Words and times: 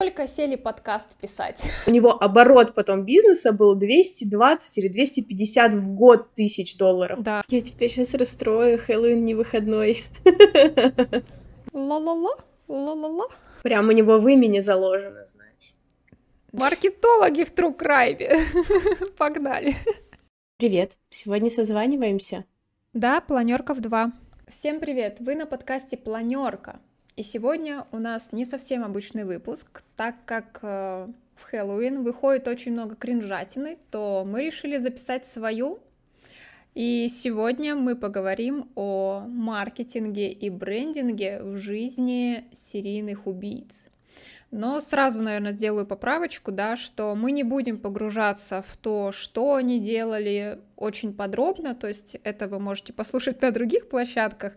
только 0.00 0.28
сели 0.28 0.54
подкаст 0.54 1.08
писать. 1.20 1.60
У 1.88 1.90
него 1.90 2.12
оборот 2.22 2.72
потом 2.72 3.04
бизнеса 3.04 3.52
был 3.52 3.74
220 3.74 4.78
или 4.78 4.86
250 4.86 5.74
в 5.74 5.94
год 5.94 6.34
тысяч 6.36 6.76
долларов. 6.76 7.20
Да. 7.20 7.42
Я 7.48 7.60
теперь 7.60 7.90
сейчас 7.90 8.14
расстрою, 8.14 8.78
Хэллоуин 8.78 9.24
не 9.24 9.34
выходной. 9.34 10.04
Ла-ла-ла, 11.72 12.36
ла-ла-ла. 12.68 13.26
Прям 13.64 13.88
у 13.88 13.90
него 13.90 14.18
в 14.18 14.28
имени 14.28 14.60
заложено, 14.60 15.24
знаешь. 15.24 15.74
Маркетологи 16.52 17.42
в 17.42 17.52
Crime. 17.52 19.10
Погнали. 19.18 19.74
Привет, 20.58 20.96
сегодня 21.10 21.50
созваниваемся. 21.50 22.44
Да, 22.92 23.20
планерка 23.20 23.74
в 23.74 23.80
два. 23.80 24.12
Всем 24.46 24.78
привет, 24.78 25.16
вы 25.18 25.34
на 25.34 25.44
подкасте 25.44 25.96
Планерка. 25.96 26.78
И 27.18 27.24
сегодня 27.24 27.84
у 27.90 27.98
нас 27.98 28.30
не 28.30 28.44
совсем 28.44 28.84
обычный 28.84 29.24
выпуск, 29.24 29.82
так 29.96 30.14
как 30.24 30.60
э, 30.62 31.08
в 31.34 31.42
Хэллоуин 31.42 32.04
выходит 32.04 32.46
очень 32.46 32.70
много 32.70 32.94
кринжатины, 32.94 33.76
то 33.90 34.24
мы 34.24 34.44
решили 34.44 34.78
записать 34.78 35.26
свою. 35.26 35.80
И 36.76 37.08
сегодня 37.10 37.74
мы 37.74 37.96
поговорим 37.96 38.70
о 38.76 39.24
маркетинге 39.26 40.30
и 40.30 40.48
брендинге 40.48 41.42
в 41.42 41.58
жизни 41.58 42.44
серийных 42.52 43.26
убийц. 43.26 43.88
Но 44.50 44.80
сразу, 44.80 45.20
наверное, 45.20 45.52
сделаю 45.52 45.86
поправочку, 45.86 46.52
да, 46.52 46.76
что 46.76 47.14
мы 47.14 47.32
не 47.32 47.42
будем 47.42 47.78
погружаться 47.78 48.64
в 48.66 48.76
то, 48.78 49.12
что 49.12 49.56
они 49.56 49.78
делали 49.78 50.58
очень 50.76 51.12
подробно, 51.12 51.74
то 51.74 51.86
есть 51.86 52.16
это 52.24 52.48
вы 52.48 52.58
можете 52.58 52.94
послушать 52.94 53.42
на 53.42 53.50
других 53.50 53.88
площадках. 53.90 54.54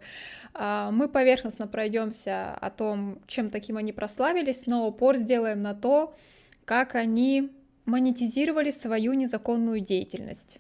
А, 0.54 0.91
мы 0.91 1.09
поверхностно 1.09 1.67
пройдемся 1.67 2.54
о 2.54 2.70
том, 2.70 3.20
чем 3.27 3.50
таким 3.50 3.76
они 3.76 3.91
прославились, 3.91 4.66
но 4.66 4.88
упор 4.88 5.17
сделаем 5.17 5.62
на 5.62 5.73
то, 5.73 6.16
как 6.64 6.95
они 6.95 7.52
монетизировали 7.86 8.72
свою 8.72 9.12
незаконную 9.14 9.81
деятельность. 9.81 10.59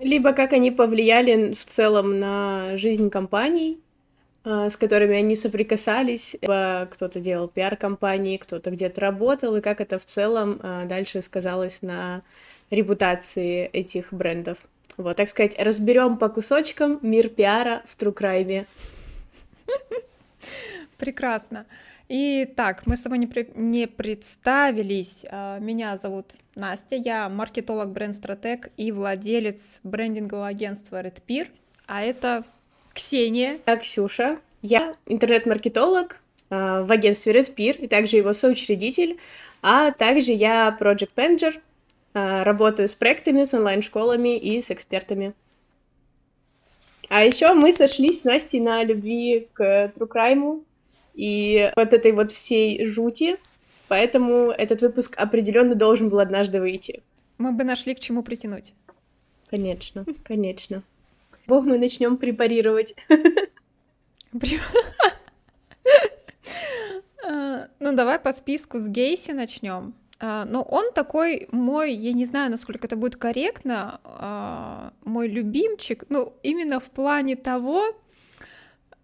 Либо 0.00 0.32
как 0.32 0.52
они 0.52 0.70
повлияли 0.72 1.52
в 1.52 1.64
целом 1.64 2.18
на 2.18 2.76
жизнь 2.76 3.10
компаний, 3.10 3.80
с 4.44 4.76
которыми 4.76 5.16
они 5.16 5.34
соприкасались, 5.34 6.36
кто-то 6.40 7.20
делал 7.20 7.48
пиар-компании, 7.48 8.36
кто-то 8.36 8.70
где-то 8.70 9.00
работал, 9.00 9.56
и 9.56 9.60
как 9.60 9.80
это 9.80 9.98
в 9.98 10.04
целом 10.04 10.60
а, 10.62 10.84
дальше 10.86 11.22
сказалось 11.22 11.82
на 11.82 12.22
репутации 12.70 13.66
этих 13.66 14.12
брендов. 14.12 14.58
Вот, 14.96 15.16
так 15.16 15.28
сказать, 15.28 15.54
разберем 15.58 16.16
по 16.16 16.28
кусочкам 16.28 16.98
мир 17.02 17.28
пиара 17.28 17.82
в 17.86 17.96
Трукрайме. 17.96 18.66
Прекрасно. 20.98 21.66
И 22.08 22.50
так, 22.56 22.86
мы 22.86 22.96
с 22.96 23.02
тобой 23.02 23.18
не, 23.18 23.26
при... 23.26 23.50
не 23.54 23.86
представились. 23.86 25.24
А, 25.30 25.58
меня 25.58 25.96
зовут 25.96 26.32
Настя, 26.54 26.96
я 26.96 27.28
маркетолог, 27.28 27.90
бренд-стратег 27.90 28.70
и 28.76 28.90
владелец 28.92 29.80
брендингового 29.84 30.46
агентства 30.46 31.02
Red 31.02 31.22
Peer, 31.26 31.48
а 31.86 32.02
это 32.02 32.44
Ксения. 32.98 33.60
Я 33.64 33.76
Ксюша. 33.76 34.40
Я 34.60 34.96
интернет-маркетолог 35.06 36.16
э, 36.50 36.82
в 36.82 36.90
агентстве 36.90 37.32
Red 37.32 37.54
Peer 37.54 37.78
и 37.78 37.86
также 37.86 38.16
его 38.16 38.32
соучредитель, 38.32 39.18
а 39.62 39.92
также 39.92 40.32
я 40.32 40.76
project 40.78 41.10
manager, 41.14 41.60
э, 42.14 42.42
работаю 42.42 42.88
с 42.88 42.94
проектами, 42.94 43.44
с 43.44 43.54
онлайн-школами 43.54 44.36
и 44.36 44.60
с 44.60 44.72
экспертами. 44.72 45.32
А 47.08 47.24
еще 47.24 47.54
мы 47.54 47.72
сошлись 47.72 48.22
с 48.22 48.24
Настей 48.24 48.60
на 48.60 48.82
любви 48.82 49.48
к 49.52 49.92
Crime 49.96 50.64
и 51.14 51.72
вот 51.76 51.92
этой 51.92 52.10
вот 52.10 52.32
всей 52.32 52.84
жути, 52.84 53.36
поэтому 53.86 54.50
этот 54.50 54.82
выпуск 54.82 55.14
определенно 55.16 55.76
должен 55.76 56.08
был 56.08 56.18
однажды 56.18 56.60
выйти. 56.60 57.02
Мы 57.38 57.52
бы 57.52 57.62
нашли 57.62 57.94
к 57.94 58.00
чему 58.00 58.24
притянуть. 58.24 58.74
Конечно, 59.48 60.04
конечно. 60.24 60.82
Бог, 61.48 61.64
мы 61.64 61.78
начнем 61.78 62.18
препарировать. 62.18 62.94
А, 67.30 67.68
ну, 67.78 67.92
давай 67.94 68.18
по 68.18 68.32
списку 68.32 68.78
с 68.78 68.88
Гейси 68.88 69.32
начнем. 69.32 69.92
А, 70.20 70.44
ну, 70.46 70.62
он 70.62 70.92
такой 70.92 71.48
мой, 71.52 71.92
я 71.92 72.12
не 72.12 72.24
знаю, 72.24 72.50
насколько 72.50 72.86
это 72.86 72.96
будет 72.96 73.16
корректно, 73.16 74.00
а, 74.04 74.92
мой 75.04 75.28
любимчик, 75.28 76.04
ну, 76.08 76.32
именно 76.42 76.80
в 76.80 76.84
плане 76.84 77.36
того, 77.36 77.96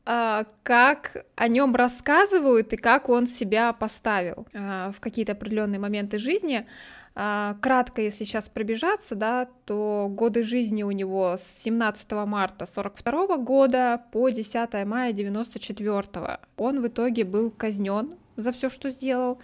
как 0.05 1.25
о 1.35 1.49
нем 1.49 1.75
рассказывают 1.75 2.73
и 2.75 2.77
как 2.77 3.09
он 3.09 3.27
себя 3.27 3.73
поставил 3.73 4.47
в 4.53 4.97
какие-то 5.01 5.33
определенные 5.33 5.81
моменты 5.81 6.19
жизни. 6.19 6.67
А, 7.17 7.57
кратко, 7.61 8.03
если 8.03 8.25
сейчас 8.25 8.49
пробежаться, 8.49 9.15
да, 9.15 9.49
то 9.67 10.09
годы 10.11 10.43
жизни 10.43 10.83
у 10.83 10.91
него 10.91 11.37
с 11.39 11.63
17 11.63 12.11
марта 12.27 12.67
42 12.67 13.37
года 13.37 14.03
по 14.11 14.31
10 14.31 14.85
мая 14.85 15.13
94. 15.13 16.41
Он 16.57 16.81
в 16.81 16.89
итоге 16.89 17.25
был 17.25 17.51
казнен 17.53 18.15
за 18.37 18.51
все, 18.51 18.69
что 18.69 18.91
сделал, 18.91 19.39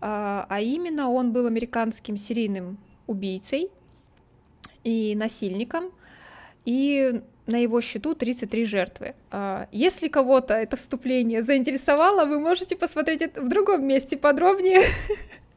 а, 0.00 0.46
а 0.50 0.60
именно 0.60 1.10
он 1.10 1.32
был 1.32 1.46
американским 1.46 2.18
серийным 2.18 2.76
убийцей 3.06 3.70
и 4.84 5.14
насильником, 5.16 5.90
и 6.66 7.22
на 7.46 7.56
его 7.56 7.80
счету 7.80 8.14
33 8.14 8.64
жертвы. 8.66 9.14
А, 9.30 9.66
если 9.72 10.08
кого-то 10.08 10.52
это 10.52 10.76
вступление 10.76 11.42
заинтересовало, 11.42 12.26
вы 12.26 12.38
можете 12.38 12.76
посмотреть 12.76 13.22
это 13.22 13.40
в 13.40 13.48
другом 13.48 13.86
месте 13.86 14.18
подробнее. 14.18 14.82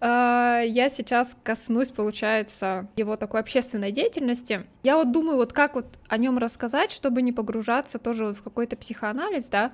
А, 0.00 0.60
я 0.60 0.88
сейчас 0.88 1.36
коснусь, 1.42 1.90
получается, 1.90 2.88
его 2.96 3.16
такой 3.16 3.40
общественной 3.40 3.92
деятельности. 3.92 4.66
Я 4.82 4.96
вот 4.96 5.12
думаю, 5.12 5.36
вот 5.36 5.52
как 5.52 5.74
вот 5.74 5.86
о 6.08 6.18
нем 6.18 6.38
рассказать, 6.38 6.92
чтобы 6.92 7.22
не 7.22 7.32
погружаться 7.32 7.98
тоже 7.98 8.34
в 8.34 8.42
какой-то 8.42 8.76
психоанализ, 8.76 9.46
да, 9.46 9.72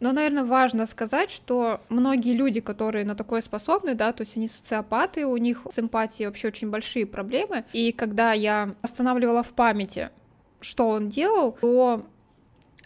но, 0.00 0.12
наверное, 0.12 0.44
важно 0.44 0.86
сказать, 0.86 1.30
что 1.30 1.80
многие 1.88 2.32
люди, 2.32 2.60
которые 2.60 3.04
на 3.04 3.16
такое 3.16 3.40
способны, 3.40 3.94
да, 3.94 4.12
то 4.12 4.22
есть 4.22 4.36
они 4.36 4.46
социопаты, 4.46 5.26
у 5.26 5.36
них 5.36 5.62
с 5.68 5.78
эмпатией 5.78 6.26
вообще 6.26 6.48
очень 6.48 6.70
большие 6.70 7.04
проблемы. 7.04 7.64
И 7.72 7.90
когда 7.90 8.32
я 8.32 8.74
останавливала 8.80 9.42
в 9.42 9.48
памяти, 9.48 10.10
что 10.60 10.88
он 10.88 11.08
делал, 11.08 11.52
то 11.60 12.06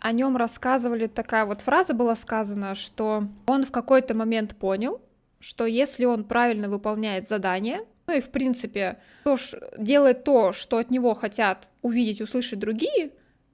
о 0.00 0.12
нем 0.12 0.36
рассказывали 0.36 1.06
такая 1.06 1.44
вот 1.44 1.60
фраза 1.60 1.92
была 1.92 2.14
сказана, 2.14 2.74
что 2.74 3.24
он 3.46 3.64
в 3.64 3.70
какой-то 3.70 4.14
момент 4.14 4.56
понял, 4.56 5.00
что 5.42 5.66
если 5.66 6.04
он 6.04 6.22
правильно 6.22 6.68
выполняет 6.68 7.26
задание, 7.26 7.84
ну 8.06 8.14
и 8.14 8.20
в 8.20 8.30
принципе 8.30 9.00
то, 9.24 9.36
делает 9.76 10.22
то, 10.22 10.52
что 10.52 10.78
от 10.78 10.90
него 10.90 11.14
хотят 11.14 11.68
увидеть, 11.82 12.20
услышать 12.20 12.60
другие, 12.60 13.10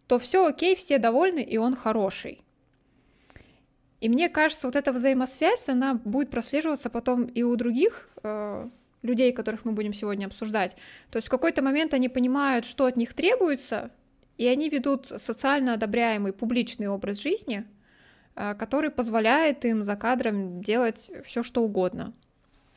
то 0.07 0.19
все 0.19 0.47
окей, 0.47 0.77
все 0.77 0.99
довольны, 0.99 1.41
и 1.41 1.57
он 1.57 1.75
хороший. 1.75 2.43
И 4.01 4.11
мне 4.11 4.29
кажется, 4.29 4.67
вот 4.67 4.77
эта 4.77 4.93
взаимосвязь, 4.93 5.69
она 5.71 5.95
будет 5.95 6.31
прослеживаться 6.31 6.91
потом 6.91 7.25
и 7.25 7.43
у 7.43 7.57
других 7.57 8.11
э, 8.23 8.69
людей, 9.01 9.33
которых 9.33 9.65
мы 9.65 9.73
будем 9.73 9.95
сегодня 9.95 10.27
обсуждать. 10.27 10.77
То 11.11 11.17
есть 11.17 11.29
в 11.29 11.31
какой-то 11.31 11.63
момент 11.63 11.95
они 11.95 12.11
понимают, 12.11 12.67
что 12.67 12.85
от 12.85 12.97
них 12.97 13.15
требуется, 13.15 13.91
и 14.37 14.47
они 14.47 14.69
ведут 14.69 15.07
социально 15.07 15.73
одобряемый 15.73 16.35
публичный 16.35 16.89
образ 16.89 17.19
жизни– 17.19 17.65
который 18.59 18.91
позволяет 18.91 19.65
им 19.65 19.83
за 19.83 19.97
кадром 19.97 20.63
делать 20.63 21.11
все, 21.25 21.43
что 21.43 21.63
угодно. 21.63 22.13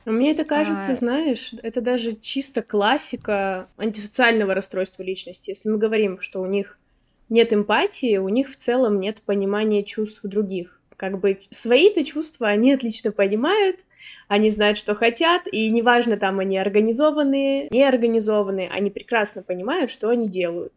Мне 0.06 0.32
это 0.32 0.46
кажется, 0.46 0.92
а... 0.92 0.96
знаешь, 0.96 1.54
это 1.62 1.82
даже 1.82 2.14
чисто 2.14 2.64
классика 2.64 3.68
антисоциального 3.78 4.56
расстройства 4.56 5.04
личности. 5.04 5.52
Если 5.52 5.70
мы 5.70 5.78
говорим, 5.78 6.20
что 6.20 6.42
у 6.42 6.48
них 6.48 6.80
нет 7.30 7.54
эмпатии, 7.54 8.18
у 8.18 8.30
них 8.30 8.50
в 8.50 8.56
целом 8.56 9.00
нет 9.00 9.22
понимания 9.22 9.84
чувств 9.84 10.22
других. 10.24 10.80
Как 10.98 11.20
бы 11.20 11.40
свои-то 11.50 12.04
чувства 12.04 12.48
они 12.48 12.74
отлично 12.74 13.12
понимают, 13.12 13.86
они 14.28 14.50
знают, 14.50 14.78
что 14.78 14.96
хотят, 14.96 15.44
и 15.52 15.70
неважно, 15.70 16.18
там 16.18 16.40
они 16.40 16.58
организованные, 16.58 17.70
не 17.70 17.84
организованные, 17.84 18.70
они 18.70 18.90
прекрасно 18.90 19.44
понимают, 19.44 19.92
что 19.92 20.10
они 20.10 20.28
делают. 20.28 20.74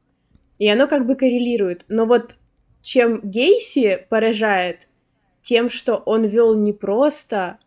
И 0.58 0.68
оно 0.68 0.86
как 0.86 1.06
бы 1.06 1.16
коррелирует. 1.16 1.84
Но 1.88 2.06
вот 2.06 2.36
чем 2.84 3.20
Гейси 3.22 4.06
поражает 4.10 4.88
тем, 5.40 5.70
что 5.70 5.96
он 5.96 6.26
вел 6.26 6.54
не 6.54 6.74
просто 6.74 7.58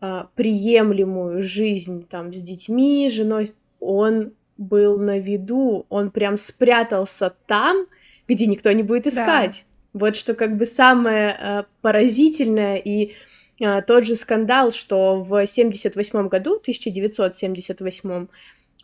а, 0.00 0.28
приемлемую 0.36 1.42
жизнь 1.42 2.06
там 2.08 2.32
с 2.32 2.40
детьми, 2.40 3.10
женой, 3.10 3.50
он 3.80 4.32
был 4.56 4.96
на 4.96 5.18
виду, 5.18 5.86
он 5.88 6.12
прям 6.12 6.38
спрятался 6.38 7.34
там, 7.48 7.86
где 8.28 8.46
никто 8.46 8.70
не 8.70 8.84
будет 8.84 9.08
искать. 9.08 9.66
Да. 9.92 10.00
Вот 10.00 10.16
что 10.16 10.34
как 10.34 10.56
бы 10.56 10.64
самое 10.64 11.30
а, 11.32 11.66
поразительное 11.82 12.76
и 12.76 13.14
а, 13.60 13.82
тот 13.82 14.04
же 14.04 14.14
скандал, 14.14 14.70
что 14.70 15.16
в 15.18 15.46
78 15.48 16.28
году, 16.28 16.58
1978, 16.58 18.28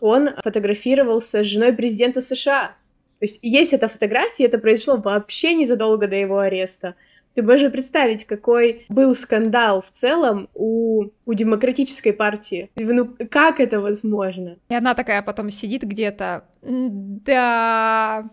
он 0.00 0.30
фотографировался 0.42 1.44
с 1.44 1.46
женой 1.46 1.72
президента 1.72 2.20
США. 2.20 2.74
То 3.18 3.24
есть 3.24 3.38
есть 3.42 3.72
эта 3.72 3.88
фотография, 3.88 4.44
это 4.44 4.58
произошло 4.58 4.96
вообще 4.96 5.54
незадолго 5.54 6.06
до 6.06 6.16
его 6.16 6.38
ареста. 6.38 6.94
Ты 7.34 7.42
можешь 7.42 7.70
представить, 7.70 8.24
какой 8.24 8.86
был 8.88 9.14
скандал 9.14 9.82
в 9.82 9.90
целом 9.90 10.48
у, 10.54 11.06
у 11.26 11.34
демократической 11.34 12.12
партии. 12.12 12.70
Ну, 12.76 13.14
как 13.30 13.60
это 13.60 13.80
возможно? 13.80 14.56
И 14.68 14.74
она 14.74 14.94
такая 14.94 15.20
потом 15.22 15.50
сидит 15.50 15.82
где-то. 15.82 16.44
Да, 16.62 18.30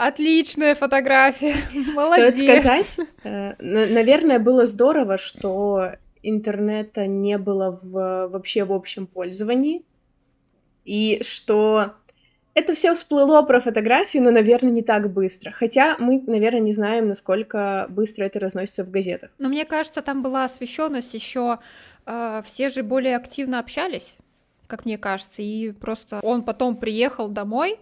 Отличная 0.00 0.74
фотография. 0.74 1.56
Молодец. 1.94 2.34
Стоит 2.34 2.62
сказать, 2.62 3.08
э, 3.22 3.52
наверное, 3.92 4.38
было 4.38 4.64
здорово, 4.64 5.18
что 5.18 5.90
интернета 6.22 7.06
не 7.06 7.36
было 7.36 7.78
в, 7.82 8.28
вообще 8.28 8.64
в 8.64 8.72
общем 8.72 9.06
пользовании, 9.06 9.84
и 10.86 11.20
что 11.22 11.92
это 12.54 12.74
все 12.74 12.94
всплыло 12.94 13.42
про 13.42 13.60
фотографии, 13.60 14.18
но, 14.18 14.30
наверное, 14.30 14.70
не 14.70 14.82
так 14.82 15.12
быстро. 15.12 15.52
Хотя 15.52 15.96
мы, 15.98 16.22
наверное, 16.26 16.60
не 16.60 16.72
знаем, 16.72 17.08
насколько 17.08 17.86
быстро 17.90 18.24
это 18.24 18.40
разносится 18.40 18.84
в 18.84 18.90
газетах. 18.90 19.30
Но 19.38 19.48
мне 19.48 19.64
кажется, 19.64 20.02
там 20.02 20.22
была 20.22 20.44
освещенность 20.44 21.14
еще. 21.14 21.58
Э, 22.06 22.42
все 22.44 22.68
же 22.68 22.82
более 22.82 23.16
активно 23.16 23.58
общались, 23.60 24.16
как 24.66 24.84
мне 24.84 24.98
кажется. 24.98 25.42
И 25.42 25.70
просто 25.72 26.20
он 26.22 26.42
потом 26.42 26.76
приехал 26.76 27.28
домой, 27.28 27.78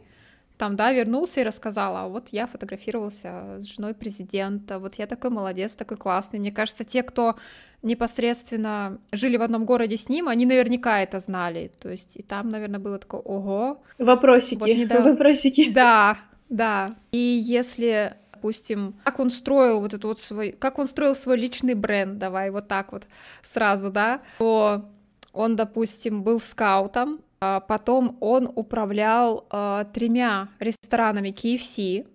там, 0.59 0.77
да, 0.77 0.93
вернулся 0.93 1.41
и 1.41 1.45
рассказал, 1.45 1.97
а 1.97 2.09
вот 2.09 2.29
я 2.31 2.47
фотографировался 2.47 3.59
с 3.61 3.65
женой 3.65 3.95
президента, 3.95 4.79
вот 4.79 4.97
я 4.97 5.07
такой 5.07 5.31
молодец, 5.31 5.73
такой 5.73 5.97
классный. 5.97 6.41
Мне 6.41 6.51
кажется, 6.51 6.85
те, 6.85 7.03
кто 7.03 7.37
непосредственно 7.83 8.99
жили 9.13 9.37
в 9.37 9.43
одном 9.43 9.65
городе 9.65 9.97
с 9.97 10.09
ним, 10.09 10.29
они 10.29 10.47
наверняка 10.47 11.01
это 11.01 11.21
знали. 11.21 11.71
То 11.79 11.89
есть 11.91 12.17
и 12.17 12.23
там, 12.23 12.51
наверное, 12.51 12.81
было 12.81 12.99
такое, 12.99 13.21
ого. 13.21 13.83
Вопросики, 13.99 14.59
вот 14.59 14.69
недавно... 14.69 15.13
вопросики. 15.13 15.71
Да, 15.71 16.19
да. 16.49 16.91
И 17.13 17.19
если 17.19 18.15
допустим, 18.33 18.95
как 19.03 19.19
он 19.19 19.31
строил 19.31 19.81
вот 19.81 19.95
эту 19.95 20.09
вот 20.09 20.21
свой, 20.21 20.53
как 20.53 20.79
он 20.79 20.87
строил 20.87 21.17
свой 21.17 21.37
личный 21.37 21.75
бренд, 21.75 22.19
давай 22.19 22.51
вот 22.51 22.69
так 22.69 22.93
вот 22.93 23.09
сразу, 23.43 23.91
да, 23.91 24.23
то 24.39 24.85
он, 25.33 25.57
допустим, 25.57 26.23
был 26.23 26.41
скаутом, 26.41 27.21
потом 27.41 28.17
он 28.21 28.51
управлял 28.55 29.47
э, 29.51 29.85
тремя 29.93 30.49
ресторанами 30.59 31.31
KFC, 31.31 32.07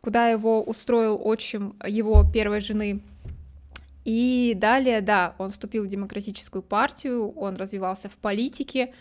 куда 0.00 0.28
его 0.28 0.62
устроил 0.62 1.20
отчим 1.22 1.76
его 1.86 2.24
первой 2.30 2.60
жены. 2.60 3.02
И 4.04 4.52
далее, 4.56 5.00
да, 5.00 5.34
он 5.38 5.50
вступил 5.50 5.84
в 5.84 5.88
демократическую 5.88 6.62
партию, 6.62 7.30
он 7.30 7.56
развивался 7.56 8.08
в 8.08 8.16
политике, 8.16 8.92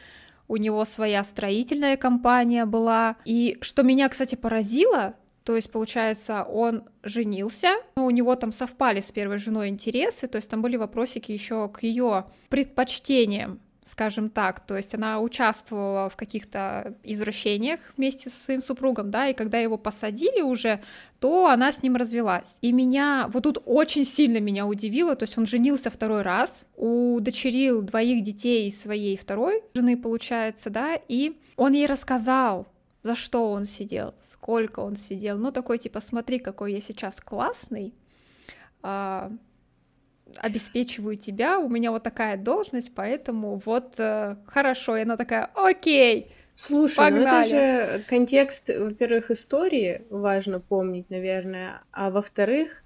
у 0.48 0.58
него 0.58 0.86
своя 0.86 1.24
строительная 1.24 1.98
компания 1.98 2.66
была. 2.66 3.18
И 3.26 3.58
что 3.62 3.84
меня, 3.84 4.08
кстати, 4.08 4.36
поразило, 4.36 5.16
то 5.44 5.56
есть, 5.56 5.72
получается, 5.72 6.44
он 6.44 6.84
женился, 7.04 7.76
но 7.96 8.06
у 8.06 8.10
него 8.12 8.36
там 8.36 8.52
совпали 8.52 9.02
с 9.02 9.12
первой 9.12 9.40
женой 9.40 9.68
интересы, 9.68 10.28
то 10.28 10.38
есть 10.38 10.50
там 10.50 10.62
были 10.62 10.78
вопросики 10.78 11.34
еще 11.34 11.68
к 11.68 11.84
ее 11.84 12.26
предпочтениям 12.50 13.60
скажем 13.85 14.30
так, 14.30 14.59
то 14.65 14.77
есть 14.77 14.95
она 14.95 15.19
участвовала 15.19 16.09
в 16.09 16.15
каких-то 16.15 16.95
извращениях 17.03 17.80
вместе 17.97 18.30
со 18.30 18.44
своим 18.44 18.62
супругом, 18.62 19.12
да, 19.12 19.27
и 19.27 19.33
когда 19.33 19.57
его 19.57 19.77
посадили 19.77 20.41
уже, 20.41 20.81
то 21.19 21.47
она 21.47 21.71
с 21.71 21.83
ним 21.83 21.95
развелась. 21.95 22.57
И 22.62 22.71
меня, 22.71 23.30
вот 23.31 23.44
тут 23.44 23.62
очень 23.65 24.06
сильно 24.06 24.39
меня 24.39 24.65
удивило, 24.65 25.15
то 25.15 25.24
есть 25.24 25.38
он 25.38 25.45
женился 25.45 25.89
второй 25.89 26.21
раз, 26.21 26.65
удочерил 26.75 27.81
двоих 27.81 28.24
детей 28.24 28.71
своей 28.71 29.18
второй 29.18 29.62
жены, 29.74 29.97
получается, 29.97 30.69
да, 30.69 30.97
и 31.07 31.38
он 31.56 31.74
ей 31.74 31.85
рассказал, 31.85 32.68
за 33.03 33.15
что 33.15 33.51
он 33.51 33.65
сидел, 33.65 34.15
сколько 34.25 34.80
он 34.80 34.95
сидел, 34.95 35.38
ну 35.38 35.51
такой 35.51 35.77
типа, 35.77 36.00
смотри, 36.00 36.39
какой 36.39 36.74
я 36.74 36.81
сейчас 36.81 37.19
классный, 37.19 37.94
а, 38.81 39.31
обеспечиваю 40.38 41.15
тебя, 41.15 41.59
у 41.59 41.69
меня 41.69 41.91
вот 41.91 42.03
такая 42.03 42.38
должность, 42.38 42.94
поэтому 42.94 43.62
вот 43.65 43.95
э, 43.97 44.35
хорошо. 44.47 44.97
И 44.97 45.01
она 45.01 45.18
такая, 45.18 45.50
окей, 45.53 46.31
Слушай, 46.56 46.97
Погнали. 46.97 47.24
ну 47.24 47.39
это 47.39 47.50
же 47.50 48.03
контекст, 48.07 48.69
во-первых, 48.69 49.31
истории 49.31 50.03
важно 50.09 50.59
помнить, 50.59 51.09
наверное, 51.09 51.81
а 51.91 52.12
во-вторых, 52.12 52.83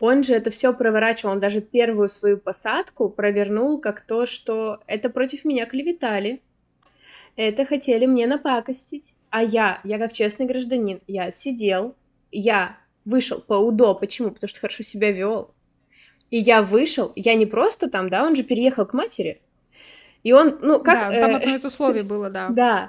он 0.00 0.24
же 0.24 0.34
это 0.34 0.50
все 0.50 0.74
проворачивал, 0.74 1.34
он 1.34 1.40
даже 1.40 1.60
первую 1.60 2.08
свою 2.08 2.38
посадку 2.38 3.08
провернул 3.08 3.80
как 3.80 4.00
то, 4.00 4.26
что 4.26 4.80
это 4.88 5.10
против 5.10 5.44
меня 5.44 5.64
клеветали, 5.66 6.42
это 7.36 7.64
хотели 7.64 8.06
мне 8.06 8.26
напакостить, 8.26 9.14
а 9.30 9.42
я, 9.42 9.80
я 9.84 9.98
как 9.98 10.12
честный 10.12 10.46
гражданин, 10.46 11.00
я 11.06 11.30
сидел, 11.30 11.94
я 12.32 12.76
вышел 13.04 13.40
по 13.40 13.54
УДО, 13.54 13.94
почему? 13.94 14.32
Потому 14.32 14.48
что 14.48 14.60
хорошо 14.60 14.82
себя 14.82 15.12
вел, 15.12 15.54
и 16.34 16.38
я 16.38 16.62
вышел, 16.62 17.12
я 17.14 17.36
не 17.36 17.46
просто 17.46 17.88
там, 17.88 18.10
да, 18.10 18.26
он 18.26 18.34
же 18.34 18.42
переехал 18.42 18.84
к 18.86 18.92
матери. 18.92 19.40
И 20.24 20.32
он, 20.32 20.58
ну, 20.62 20.80
как... 20.80 21.12
Да, 21.12 21.20
там 21.20 21.30
э, 21.30 21.36
одно 21.36 21.54
из 21.54 21.64
условий 21.64 22.02
было, 22.02 22.28
да. 22.28 22.48
Да. 22.50 22.88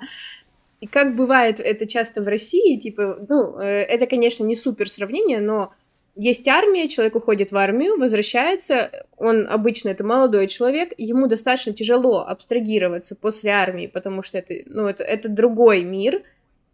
И 0.81 0.87
как 0.87 1.15
бывает 1.15 1.59
это 1.59 1.85
часто 1.85 2.23
в 2.23 2.27
России, 2.27 2.79
типа, 2.79 3.19
ну, 3.29 3.59
э, 3.59 3.83
это, 3.83 4.07
конечно, 4.07 4.43
не 4.43 4.55
супер 4.55 4.89
сравнение, 4.89 5.41
но 5.41 5.73
есть 6.15 6.47
армия, 6.47 6.89
человек 6.89 7.17
уходит 7.17 7.51
в 7.51 7.57
армию, 7.57 7.99
возвращается, 7.99 9.05
он 9.15 9.47
обычно 9.47 9.89
это 9.89 10.03
молодой 10.03 10.47
человек, 10.47 10.93
ему 10.97 11.27
достаточно 11.27 11.71
тяжело 11.71 12.25
абстрагироваться 12.27 13.15
после 13.15 13.51
армии, 13.51 13.85
потому 13.85 14.23
что 14.23 14.39
это, 14.39 14.55
ну, 14.65 14.87
это, 14.87 15.03
это 15.03 15.29
другой 15.29 15.83
мир. 15.83 16.23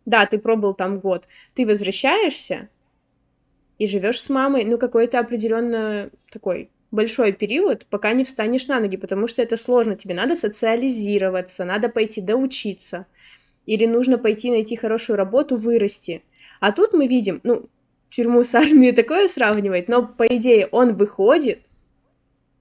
Да, 0.06 0.26
ты 0.26 0.38
пробыл 0.38 0.74
там 0.74 1.00
год. 1.00 1.28
Ты 1.54 1.66
возвращаешься, 1.66 2.70
и 3.82 3.88
живешь 3.88 4.22
с 4.22 4.30
мамой, 4.30 4.64
ну, 4.64 4.78
какой-то 4.78 5.18
определенно 5.18 6.12
такой 6.32 6.70
большой 6.92 7.32
период, 7.32 7.88
пока 7.88 8.14
не 8.14 8.24
встанешь 8.24 8.68
на 8.68 8.80
ноги, 8.80 8.96
потому 8.96 9.26
что 9.26 9.42
это 9.42 9.58
сложно. 9.58 9.96
Тебе 9.96 10.14
надо 10.14 10.36
социализироваться, 10.36 11.66
надо 11.66 11.90
пойти 11.90 12.22
доучиться. 12.22 13.08
Или 13.66 13.88
нужно 13.88 14.20
пойти 14.20 14.52
найти 14.52 14.76
хорошую 14.76 15.18
работу, 15.18 15.56
вырасти. 15.56 16.22
А 16.60 16.72
тут 16.72 16.94
мы 16.94 17.08
видим, 17.08 17.42
ну, 17.42 17.70
тюрьму 18.12 18.44
с 18.44 18.54
армией 18.54 18.92
такое 18.92 19.28
сравнивать, 19.28 19.88
но 19.88 20.06
по 20.06 20.28
идее 20.28 20.68
он 20.68 20.96
выходит, 20.96 21.72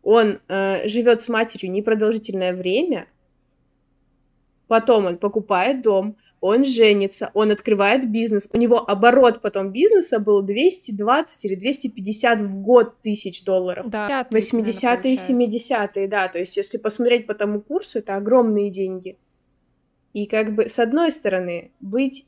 он 0.03 0.41
э, 0.49 0.89
живет 0.89 1.21
с 1.21 1.29
матерью 1.29 1.71
непродолжительное 1.71 2.55
время, 2.55 3.09
потом 4.69 5.05
он 5.05 5.19
покупает 5.19 5.83
дом, 5.83 6.17
он 6.41 6.65
женится, 6.65 7.31
он 7.35 7.51
открывает 7.51 8.11
бизнес, 8.11 8.49
у 8.53 8.57
него 8.57 8.79
оборот 8.79 9.43
потом 9.43 9.73
бизнеса 9.73 10.19
был 10.19 10.43
220 10.43 11.45
или 11.45 11.55
250 11.55 12.41
в 12.41 12.63
год 12.63 13.01
тысяч 13.03 13.45
долларов. 13.45 13.89
Да, 13.91 14.27
80-е 14.31 15.15
и 15.15 15.17
70-е, 15.17 16.09
да, 16.09 16.29
то 16.29 16.39
есть 16.39 16.57
если 16.57 16.79
посмотреть 16.79 17.27
по 17.27 17.35
тому 17.35 17.61
курсу, 17.61 17.99
это 17.99 18.17
огромные 18.17 18.71
деньги. 18.71 19.19
И 20.13 20.27
как 20.27 20.55
бы, 20.55 20.69
с 20.69 20.79
одной 20.79 21.11
стороны, 21.11 21.73
быть 21.81 22.27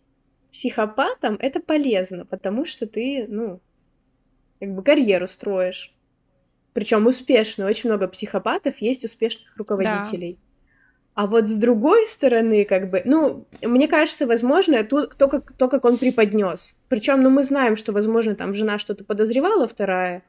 психопатом— 0.50 1.36
это 1.40 1.60
полезно, 1.60 2.26
потому 2.26 2.64
что 2.64 2.86
ты, 2.86 3.26
ну, 3.28 3.60
как 4.60 4.74
бы 4.74 4.82
карьеру 4.84 5.26
строишь. 5.26 5.94
Причем 6.74 7.06
успешную. 7.06 7.68
Очень 7.68 7.90
много 7.90 8.08
психопатов 8.08 8.78
есть 8.78 9.04
успешных 9.04 9.56
руководителей. 9.56 10.34
Да. 10.34 10.51
А 11.14 11.26
вот 11.26 11.46
с 11.46 11.56
другой 11.56 12.06
стороны, 12.06 12.64
как 12.64 12.88
бы, 12.90 13.02
ну, 13.04 13.46
мне 13.60 13.86
кажется, 13.86 14.26
возможно, 14.26 14.82
тут 14.82 15.14
то, 15.16 15.28
как, 15.28 15.52
то, 15.52 15.68
как 15.68 15.84
он 15.84 15.98
преподнес. 15.98 16.74
Причем, 16.88 17.22
ну, 17.22 17.28
мы 17.28 17.42
знаем, 17.42 17.76
что, 17.76 17.92
возможно, 17.92 18.34
там 18.34 18.54
жена 18.54 18.78
что-то 18.78 19.04
подозревала, 19.04 19.66
вторая. 19.66 20.22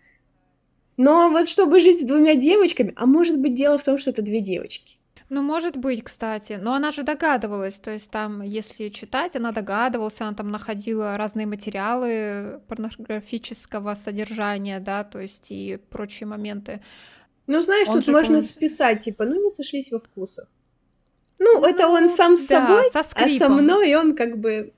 Но 0.97 1.29
вот 1.29 1.47
чтобы 1.47 1.79
жить 1.79 2.01
с 2.01 2.03
двумя 2.03 2.35
девочками, 2.35 2.93
а 2.97 3.05
может 3.05 3.39
быть, 3.39 3.55
дело 3.55 3.77
в 3.77 3.83
том, 3.83 3.97
что 3.97 4.09
это 4.09 4.21
две 4.21 4.41
девочки. 4.41 4.97
Ну, 5.29 5.41
может 5.41 5.77
быть, 5.77 6.03
кстати. 6.03 6.59
Но 6.61 6.73
она 6.73 6.91
же 6.91 7.03
догадывалась. 7.03 7.79
То 7.79 7.91
есть 7.91 8.11
там, 8.11 8.41
если 8.41 8.89
читать, 8.89 9.35
она 9.35 9.51
догадывалась, 9.51 10.21
она 10.21 10.33
там 10.33 10.51
находила 10.51 11.17
разные 11.17 11.47
материалы 11.47 12.61
порнографического 12.67 13.95
содержания, 13.95 14.79
да, 14.79 15.03
то 15.03 15.19
есть 15.19 15.47
и 15.49 15.79
прочие 15.89 16.27
моменты. 16.27 16.81
Ну, 17.47 17.61
знаешь, 17.61 17.89
он 17.89 17.99
тут 17.99 18.09
можно 18.09 18.35
помнит... 18.35 18.45
списать, 18.45 18.99
типа, 18.99 19.25
ну, 19.25 19.43
не 19.43 19.49
сошлись 19.49 19.91
во 19.91 19.99
вкусах. 19.99 20.47
Ну, 21.43 21.59
ну 21.59 21.65
это 21.65 21.87
он 21.87 22.07
сам 22.07 22.37
с 22.37 22.47
да, 22.47 22.61
собой, 22.61 22.91
со 22.91 22.99
а 23.13 23.29
со 23.29 23.49
мной 23.49 23.95
он 23.95 24.15
как 24.15 24.37
бы... 24.37 24.73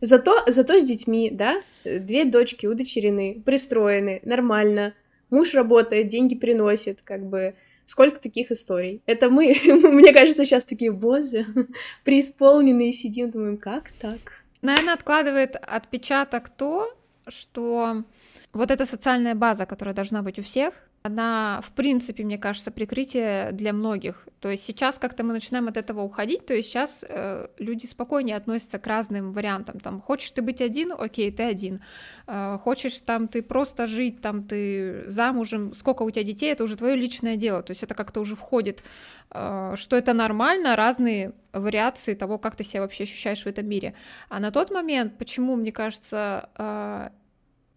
Зато, 0.00 0.44
зато 0.46 0.80
с 0.80 0.84
детьми, 0.84 1.30
да, 1.30 1.62
две 1.84 2.24
дочки 2.24 2.66
удочерены, 2.66 3.42
пристроены, 3.44 4.20
нормально, 4.24 4.94
муж 5.30 5.54
работает, 5.54 6.08
деньги 6.08 6.34
приносит, 6.34 7.02
как 7.02 7.24
бы... 7.24 7.54
Сколько 7.84 8.20
таких 8.20 8.52
историй? 8.52 9.02
Это 9.06 9.30
мы, 9.30 9.56
мне 9.64 10.12
кажется, 10.12 10.44
сейчас 10.44 10.64
такие, 10.64 10.92
боже, 10.92 11.44
преисполненные 12.04 12.92
сидим, 12.92 13.30
думаем, 13.30 13.58
как 13.58 13.90
так? 14.00 14.44
Наверное, 14.62 14.94
откладывает 14.94 15.56
отпечаток 15.56 16.50
то, 16.50 16.94
что 17.26 18.04
вот 18.52 18.70
эта 18.70 18.86
социальная 18.86 19.34
база, 19.34 19.66
которая 19.66 19.94
должна 19.94 20.22
быть 20.22 20.38
у 20.38 20.42
всех, 20.42 20.74
она, 21.02 21.60
в 21.62 21.70
принципе, 21.70 22.24
мне 22.24 22.36
кажется, 22.36 22.70
прикрытие 22.70 23.52
для 23.52 23.72
многих. 23.72 24.28
То 24.40 24.50
есть 24.50 24.64
сейчас 24.64 24.98
как-то 24.98 25.24
мы 25.24 25.32
начинаем 25.32 25.68
от 25.68 25.78
этого 25.78 26.02
уходить, 26.02 26.44
то 26.44 26.54
есть 26.54 26.68
сейчас 26.68 27.04
э, 27.08 27.48
люди 27.58 27.86
спокойнее 27.86 28.36
относятся 28.36 28.78
к 28.78 28.86
разным 28.86 29.32
вариантам. 29.32 29.80
Там, 29.80 30.00
хочешь 30.00 30.30
ты 30.30 30.42
быть 30.42 30.60
один, 30.60 30.92
окей, 30.96 31.30
ты 31.32 31.42
один. 31.44 31.80
Э, 32.26 32.58
хочешь 32.62 33.00
там 33.00 33.28
ты 33.28 33.42
просто 33.42 33.86
жить, 33.86 34.20
там 34.20 34.44
ты 34.44 35.04
замужем, 35.06 35.72
сколько 35.74 36.02
у 36.02 36.10
тебя 36.10 36.22
детей, 36.22 36.52
это 36.52 36.64
уже 36.64 36.76
твое 36.76 36.96
личное 36.96 37.36
дело. 37.36 37.62
То 37.62 37.70
есть 37.70 37.82
это 37.82 37.94
как-то 37.94 38.20
уже 38.20 38.36
входит, 38.36 38.82
э, 39.30 39.74
что 39.76 39.96
это 39.96 40.12
нормально, 40.12 40.76
разные 40.76 41.32
вариации 41.52 42.14
того, 42.14 42.38
как 42.38 42.56
ты 42.56 42.64
себя 42.64 42.82
вообще 42.82 43.04
ощущаешь 43.04 43.42
в 43.42 43.46
этом 43.46 43.66
мире. 43.66 43.94
А 44.28 44.38
на 44.38 44.50
тот 44.50 44.70
момент, 44.70 45.16
почему, 45.16 45.56
мне 45.56 45.72
кажется, 45.72 46.50
э, 46.56 47.08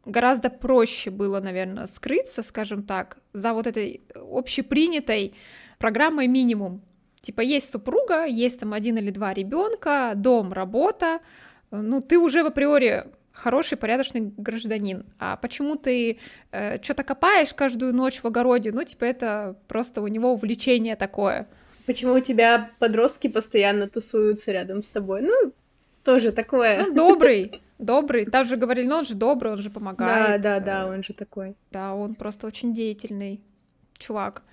гораздо 0.05 0.50
проще 0.50 1.10
было, 1.10 1.39
наверное, 1.39 1.86
скрыться, 1.86 2.43
скажем 2.43 2.83
так, 2.83 3.17
за 3.33 3.53
вот 3.53 3.67
этой 3.67 4.01
общепринятой 4.15 5.33
программой 5.77 6.27
минимум. 6.27 6.81
Типа 7.22 7.41
есть 7.41 7.69
супруга, 7.69 8.25
есть 8.25 8.60
там 8.60 8.74
один 8.74 8.98
или 8.98 9.12
два 9.12 9.33
ребенка, 9.33 10.13
дом, 10.15 10.51
работа, 10.51 11.19
ну 11.72 12.01
ты 12.01 12.17
уже 12.17 12.43
в 12.43 12.48
априори 12.48 13.05
хороший, 13.33 13.77
порядочный 13.77 14.31
гражданин. 14.38 15.05
А 15.19 15.38
почему 15.38 15.75
ты 15.75 16.19
э, 16.51 16.81
что-то 16.81 17.03
копаешь 17.03 17.53
каждую 17.53 17.93
ночь 17.93 18.22
в 18.22 18.25
огороде? 18.25 18.72
Ну, 18.72 18.83
типа, 18.83 19.05
это 19.05 19.55
просто 19.67 20.01
у 20.01 20.07
него 20.07 20.33
увлечение 20.33 20.95
такое. 20.95 21.48
Почему 21.86 22.13
у 22.13 22.19
тебя 22.19 22.72
подростки 22.79 23.27
постоянно 23.27 23.89
тусуются 23.89 24.51
рядом 24.51 24.83
с 24.83 24.89
тобой? 24.89 25.22
Ну, 25.22 25.51
тоже 26.03 26.31
такое. 26.31 26.86
Ну, 26.86 26.93
добрый, 26.93 27.62
добрый. 27.83 28.25
Даже 28.25 28.55
говорили, 28.55 28.87
ну 28.87 28.97
он 28.97 29.05
же 29.05 29.15
добрый, 29.15 29.53
он 29.53 29.59
же 29.59 29.69
помогает. 29.69 30.41
Да, 30.41 30.59
да, 30.59 30.83
да, 30.83 30.87
он 30.87 31.03
же 31.03 31.13
такой. 31.13 31.55
Да, 31.71 31.93
он 31.93 32.15
просто 32.15 32.47
очень 32.47 32.73
деятельный 32.73 33.41
чувак. 33.97 34.43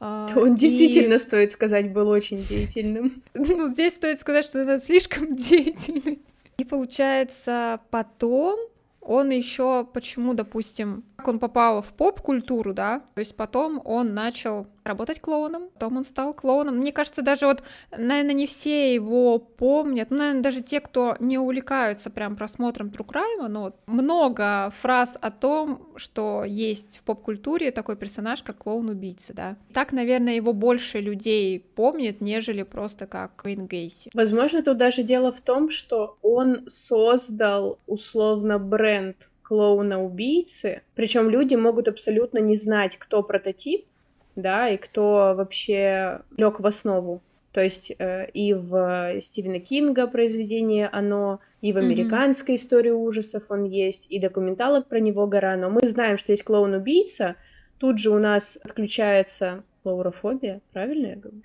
А, 0.00 0.28
он 0.36 0.54
и... 0.54 0.58
действительно, 0.58 1.18
стоит 1.18 1.52
сказать, 1.52 1.92
был 1.92 2.08
очень 2.08 2.44
деятельным. 2.44 3.22
Ну, 3.34 3.68
здесь 3.68 3.94
стоит 3.94 4.20
сказать, 4.20 4.44
что 4.44 4.60
это 4.60 4.78
слишком 4.78 5.36
деятельный. 5.36 6.20
И 6.58 6.64
получается, 6.64 7.80
потом 7.90 8.58
он 9.00 9.30
еще 9.30 9.86
почему, 9.92 10.34
допустим, 10.34 11.04
как 11.24 11.32
он 11.32 11.38
попал 11.38 11.80
в 11.80 11.94
поп-культуру, 11.94 12.74
да, 12.74 13.00
то 13.14 13.20
есть 13.20 13.34
потом 13.34 13.80
он 13.84 14.12
начал 14.12 14.66
работать 14.84 15.20
клоуном, 15.20 15.70
потом 15.72 15.96
он 15.96 16.04
стал 16.04 16.34
клоуном. 16.34 16.76
Мне 16.76 16.92
кажется, 16.92 17.22
даже 17.22 17.46
вот, 17.46 17.62
наверное, 17.90 18.34
не 18.34 18.46
все 18.46 18.94
его 18.94 19.38
помнят, 19.38 20.10
ну, 20.10 20.18
наверное, 20.18 20.42
даже 20.42 20.60
те, 20.60 20.80
кто 20.80 21.16
не 21.20 21.38
увлекаются 21.38 22.10
прям 22.10 22.36
просмотром 22.36 22.88
True 22.88 23.06
Crime, 23.06 23.48
но 23.48 23.62
вот 23.62 23.76
много 23.86 24.70
фраз 24.82 25.16
о 25.18 25.30
том, 25.30 25.88
что 25.96 26.44
есть 26.44 26.98
в 26.98 27.04
поп-культуре 27.04 27.70
такой 27.70 27.96
персонаж, 27.96 28.42
как 28.42 28.58
клоун-убийца, 28.58 29.32
да. 29.32 29.56
Так, 29.72 29.92
наверное, 29.92 30.34
его 30.34 30.52
больше 30.52 31.00
людей 31.00 31.58
помнит, 31.58 32.20
нежели 32.20 32.64
просто 32.64 33.06
как 33.06 33.36
Квин 33.36 33.66
Гейси. 33.66 34.10
Возможно, 34.12 34.62
тут 34.62 34.76
даже 34.76 35.02
дело 35.02 35.32
в 35.32 35.40
том, 35.40 35.70
что 35.70 36.18
он 36.20 36.68
создал 36.68 37.78
условно 37.86 38.58
бренд 38.58 39.30
клоуна-убийцы, 39.44 40.82
причем 40.94 41.28
люди 41.30 41.54
могут 41.54 41.86
абсолютно 41.86 42.38
не 42.38 42.56
знать, 42.56 42.96
кто 42.96 43.22
прототип, 43.22 43.86
да, 44.34 44.68
и 44.68 44.76
кто 44.76 45.34
вообще 45.36 46.22
лег 46.36 46.58
в 46.58 46.66
основу. 46.66 47.22
То 47.52 47.62
есть 47.62 47.92
э, 47.96 48.28
и 48.30 48.52
в 48.52 49.20
Стивена 49.20 49.60
Кинга 49.60 50.08
произведение 50.08 50.88
оно, 50.88 51.38
и 51.60 51.72
в 51.72 51.76
американской 51.76 52.56
mm-hmm. 52.56 52.58
истории 52.58 52.90
ужасов 52.90 53.44
он 53.48 53.62
есть, 53.62 54.10
и 54.10 54.18
документалок 54.18 54.88
про 54.88 54.98
него 54.98 55.28
гора. 55.28 55.56
Но 55.56 55.70
мы 55.70 55.86
знаем, 55.86 56.18
что 56.18 56.32
есть 56.32 56.42
клоун-убийца. 56.42 57.36
Тут 57.78 58.00
же 58.00 58.10
у 58.10 58.18
нас 58.18 58.58
отключается 58.64 59.62
клаурофобия, 59.84 60.62
правильно 60.72 61.06
я 61.06 61.16
говорю? 61.16 61.42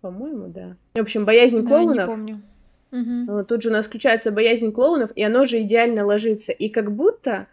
По-моему, 0.00 0.46
да. 0.46 0.76
В 0.94 1.00
общем, 1.00 1.24
боязнь 1.24 1.62
да, 1.62 1.66
клоунов. 1.66 1.96
Не 1.96 2.06
помню. 2.06 2.42
Угу. 2.90 3.44
Тут 3.44 3.62
же 3.62 3.68
у 3.68 3.72
нас 3.72 3.86
включается 3.86 4.30
боязнь 4.30 4.72
клоунов, 4.72 5.10
и 5.14 5.22
оно 5.22 5.44
же 5.44 5.60
идеально 5.60 6.06
ложится. 6.06 6.52
И 6.52 6.68
как 6.68 6.94
будто 6.94 7.46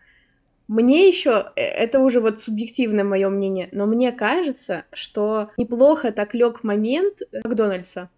мне 0.68 1.08
еще, 1.08 1.52
э, 1.56 1.62
это 1.62 2.00
уже 2.00 2.22
вот 2.22 2.40
субъективное 2.40 3.04
мое 3.04 3.30
мнение, 3.30 3.70
но 3.72 3.86
мне 3.86 4.12
кажется, 4.12 4.86
что 4.94 5.52
неплохо 5.58 6.12
так 6.12 6.34
лег 6.34 6.64
момент 6.64 7.20
Макдональдса. 7.44 8.10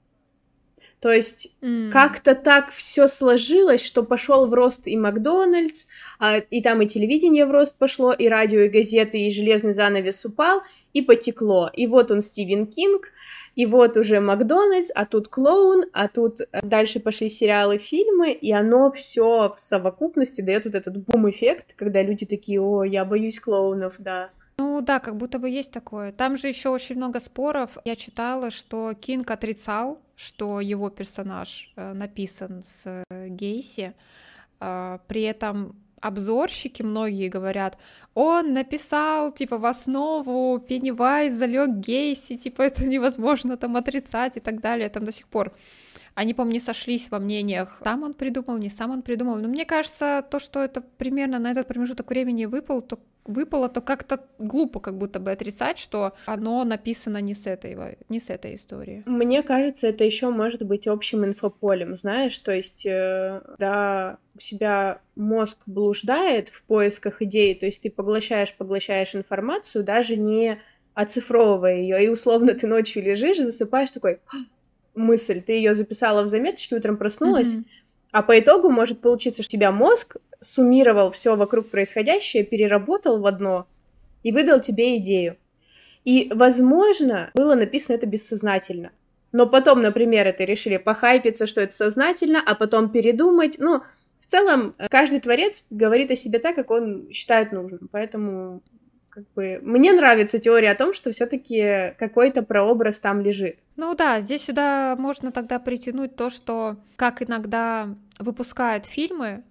То 1.00 1.12
есть 1.12 1.56
mm. 1.62 1.92
как-то 1.92 2.34
так 2.34 2.72
все 2.72 3.08
сложилось, 3.08 3.86
что 3.86 4.02
пошел 4.02 4.48
в 4.48 4.54
рост 4.54 4.88
и 4.88 4.98
Макдональдс, 4.98 5.86
а, 6.20 6.38
и 6.38 6.62
там 6.62 6.82
и 6.82 6.88
телевидение 6.88 7.46
в 7.46 7.52
рост 7.52 7.78
пошло, 7.78 8.14
и 8.14 8.28
радио, 8.28 8.62
и 8.62 8.70
газеты, 8.70 9.20
и 9.20 9.30
железный 9.32 9.74
занавес 9.74 10.26
упал, 10.26 10.62
и 10.98 11.02
потекло. 11.02 11.70
И 11.74 11.88
вот 11.88 12.12
он 12.12 12.22
Стивен 12.22 12.66
Кинг, 12.66 13.12
и 13.56 13.66
вот 13.66 13.98
уже 13.98 14.20
Макдональдс, 14.20 14.90
а 14.96 15.06
тут 15.06 15.28
клоун, 15.28 15.86
а 15.94 16.08
тут 16.08 16.42
э, 16.42 16.46
дальше 16.64 17.00
пошли 17.00 17.30
сериалы, 17.30 17.78
фильмы, 17.78 18.32
и 18.32 18.52
оно 18.52 18.92
все 18.92 19.54
в 19.56 19.60
совокупности 19.60 20.42
дает 20.42 20.66
вот 20.66 20.76
этот 20.76 20.98
бум-эффект, 20.98 21.74
когда 21.76 22.02
люди 22.04 22.26
такие, 22.26 22.60
о, 22.62 22.84
я 22.84 23.06
боюсь 23.06 23.40
клоунов, 23.40 23.96
да. 24.00 24.30
Ну 24.60 24.82
да, 24.82 25.00
как 25.00 25.18
будто 25.18 25.38
бы 25.38 25.50
есть 25.50 25.72
такое. 25.72 26.12
Там 26.12 26.36
же 26.36 26.48
еще 26.48 26.70
очень 26.70 26.96
много 26.96 27.20
споров. 27.20 27.78
Я 27.86 27.96
читала, 27.96 28.50
что 28.50 28.94
Кинг 28.94 29.30
отрицал, 29.30 30.00
что 30.16 30.62
его 30.62 30.90
персонаж 30.90 31.72
э, 31.76 31.94
написан 31.94 32.64
с 32.64 33.04
э, 33.10 33.28
Гейси. 33.28 33.94
Э, 34.60 34.98
при 35.08 35.22
этом 35.22 35.76
обзорщики 36.02 36.84
многие 36.84 37.30
говорят, 37.30 37.78
он 38.14 38.54
написал, 38.54 39.32
типа, 39.32 39.58
в 39.58 39.66
основу 39.66 40.60
Пеннивайз 40.60 41.34
залег 41.34 41.70
Гейси, 41.70 42.38
типа, 42.38 42.64
это 42.64 42.86
невозможно 42.86 43.58
там 43.58 43.78
отрицать 43.78 44.38
и 44.38 44.40
так 44.40 44.60
далее, 44.60 44.90
там 44.90 45.06
до 45.06 45.12
сих 45.12 45.28
пор. 45.28 45.54
Они, 46.18 46.34
по-моему, 46.34 46.54
не 46.54 46.60
сошлись 46.60 47.12
во 47.12 47.20
мнениях, 47.20 47.80
сам 47.84 48.02
он 48.02 48.16
придумал, 48.16 48.58
не 48.58 48.72
сам 48.72 48.90
он 48.90 49.04
придумал. 49.04 49.36
Но 49.36 49.48
мне 49.48 49.66
кажется, 49.66 50.26
то, 50.32 50.40
что 50.40 50.64
это 50.64 50.82
примерно 50.82 51.38
на 51.38 51.52
этот 51.52 51.68
промежуток 51.68 52.10
времени 52.10 52.46
выпал, 52.46 52.82
то 52.82 52.98
выпало, 53.26 53.70
то 53.70 53.82
как-то 53.82 54.26
глупо 54.40 54.80
как 54.80 54.98
будто 54.98 55.20
бы 55.20 55.30
отрицать, 55.30 55.78
что 55.78 56.14
оно 56.26 56.64
написано 56.64 57.22
не 57.22 57.36
с 57.36 57.46
этой, 57.46 57.78
не 58.10 58.20
с 58.20 58.32
этой 58.32 58.56
истории. 58.56 59.04
Мне 59.06 59.44
кажется, 59.44 59.90
это 59.90 60.06
еще 60.06 60.32
может 60.32 60.64
быть 60.64 60.88
общим 60.88 61.24
инфополем, 61.24 61.96
знаешь, 61.96 62.40
то 62.40 62.52
есть, 62.52 62.88
э, 62.88 63.40
да, 63.60 64.18
у 64.34 64.40
себя 64.40 65.02
мозг 65.16 65.60
блуждает 65.68 66.50
в 66.50 66.64
поисках 66.64 67.22
идей, 67.22 67.54
то 67.54 67.68
есть 67.68 67.84
ты 67.84 67.92
поглощаешь, 67.92 68.56
поглощаешь 68.56 69.14
информацию, 69.14 69.84
даже 69.84 70.16
не 70.16 70.60
оцифровывая 70.96 71.76
ее, 71.76 72.04
и 72.04 72.08
условно 72.08 72.56
ты 72.56 72.66
ночью 72.66 73.04
лежишь, 73.04 73.38
засыпаешь 73.38 73.92
такой 73.92 74.20
мысль, 74.98 75.42
ты 75.42 75.54
ее 75.54 75.76
записала 75.76 76.24
в 76.24 76.28
заметочке, 76.28 76.76
утром 76.76 76.98
проснулась, 76.98 77.54
mm-hmm. 77.54 77.66
а 78.12 78.24
по 78.24 78.40
итогу 78.40 78.70
может 78.70 79.00
получиться, 79.00 79.44
что 79.44 79.52
тебя 79.52 79.72
мозг 79.72 80.18
суммировал 80.42 81.12
все 81.12 81.36
вокруг 81.36 81.70
происходящее, 81.70 82.44
переработал 82.44 83.20
в 83.20 83.26
одно 83.26 83.68
и 84.24 84.32
выдал 84.32 84.60
тебе 84.60 84.98
идею. 84.98 85.38
И, 86.04 86.32
возможно, 86.34 87.32
было 87.34 87.56
написано 87.56 87.96
это 87.96 88.06
бессознательно. 88.06 88.92
Но 89.32 89.46
потом, 89.46 89.82
например, 89.82 90.26
это 90.26 90.46
решили 90.46 90.78
похайпиться, 90.78 91.48
что 91.48 91.62
это 91.62 91.74
сознательно, 91.74 92.42
а 92.46 92.56
потом 92.56 92.90
передумать. 92.90 93.58
Ну, 93.60 93.84
в 94.18 94.26
целом, 94.26 94.74
каждый 94.90 95.20
творец 95.20 95.66
говорит 95.70 96.10
о 96.12 96.16
себе 96.16 96.40
так, 96.40 96.56
как 96.56 96.72
он 96.72 97.12
считает 97.12 97.52
нужным. 97.52 97.90
Поэтому 97.92 98.62
как 99.18 99.26
бы 99.34 99.60
мне 99.64 99.94
нравится 99.94 100.38
теория 100.38 100.70
о 100.70 100.76
том, 100.76 100.94
что 100.94 101.12
все-таки 101.12 101.96
какой-то 101.98 102.44
прообраз 102.44 103.00
там 103.00 103.20
лежит. 103.20 103.58
Ну 103.76 103.96
да, 103.96 104.22
здесь 104.22 104.44
сюда 104.44 104.96
можно 104.96 105.32
тогда 105.32 105.58
притянуть 105.58 106.16
то, 106.16 106.30
что 106.30 106.76
как 106.98 107.24
иногда 107.24 107.90
выпускают 108.20 108.86
фильмы, 108.86 109.44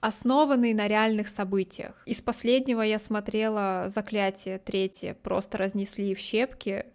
основанный 0.00 0.74
на 0.74 0.88
реальных 0.88 1.28
событиях. 1.28 2.02
Из 2.04 2.20
последнего 2.20 2.82
я 2.82 2.98
смотрела 2.98 3.84
«Заклятие» 3.86 4.58
третье, 4.58 5.16
просто 5.22 5.56
разнесли 5.56 6.12
в 6.12 6.18
щепки, 6.18 6.86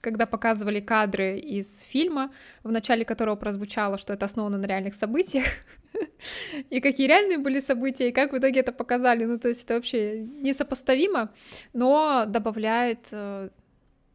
когда 0.00 0.26
показывали 0.26 0.80
кадры 0.80 1.38
из 1.38 1.80
фильма, 1.80 2.30
в 2.62 2.70
начале 2.70 3.04
которого 3.04 3.36
прозвучало, 3.36 3.98
что 3.98 4.12
это 4.12 4.26
основано 4.26 4.58
на 4.58 4.66
реальных 4.66 4.94
событиях, 4.94 5.46
и 6.70 6.80
какие 6.80 7.06
реальные 7.06 7.38
были 7.38 7.60
события, 7.60 8.08
и 8.08 8.12
как 8.12 8.32
в 8.32 8.38
итоге 8.38 8.60
это 8.60 8.72
показали. 8.72 9.24
Ну, 9.24 9.38
то 9.38 9.48
есть 9.48 9.64
это 9.64 9.74
вообще 9.74 10.20
несопоставимо, 10.20 11.30
но 11.72 12.24
добавляет 12.26 13.08
э, 13.12 13.50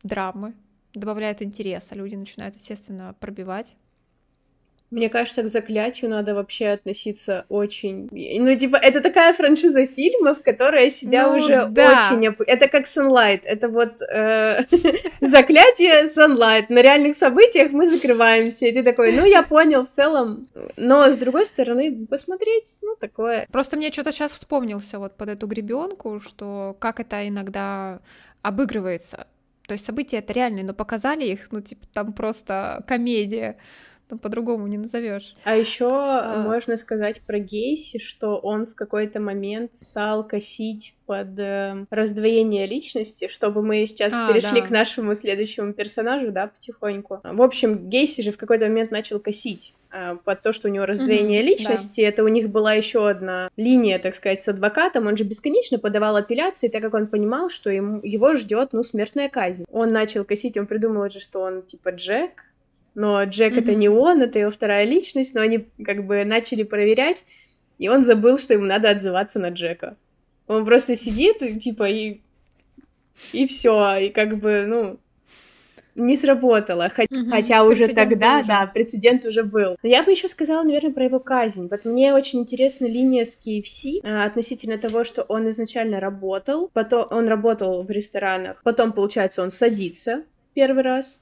драмы, 0.04 0.54
добавляет 0.94 1.42
интереса. 1.42 1.96
Люди 1.96 2.16
начинают, 2.16 2.56
естественно, 2.56 3.16
пробивать 3.20 3.76
Мне 4.92 5.10
кажется, 5.10 5.42
к 5.42 5.48
заклятию 5.48 6.12
надо 6.12 6.36
вообще 6.36 6.68
относиться 6.68 7.46
очень... 7.50 8.08
Ну, 8.12 8.56
типа, 8.56 8.76
это 8.76 9.02
такая 9.02 9.34
франшиза 9.34 9.88
фильмов, 9.88 10.44
которая 10.44 10.90
себя 10.90 11.28
ну, 11.28 11.38
уже 11.38 11.66
да. 11.66 12.10
очень... 12.12 12.34
Это 12.46 12.68
как 12.68 12.86
Sunlight. 12.86 13.42
Это 13.46 13.68
вот 13.68 14.02
э, 14.02 14.66
заклятие 15.22 16.08
Sunlight. 16.08 16.66
На 16.70 16.82
реальных 16.82 17.16
событиях 17.16 17.72
мы 17.72 17.88
закрываемся. 17.88 18.68
И 18.68 18.72
ты 18.72 18.84
такой, 18.84 19.12
ну, 19.12 19.26
я 19.26 19.42
понял 19.42 19.86
в 19.86 19.90
целом. 19.90 20.48
Но, 20.78 21.12
с 21.12 21.18
другой 21.18 21.48
стороны, 21.48 22.06
посмотреть, 22.08 22.78
ну, 22.84 22.96
такое... 23.00 23.48
Просто 23.52 23.78
мне 23.78 23.92
что-то 23.92 24.12
сейчас 24.12 24.34
вспомнился 24.34 25.00
вот 25.00 25.18
под 25.18 25.30
эту 25.30 25.48
гребенку, 25.48 26.20
что 26.20 26.76
как 26.80 27.00
это 27.00 27.28
иногда 27.28 28.02
обыгрывается. 28.44 29.26
То 29.68 29.74
есть 29.74 29.86
события 29.86 30.18
это 30.18 30.34
реальные, 30.34 30.64
но 30.64 30.74
показали 30.74 31.26
их, 31.26 31.52
ну, 31.52 31.62
типа, 31.62 31.88
там 31.92 32.14
просто 32.14 32.84
комедия 32.88 33.58
там 34.08 34.20
по-другому 34.20 34.68
не 34.68 34.78
назовешь. 34.78 35.36
А 35.44 35.56
еще 35.56 35.90
а... 35.90 36.44
можно 36.44 36.78
сказать 36.78 37.22
про 37.22 37.40
Гейси, 37.40 38.00
что 38.00 38.38
он 38.38 38.68
в 38.68 38.76
какой-то 38.76 39.20
момент 39.20 39.72
стал 39.76 40.26
косить 40.28 40.96
под 41.06 41.38
э, 41.40 41.86
раздвоение 41.90 42.66
личности, 42.66 43.28
чтобы 43.28 43.62
мы 43.62 43.86
сейчас 43.86 44.14
а, 44.14 44.32
перешли 44.32 44.62
да. 44.62 44.68
к 44.68 44.70
нашему 44.72 45.14
следующему 45.16 45.74
персонажу, 45.74 46.32
да, 46.32 46.48
потихоньку. 46.48 47.22
В 47.24 47.42
общем, 47.42 47.90
Гейси 47.90 48.22
же 48.22 48.32
в 48.32 48.38
какой-то 48.38 48.66
момент 48.66 48.92
начал 48.92 49.20
косить 49.20 49.76
э, 49.92 50.18
под 50.24 50.42
то, 50.42 50.52
что 50.52 50.68
у 50.68 50.72
него 50.72 50.86
раздвоение 50.86 51.42
mm-hmm, 51.42 51.46
личности. 51.46 52.02
Да. 52.02 52.08
Это 52.08 52.24
у 52.24 52.28
них 52.28 52.50
была 52.50 52.74
еще 52.74 53.08
одна 53.08 53.50
линия, 53.56 54.00
так 54.00 54.16
сказать, 54.16 54.44
с 54.44 54.48
адвокатом. 54.48 55.08
Он 55.08 55.16
же 55.16 55.24
бесконечно 55.24 55.78
подавал 55.78 56.16
апелляции, 56.16 56.68
так 56.68 56.82
как 56.82 56.94
он 56.94 57.08
понимал, 57.08 57.50
что 57.50 57.70
ему, 57.70 58.02
его 58.04 58.36
ждет, 58.36 58.70
ну, 58.74 58.84
смертная 58.84 59.30
казнь. 59.30 59.66
Он 59.72 59.90
начал 59.90 60.26
косить, 60.26 60.58
он 60.58 60.66
придумал 60.66 61.10
же, 61.10 61.20
что 61.20 61.42
он 61.42 61.62
типа 61.62 61.90
Джек, 61.90 62.46
но 62.96 63.24
Джек 63.26 63.54
mm-hmm. 63.54 63.60
это 63.60 63.76
не 63.76 63.90
он, 63.90 64.22
это 64.22 64.40
его 64.40 64.52
вторая 64.52 64.86
личность, 64.86 65.34
но 65.34 65.42
они 65.42 65.68
как 65.84 66.06
бы 66.06 66.24
начали 66.26 66.64
проверять, 66.64 67.24
и 67.78 67.90
он 67.90 68.04
забыл, 68.04 68.38
что 68.38 68.54
ему 68.54 68.66
надо 68.66 68.90
отзываться 68.90 69.40
на 69.40 69.50
Джека. 69.50 69.98
Он 70.48 70.66
просто 70.66 70.96
сидит, 70.96 71.38
типа, 71.62 71.90
и 71.90 72.22
и 73.32 73.48
все, 73.48 73.98
и 73.98 74.10
как 74.10 74.38
бы, 74.40 74.66
ну, 74.68 75.00
не 75.96 76.18
сработало, 76.18 76.90
хоть, 76.94 77.12
угу. 77.16 77.30
хотя 77.30 77.64
уже 77.64 77.88
тогда, 77.88 78.40
уже. 78.40 78.48
да, 78.48 78.68
прецедент 78.68 79.26
уже 79.26 79.44
был. 79.44 79.78
Но 79.82 79.90
я 79.90 80.04
бы 80.04 80.12
еще 80.12 80.28
сказала, 80.28 80.64
наверное, 80.64 80.92
про 80.92 81.06
его 81.06 81.20
казнь. 81.20 81.68
Вот 81.72 81.86
мне 81.86 82.14
очень 82.14 82.40
интересна 82.40 82.86
линия 82.86 83.24
с 83.24 83.40
KFC 83.40 84.02
э, 84.04 84.24
относительно 84.26 84.78
того, 84.78 85.06
что 85.06 85.24
он 85.24 85.50
изначально 85.50 86.00
работал, 86.00 86.70
потом 86.74 87.08
он 87.12 87.28
работал 87.28 87.84
в 87.84 87.90
ресторанах, 87.90 88.62
потом, 88.64 88.92
получается, 88.92 89.42
он 89.42 89.52
садится 89.52 90.24
первый 90.54 90.84
раз, 90.84 91.22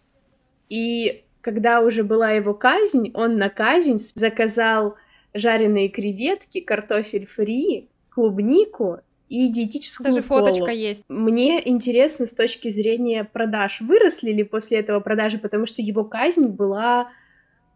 и 0.69 1.22
когда 1.43 1.81
уже 1.81 2.03
была 2.03 2.31
его 2.31 2.53
казнь, 2.53 3.11
он 3.13 3.37
на 3.37 3.49
казнь 3.49 3.99
заказал 4.15 4.95
жареные 5.33 5.89
креветки, 5.89 6.61
картофель 6.61 7.25
фри, 7.25 7.89
клубнику 8.09 8.99
и 9.27 9.49
диетическую 9.49 10.05
Даже 10.05 10.23
колу. 10.23 10.45
фоточка 10.45 10.71
есть. 10.71 11.03
Мне 11.09 11.67
интересно 11.67 12.27
с 12.27 12.33
точки 12.33 12.69
зрения 12.69 13.25
продаж, 13.25 13.81
выросли 13.81 14.31
ли 14.31 14.43
после 14.43 14.79
этого 14.79 15.01
продажи, 15.01 15.37
потому 15.37 15.65
что 15.65 15.81
его 15.81 16.05
казнь 16.05 16.47
была 16.47 17.11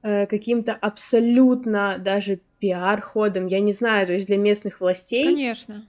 э, 0.02 0.28
каким-то 0.28 0.72
абсолютно 0.74 1.98
даже 2.00 2.40
пиар-ходом, 2.60 3.48
я 3.48 3.60
не 3.60 3.74
знаю, 3.74 4.08
то 4.08 4.14
есть 4.14 4.28
для 4.28 4.38
местных 4.38 4.80
властей. 4.80 5.26
Конечно. 5.26 5.86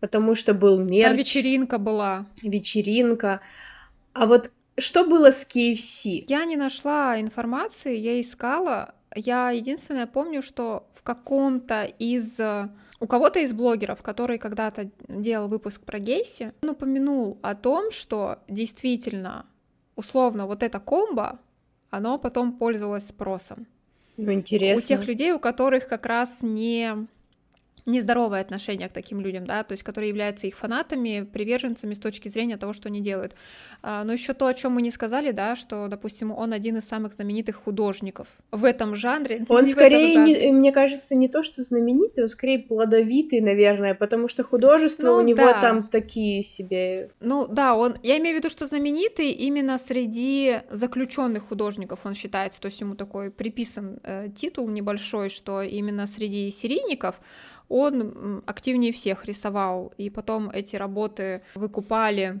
Потому 0.00 0.34
что 0.34 0.54
был 0.54 0.80
мерч. 0.80 1.06
Там 1.06 1.16
вечеринка 1.16 1.78
была. 1.78 2.26
Вечеринка. 2.42 3.40
А 4.12 4.26
вот 4.26 4.50
что 4.78 5.04
было 5.04 5.30
с 5.30 5.46
KFC? 5.46 6.24
Я 6.28 6.44
не 6.44 6.56
нашла 6.56 7.20
информации, 7.20 7.96
я 7.96 8.20
искала. 8.20 8.94
Я 9.14 9.50
единственное 9.50 10.06
помню, 10.06 10.42
что 10.42 10.88
в 10.94 11.02
каком-то 11.02 11.84
из 11.84 12.40
у 13.02 13.06
кого-то 13.08 13.40
из 13.40 13.52
блогеров, 13.52 14.00
который 14.00 14.38
когда-то 14.38 14.88
делал 15.08 15.48
выпуск 15.48 15.82
про 15.82 15.98
Гейси, 15.98 16.52
он 16.62 16.70
упомянул 16.70 17.36
о 17.42 17.56
том, 17.56 17.90
что 17.90 18.38
действительно, 18.48 19.44
условно, 19.96 20.46
вот 20.46 20.62
эта 20.62 20.78
комбо, 20.78 21.40
оно 21.90 22.16
потом 22.16 22.52
пользовалось 22.52 23.08
спросом. 23.08 23.66
Ну, 24.16 24.32
интересно. 24.32 24.84
У 24.84 24.86
тех 24.86 25.08
людей, 25.08 25.32
у 25.32 25.40
которых 25.40 25.88
как 25.88 26.06
раз 26.06 26.42
не 26.42 27.08
нездоровое 27.86 28.40
отношение 28.40 28.88
к 28.88 28.92
таким 28.92 29.20
людям, 29.20 29.46
да, 29.46 29.64
то 29.64 29.72
есть 29.72 29.82
которые 29.82 30.08
являются 30.08 30.46
их 30.46 30.56
фанатами, 30.56 31.26
приверженцами 31.32 31.94
с 31.94 31.98
точки 31.98 32.28
зрения 32.28 32.56
того, 32.56 32.72
что 32.72 32.88
они 32.88 33.00
делают. 33.00 33.34
А, 33.82 34.04
но 34.04 34.12
еще 34.12 34.34
то, 34.34 34.46
о 34.46 34.54
чем 34.54 34.72
мы 34.72 34.82
не 34.82 34.90
сказали, 34.90 35.32
да, 35.32 35.56
что, 35.56 35.88
допустим, 35.88 36.30
он 36.30 36.52
один 36.52 36.76
из 36.76 36.84
самых 36.84 37.14
знаменитых 37.14 37.56
художников 37.56 38.28
в 38.52 38.64
этом 38.64 38.94
жанре. 38.94 39.44
Он 39.48 39.66
скорее, 39.66 40.16
не, 40.16 40.52
мне 40.52 40.70
кажется, 40.70 41.16
не 41.16 41.28
то, 41.28 41.42
что 41.42 41.62
знаменитый, 41.62 42.24
он 42.24 42.28
скорее 42.28 42.60
плодовитый, 42.60 43.40
наверное, 43.40 43.94
потому 43.94 44.28
что 44.28 44.44
художества 44.44 45.06
ну, 45.06 45.16
у 45.16 45.20
него 45.22 45.38
да. 45.38 45.60
там 45.60 45.88
такие 45.88 46.42
себе. 46.42 47.10
Ну 47.20 47.48
да, 47.48 47.74
он, 47.74 47.96
я 48.02 48.18
имею 48.18 48.36
в 48.36 48.38
виду, 48.38 48.48
что 48.48 48.66
знаменитый 48.66 49.30
именно 49.30 49.76
среди 49.78 50.60
заключенных 50.70 51.48
художников 51.48 52.00
он 52.04 52.14
считается, 52.14 52.60
то 52.60 52.66
есть 52.66 52.80
ему 52.80 52.94
такой 52.94 53.30
приписан 53.30 53.98
э, 54.04 54.28
титул 54.36 54.68
небольшой, 54.68 55.28
что 55.28 55.62
именно 55.62 56.06
среди 56.06 56.50
серийников 56.52 57.20
он 57.72 58.42
активнее 58.46 58.92
всех 58.92 59.24
рисовал, 59.24 59.92
и 59.96 60.10
потом 60.10 60.50
эти 60.50 60.76
работы 60.76 61.42
выкупали 61.54 62.40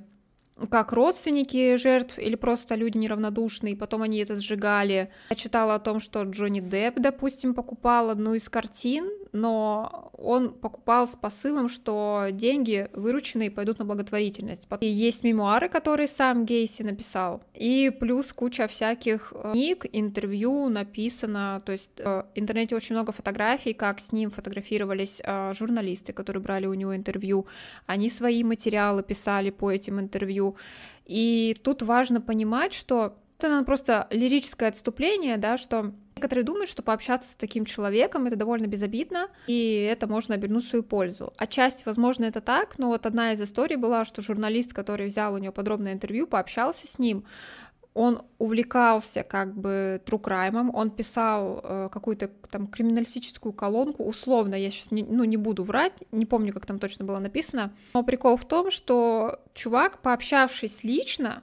как 0.70 0.92
родственники 0.92 1.76
жертв 1.76 2.18
или 2.18 2.34
просто 2.34 2.74
люди 2.74 2.98
неравнодушные, 2.98 3.76
потом 3.76 4.02
они 4.02 4.18
это 4.18 4.38
сжигали. 4.38 5.10
Я 5.30 5.36
читала 5.36 5.74
о 5.74 5.78
том, 5.78 6.00
что 6.00 6.22
Джонни 6.22 6.60
Депп, 6.60 6.98
допустим, 6.98 7.54
покупал 7.54 8.10
одну 8.10 8.34
из 8.34 8.48
картин, 8.48 9.10
но 9.32 10.10
он 10.12 10.52
покупал 10.52 11.08
с 11.08 11.16
посылом, 11.16 11.68
что 11.68 12.26
деньги 12.30 12.88
вырученные 12.92 13.50
пойдут 13.50 13.78
на 13.78 13.84
благотворительность. 13.84 14.68
И 14.80 14.86
есть 14.86 15.24
мемуары, 15.24 15.68
которые 15.68 16.06
сам 16.06 16.44
Гейси 16.44 16.82
написал, 16.82 17.42
и 17.54 17.90
плюс 17.90 18.32
куча 18.32 18.68
всяких 18.68 19.32
э, 19.34 19.52
книг, 19.52 19.86
интервью 19.92 20.68
написано, 20.68 21.62
то 21.64 21.72
есть 21.72 21.90
э, 21.98 22.04
в 22.04 22.26
интернете 22.34 22.76
очень 22.76 22.94
много 22.94 23.12
фотографий, 23.12 23.72
как 23.72 24.00
с 24.00 24.12
ним 24.12 24.30
фотографировались 24.30 25.20
э, 25.24 25.52
журналисты, 25.54 26.12
которые 26.12 26.42
брали 26.42 26.66
у 26.66 26.74
него 26.74 26.94
интервью, 26.94 27.46
они 27.86 28.10
свои 28.10 28.44
материалы 28.44 29.02
писали 29.02 29.50
по 29.50 29.70
этим 29.70 29.98
интервью, 29.98 30.41
и 31.06 31.56
тут 31.62 31.82
важно 31.82 32.20
понимать, 32.20 32.72
что 32.72 33.16
это 33.38 33.64
просто 33.64 34.06
лирическое 34.10 34.68
отступление, 34.68 35.36
да, 35.36 35.56
что 35.56 35.92
Некоторые 36.22 36.44
думают, 36.44 36.70
что 36.70 36.84
пообщаться 36.84 37.30
с 37.30 37.34
таким 37.34 37.64
человеком 37.64 38.26
это 38.26 38.36
довольно 38.36 38.66
безобидно, 38.66 39.28
и 39.48 39.88
это 39.90 40.06
можно 40.06 40.36
обернуть 40.36 40.64
в 40.64 40.68
свою 40.68 40.84
пользу. 40.84 41.32
Отчасти, 41.36 41.82
возможно, 41.84 42.26
это 42.26 42.40
так, 42.40 42.78
но 42.78 42.88
вот 42.88 43.06
одна 43.06 43.32
из 43.32 43.42
историй 43.42 43.74
была, 43.74 44.04
что 44.04 44.22
журналист, 44.22 44.72
который 44.72 45.08
взял 45.08 45.34
у 45.34 45.38
него 45.38 45.52
подробное 45.52 45.94
интервью, 45.94 46.28
пообщался 46.28 46.86
с 46.86 47.00
ним, 47.00 47.24
он 47.94 48.22
увлекался 48.38 49.22
как 49.22 49.54
бы 49.54 50.00
crime, 50.06 50.70
он 50.72 50.90
писал 50.90 51.60
э, 51.62 51.88
какую-то 51.90 52.28
там 52.50 52.66
криминалистическую 52.66 53.52
колонку, 53.52 54.04
условно, 54.04 54.54
я 54.54 54.70
сейчас 54.70 54.90
не, 54.90 55.02
ну, 55.02 55.24
не 55.24 55.36
буду 55.36 55.62
врать, 55.62 56.02
не 56.10 56.24
помню, 56.24 56.54
как 56.54 56.64
там 56.64 56.78
точно 56.78 57.04
было 57.04 57.18
написано, 57.18 57.74
но 57.92 58.02
прикол 58.02 58.36
в 58.36 58.46
том, 58.46 58.70
что 58.70 59.40
чувак, 59.52 60.00
пообщавшись 60.00 60.84
лично, 60.84 61.42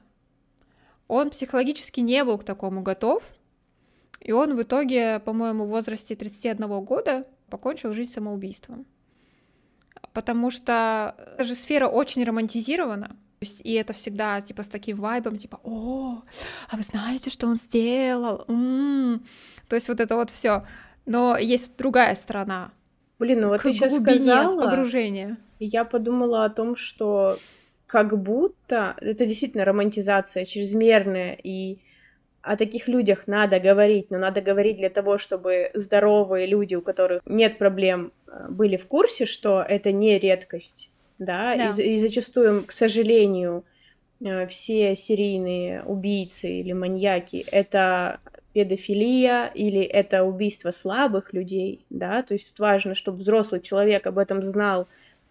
он 1.07 1.29
психологически 1.29 1.99
не 1.99 2.23
был 2.23 2.37
к 2.39 2.43
такому 2.43 2.81
готов, 2.81 3.23
и 4.19 4.31
он 4.31 4.55
в 4.55 4.61
итоге, 4.61 5.19
по-моему, 5.19 5.65
в 5.65 5.69
возрасте 5.69 6.15
31 6.15 6.83
года 6.83 7.27
покончил 7.49 7.93
жизнь 7.93 8.11
самоубийством. 8.11 8.85
Потому 10.13 10.49
что 10.49 11.15
же 11.37 11.55
сфера 11.55 11.87
очень 11.87 12.23
романтизирована, 12.23 13.15
и 13.41 13.73
это 13.73 13.93
всегда 13.93 14.41
типа 14.41 14.63
с 14.63 14.67
таким 14.67 14.97
вайбом, 14.97 15.37
типа, 15.37 15.59
о, 15.63 16.21
а 16.69 16.77
вы 16.77 16.83
знаете, 16.83 17.29
что 17.29 17.47
он 17.47 17.57
сделал? 17.57 18.43
М-м-м. 18.47 19.25
То 19.67 19.75
есть 19.75 19.87
вот 19.87 19.99
это 19.99 20.15
вот 20.15 20.29
все. 20.29 20.65
Но 21.05 21.37
есть 21.37 21.75
другая 21.77 22.15
сторона. 22.15 22.71
Блин, 23.17 23.41
ну 23.41 23.49
вот 23.49 23.61
ты 23.61 23.73
сейчас 23.73 23.95
сказала 23.95 24.65
погружение. 24.65 25.37
Я 25.59 25.83
подумала 25.83 26.45
о 26.45 26.49
том, 26.49 26.75
что 26.75 27.37
как 27.85 28.21
будто 28.21 28.95
это 29.01 29.25
действительно 29.25 29.65
романтизация 29.65 30.45
чрезмерная 30.45 31.37
и 31.41 31.79
о 32.41 32.55
таких 32.55 32.87
людях 32.87 33.27
надо 33.27 33.59
говорить, 33.59 34.11
но 34.11 34.17
надо 34.17 34.41
говорить 34.41 34.77
для 34.77 34.89
того, 34.89 35.17
чтобы 35.17 35.71
здоровые 35.73 36.47
люди, 36.47 36.75
у 36.75 36.81
которых 36.81 37.21
нет 37.25 37.57
проблем, 37.57 38.13
э, 38.27 38.47
были 38.49 38.77
в 38.77 38.87
курсе, 38.87 39.25
что 39.25 39.61
это 39.61 39.91
не 39.91 40.17
редкость, 40.17 40.89
да, 41.19 41.55
да. 41.55 41.69
И, 41.81 41.95
и 41.95 41.97
зачастую, 41.99 42.65
к 42.65 42.71
сожалению, 42.71 43.65
э, 44.23 44.47
все 44.47 44.95
серийные 44.95 45.83
убийцы 45.83 46.49
или 46.49 46.71
маньяки— 46.71 47.45
это 47.51 48.19
педофилия 48.53 49.47
или 49.53 49.81
это 49.81 50.23
убийство 50.23 50.71
слабых 50.71 51.33
людей, 51.33 51.85
да, 51.89 52.23
то 52.23 52.33
есть 52.33 52.49
тут 52.49 52.59
важно, 52.59 52.95
чтобы 52.95 53.19
взрослый 53.19 53.61
человек 53.61 54.07
об 54.07 54.17
этом 54.17 54.43
знал, 54.43 54.87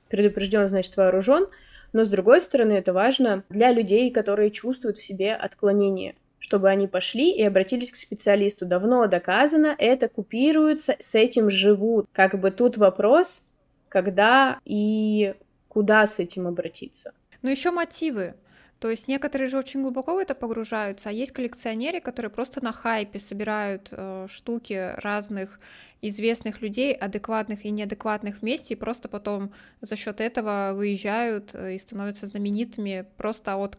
предупрежден, 0.09 0.69
значит, 0.69 0.97
вооружен, 0.97 1.49
но 1.93 2.05
с 2.05 2.09
другой 2.09 2.41
стороны, 2.41 2.73
это 2.73 2.93
важно 2.93 3.45
для 3.49 3.73
людей, 3.73 4.11
которые 4.11 4.51
чувствуют 4.51 4.99
в 4.99 5.05
себе 5.05 5.35
отклонение, 5.35 6.15
чтобы 6.39 6.69
они 6.69 6.87
пошли 6.87 7.33
и 7.33 7.43
обратились 7.43 7.91
к 7.91 7.97
специалисту. 7.97 8.67
Давно 8.67 9.07
доказано, 9.07 9.75
это 9.77 10.09
купируется, 10.09 10.97
с 10.99 11.15
этим 11.15 11.51
живут. 11.51 12.07
Как 12.13 12.39
бы 12.39 12.51
тут 12.51 12.77
вопрос, 12.77 13.43
когда 13.89 14.61
и 14.65 15.35
куда 15.69 16.07
с 16.07 16.19
этим 16.19 16.47
обратиться. 16.47 17.13
Ну 17.43 17.51
еще 17.51 17.71
мотивы. 17.71 18.35
То 18.79 18.91
есть 18.91 19.09
некоторые 19.09 19.49
же 19.49 19.59
очень 19.59 19.83
глубоко 19.83 20.15
в 20.15 20.19
это 20.19 20.37
погружаются, 20.37 21.09
а 21.09 21.13
есть 21.13 21.33
коллекционеры, 21.33 22.01
которые 22.01 22.31
просто 22.31 22.63
на 22.63 22.73
хайпе 22.73 23.19
собирают 23.19 23.89
э, 23.91 24.29
штуки 24.31 24.93
разных 24.99 25.59
известных 26.01 26.63
людей, 26.63 26.95
адекватных 26.95 27.65
и 27.65 27.71
неадекватных 27.71 28.41
вместе, 28.41 28.75
и 28.75 28.77
просто 28.77 29.09
потом 29.09 29.53
за 29.81 29.97
счет 29.97 30.21
этого 30.21 30.75
выезжают 30.75 31.55
э, 31.55 31.75
и 31.75 31.79
становятся 31.79 32.27
знаменитыми 32.27 33.05
просто 33.17 33.57
от 33.57 33.79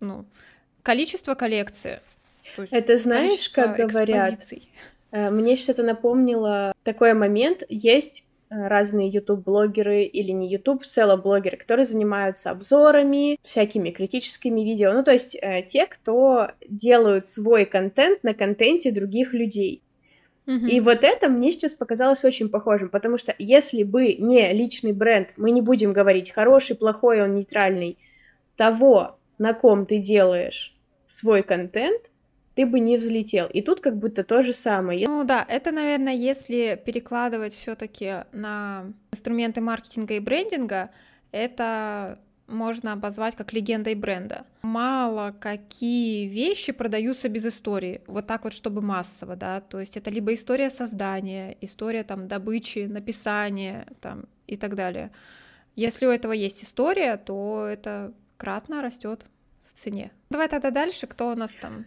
ну, 0.00 0.24
количества 0.82 1.34
коллекции. 1.34 2.00
Это 2.70 2.96
знаешь, 2.96 3.50
как 3.50 3.76
говорят? 3.76 4.42
Э, 5.10 5.30
мне 5.30 5.54
это 5.54 5.82
напомнило 5.82 6.72
такой 6.84 7.12
момент. 7.12 7.64
Есть 7.68 8.24
разные 8.50 9.08
YouTube-блогеры 9.08 10.04
или 10.04 10.32
не 10.32 10.48
YouTube, 10.48 10.82
в 10.82 10.86
целом 10.86 11.20
блогеры, 11.20 11.56
которые 11.56 11.86
занимаются 11.86 12.50
обзорами, 12.50 13.38
всякими 13.42 13.90
критическими 13.90 14.62
видео. 14.62 14.92
Ну, 14.92 15.02
то 15.02 15.12
есть 15.12 15.36
э, 15.40 15.62
те, 15.62 15.86
кто 15.86 16.48
делают 16.68 17.28
свой 17.28 17.64
контент 17.64 18.22
на 18.24 18.34
контенте 18.34 18.90
других 18.90 19.34
людей. 19.34 19.82
И 20.46 20.80
вот 20.80 21.04
это 21.04 21.28
мне 21.28 21.52
сейчас 21.52 21.74
показалось 21.74 22.24
очень 22.24 22.48
похожим, 22.48 22.88
потому 22.88 23.18
что 23.18 23.34
если 23.38 23.82
бы 23.82 24.14
не 24.14 24.50
личный 24.54 24.92
бренд, 24.92 25.34
мы 25.36 25.50
не 25.50 25.60
будем 25.60 25.92
говорить 25.92 26.30
хороший, 26.30 26.74
плохой, 26.74 27.22
он 27.22 27.34
нейтральный, 27.34 27.98
того, 28.56 29.18
на 29.36 29.52
ком 29.52 29.84
ты 29.84 29.98
делаешь 29.98 30.74
свой 31.06 31.42
контент, 31.42 32.10
ты 32.58 32.66
бы 32.66 32.80
не 32.80 32.96
взлетел. 32.96 33.46
И 33.46 33.62
тут 33.62 33.80
как 33.80 33.96
будто 33.96 34.24
то 34.24 34.42
же 34.42 34.52
самое. 34.52 35.06
Ну 35.06 35.22
да, 35.22 35.46
это, 35.48 35.70
наверное, 35.70 36.14
если 36.14 36.76
перекладывать 36.84 37.54
все-таки 37.54 38.24
на 38.32 38.92
инструменты 39.12 39.60
маркетинга 39.60 40.14
и 40.14 40.18
брендинга, 40.18 40.90
это 41.30 42.18
можно 42.48 42.94
обозвать 42.94 43.36
как 43.36 43.52
легендой 43.52 43.94
бренда. 43.94 44.44
Мало 44.62 45.36
какие 45.38 46.26
вещи 46.26 46.72
продаются 46.72 47.28
без 47.28 47.46
истории, 47.46 48.00
вот 48.08 48.26
так 48.26 48.42
вот, 48.42 48.52
чтобы 48.52 48.82
массово, 48.82 49.36
да, 49.36 49.60
то 49.60 49.78
есть 49.78 49.96
это 49.96 50.10
либо 50.10 50.34
история 50.34 50.68
создания, 50.68 51.56
история 51.60 52.02
там 52.02 52.26
добычи, 52.26 52.86
написания 52.88 53.86
там 54.00 54.24
и 54.48 54.56
так 54.56 54.74
далее. 54.74 55.12
Если 55.76 56.06
у 56.06 56.10
этого 56.10 56.32
есть 56.32 56.64
история, 56.64 57.18
то 57.18 57.68
это 57.70 58.12
кратно 58.36 58.82
растет 58.82 59.26
в 59.64 59.74
цене. 59.74 60.10
Давай 60.28 60.48
тогда 60.48 60.72
дальше, 60.72 61.06
кто 61.06 61.30
у 61.30 61.36
нас 61.36 61.52
там 61.52 61.86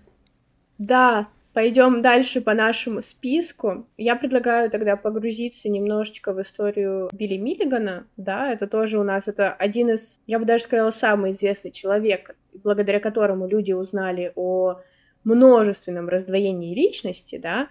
да, 0.82 1.28
пойдем 1.54 2.02
дальше 2.02 2.42
по 2.42 2.56
нашему 2.56 3.02
списку. 3.02 3.88
Я 3.98 4.16
предлагаю 4.16 4.70
тогда 4.72 4.98
погрузиться 4.98 5.70
немножечко 5.70 6.34
в 6.34 6.42
историю 6.42 7.08
Билли 7.14 7.38
Миллигана. 7.38 8.08
Да, 8.18 8.52
это 8.52 8.66
тоже 8.66 8.98
у 9.00 9.04
нас 9.04 9.28
это 9.28 9.54
один 9.54 9.92
из, 9.92 10.20
я 10.26 10.40
бы 10.40 10.46
даже 10.46 10.64
сказала, 10.64 10.90
самый 10.90 11.32
известный 11.32 11.70
человек, 11.70 12.36
благодаря 12.64 13.00
которому 13.00 13.48
люди 13.48 13.74
узнали 13.74 14.32
о 14.36 14.80
множественном 15.24 16.10
раздвоении 16.10 16.74
личности, 16.74 17.38
да. 17.38 17.68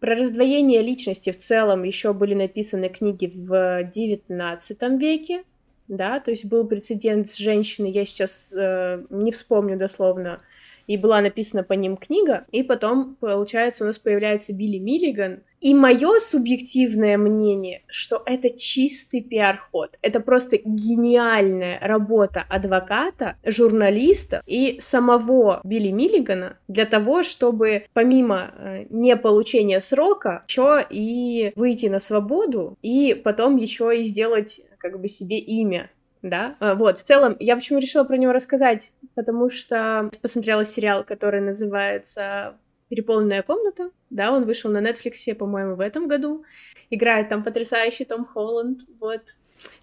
Про 0.00 0.16
раздвоение 0.16 0.82
личности 0.82 1.30
в 1.30 1.38
целом 1.38 1.84
еще 1.84 2.12
были 2.12 2.34
написаны 2.34 2.88
книги 2.88 3.26
в 3.32 3.84
XIX 3.84 4.98
веке, 4.98 5.44
да, 5.86 6.18
то 6.18 6.32
есть 6.32 6.44
был 6.44 6.66
прецедент 6.66 7.30
с 7.30 7.36
женщиной, 7.36 7.92
я 7.92 8.04
сейчас 8.04 8.52
э, 8.52 9.04
не 9.10 9.30
вспомню 9.30 9.76
дословно, 9.76 10.40
и 10.88 10.96
была 10.96 11.20
написана 11.20 11.62
по 11.62 11.74
ним 11.74 11.96
книга, 11.96 12.44
и 12.50 12.64
потом, 12.64 13.16
получается, 13.20 13.84
у 13.84 13.86
нас 13.86 13.98
появляется 13.98 14.52
Билли 14.52 14.78
Миллиган, 14.78 15.42
и 15.60 15.74
мое 15.74 16.18
субъективное 16.20 17.18
мнение, 17.18 17.82
что 17.88 18.22
это 18.24 18.50
чистый 18.50 19.22
пиар-ход. 19.22 19.98
Это 20.02 20.20
просто 20.20 20.58
гениальная 20.64 21.80
работа 21.82 22.44
адвоката, 22.48 23.36
журналиста 23.44 24.42
и 24.46 24.78
самого 24.80 25.60
Билли 25.64 25.90
Миллигана 25.90 26.58
для 26.68 26.86
того, 26.86 27.22
чтобы 27.22 27.86
помимо 27.92 28.50
э, 28.56 28.84
не 28.90 29.16
получения 29.16 29.80
срока, 29.80 30.44
еще 30.48 30.84
и 30.88 31.52
выйти 31.56 31.86
на 31.86 31.98
свободу 31.98 32.78
и 32.82 33.14
потом 33.14 33.56
еще 33.56 34.00
и 34.00 34.04
сделать 34.04 34.60
как 34.78 35.00
бы 35.00 35.08
себе 35.08 35.38
имя 35.38 35.90
да, 36.22 36.56
а, 36.60 36.74
вот, 36.74 36.98
в 36.98 37.02
целом, 37.02 37.36
я 37.38 37.56
почему 37.56 37.78
решила 37.78 38.04
про 38.04 38.16
него 38.16 38.32
рассказать, 38.32 38.92
потому 39.14 39.50
что 39.50 40.10
посмотрела 40.22 40.64
сериал, 40.64 41.04
который 41.04 41.40
называется 41.40 42.56
«Переполненная 42.88 43.42
комната», 43.42 43.90
да, 44.10 44.32
он 44.32 44.44
вышел 44.44 44.70
на 44.70 44.78
Netflix, 44.78 45.34
по-моему, 45.34 45.76
в 45.76 45.80
этом 45.80 46.08
году, 46.08 46.44
играет 46.90 47.28
там 47.28 47.42
потрясающий 47.44 48.04
Том 48.04 48.24
Холланд, 48.24 48.80
вот. 49.00 49.36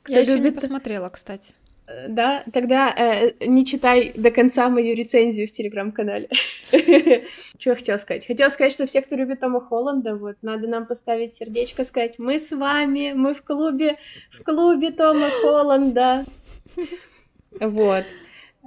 Кто 0.04 0.14
я 0.14 0.20
любит... 0.20 0.34
еще 0.34 0.40
не 0.40 0.52
посмотрела, 0.52 1.10
кстати. 1.10 1.54
Э, 1.88 2.08
да, 2.08 2.44
тогда 2.52 2.94
э, 2.96 3.32
не 3.46 3.66
читай 3.66 4.12
до 4.16 4.32
конца 4.32 4.70
мою 4.70 4.96
рецензию 4.96 5.48
в 5.48 5.52
телеграм-канале. 5.52 6.30
Что 6.72 7.70
я 7.70 7.76
хотела 7.76 7.98
сказать? 7.98 8.26
Хотела 8.26 8.50
сказать, 8.50 8.74
что 8.74 8.86
все, 8.86 9.02
кто 9.02 9.16
любит 9.16 9.40
Тома 9.40 9.62
Холланда, 9.62 10.16
вот, 10.16 10.38
надо 10.42 10.68
нам 10.68 10.88
поставить 10.88 11.34
сердечко, 11.34 11.84
сказать, 11.84 12.18
мы 12.20 12.40
с 12.40 12.52
вами, 12.52 13.14
мы 13.14 13.34
в 13.34 13.44
клубе, 13.44 13.98
в 14.32 14.44
клубе 14.44 14.92
Тома 14.92 15.30
Холланда. 15.42 16.26
Вот. 17.60 18.04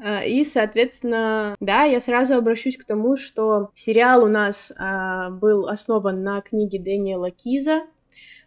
А, 0.00 0.24
и, 0.24 0.44
соответственно, 0.44 1.56
да, 1.60 1.82
я 1.82 2.00
сразу 2.00 2.34
обращусь 2.34 2.76
к 2.76 2.84
тому, 2.84 3.16
что 3.16 3.70
сериал 3.74 4.24
у 4.24 4.28
нас 4.28 4.72
а, 4.78 5.30
был 5.30 5.68
основан 5.68 6.22
на 6.22 6.40
книге 6.40 6.78
Дэниела 6.78 7.30
Киза, 7.32 7.82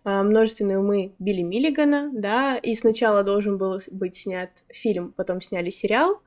множественные 0.04 0.80
умы 0.80 1.14
Билли 1.20 1.42
Миллигана, 1.42 2.10
да, 2.14 2.56
и 2.56 2.76
сначала 2.76 3.24
должен 3.24 3.58
был 3.58 3.80
быть 3.92 4.16
снят 4.16 4.50
фильм, 4.70 5.14
потом 5.16 5.42
сняли 5.42 5.70
сериал. 5.70 6.22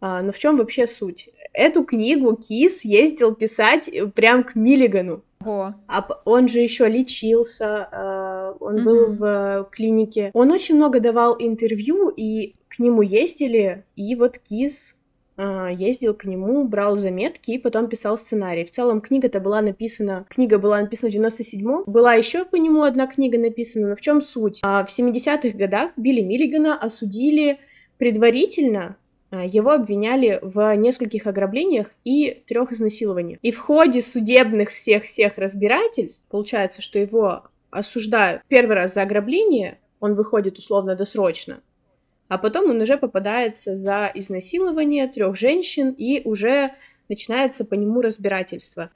А, 0.00 0.20
но 0.20 0.32
в 0.32 0.38
чем 0.38 0.58
вообще 0.58 0.86
суть? 0.86 1.30
Эту 1.52 1.84
книгу 1.84 2.36
Кис 2.36 2.84
ездил 2.84 3.34
писать 3.34 3.90
прям 4.14 4.44
к 4.44 4.54
Миллигану. 4.54 5.22
О. 5.44 5.72
А 5.88 6.20
он 6.24 6.48
же 6.48 6.60
еще 6.60 6.88
лечился, 6.88 7.88
а, 7.90 8.56
он 8.60 8.76
mm-hmm. 8.76 8.84
был 8.84 9.12
в 9.14 9.68
клинике. 9.70 10.30
Он 10.34 10.50
очень 10.50 10.76
много 10.76 11.00
давал 11.00 11.36
интервью, 11.38 12.08
и 12.08 12.54
к 12.68 12.78
нему 12.78 13.02
ездили, 13.02 13.84
и 13.96 14.14
вот 14.14 14.38
Кис 14.38 14.93
а, 14.93 14.93
ездил 15.36 16.14
к 16.14 16.24
нему, 16.24 16.64
брал 16.64 16.96
заметки 16.96 17.52
и 17.52 17.58
потом 17.58 17.88
писал 17.88 18.16
сценарий. 18.16 18.64
В 18.64 18.70
целом 18.70 19.00
книга-то 19.00 19.40
была 19.40 19.62
написана, 19.62 20.26
книга 20.28 20.58
была 20.58 20.80
написана 20.80 21.10
в 21.10 21.14
97-м, 21.14 21.84
была 21.86 22.14
еще 22.14 22.44
по 22.44 22.56
нему 22.56 22.82
одна 22.82 23.06
книга 23.06 23.38
написана, 23.38 23.88
но 23.88 23.94
в 23.96 24.00
чем 24.00 24.20
суть? 24.20 24.60
А, 24.62 24.84
в 24.84 24.96
70-х 24.96 25.56
годах 25.56 25.90
Билли 25.96 26.20
Миллигана 26.20 26.78
осудили 26.78 27.58
предварительно 27.98 28.96
а, 29.34 29.44
его 29.44 29.72
обвиняли 29.72 30.38
в 30.42 30.74
нескольких 30.76 31.26
ограблениях 31.26 31.90
и 32.04 32.42
трех 32.46 32.72
изнасилованиях. 32.72 33.38
И 33.42 33.50
в 33.50 33.58
ходе 33.58 34.02
судебных 34.02 34.70
всех-всех 34.70 35.38
разбирательств 35.38 36.28
получается, 36.28 36.82
что 36.82 36.98
его 36.98 37.44
осуждают 37.70 38.42
первый 38.48 38.76
раз 38.76 38.94
за 38.94 39.02
ограбление, 39.02 39.78
он 39.98 40.14
выходит 40.14 40.58
условно 40.58 40.94
досрочно, 40.94 41.60
а 42.28 42.38
потом 42.38 42.70
он 42.70 42.80
уже 42.80 42.96
попадается 42.96 43.76
за 43.76 44.10
изнасилование 44.14 45.08
трех 45.08 45.36
женщин, 45.36 45.90
и 45.90 46.22
уже 46.24 46.74
начинается 47.08 47.64
по 47.64 47.74
нему 47.74 48.00
разбирательство. 48.00 48.90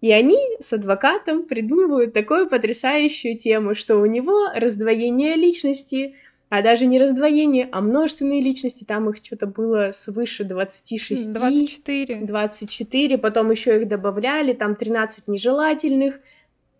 И 0.00 0.12
они 0.12 0.38
с 0.60 0.72
адвокатом 0.72 1.44
придумывают 1.44 2.12
такую 2.12 2.48
потрясающую 2.48 3.36
тему, 3.36 3.74
что 3.74 3.96
у 3.96 4.06
него 4.06 4.48
раздвоение 4.54 5.34
личности, 5.34 6.14
а 6.50 6.62
даже 6.62 6.86
не 6.86 6.98
раздвоение, 6.98 7.68
а 7.72 7.80
множественные 7.80 8.40
личности, 8.40 8.84
там 8.84 9.10
их 9.10 9.16
что-то 9.22 9.46
было 9.46 9.90
свыше 9.92 10.44
26. 10.44 11.32
24. 11.32 12.20
24, 12.20 13.18
потом 13.18 13.50
еще 13.50 13.80
их 13.80 13.88
добавляли, 13.88 14.52
там 14.52 14.76
13 14.76 15.28
нежелательных, 15.28 16.20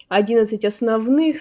11 0.09 0.65
основных. 0.65 1.37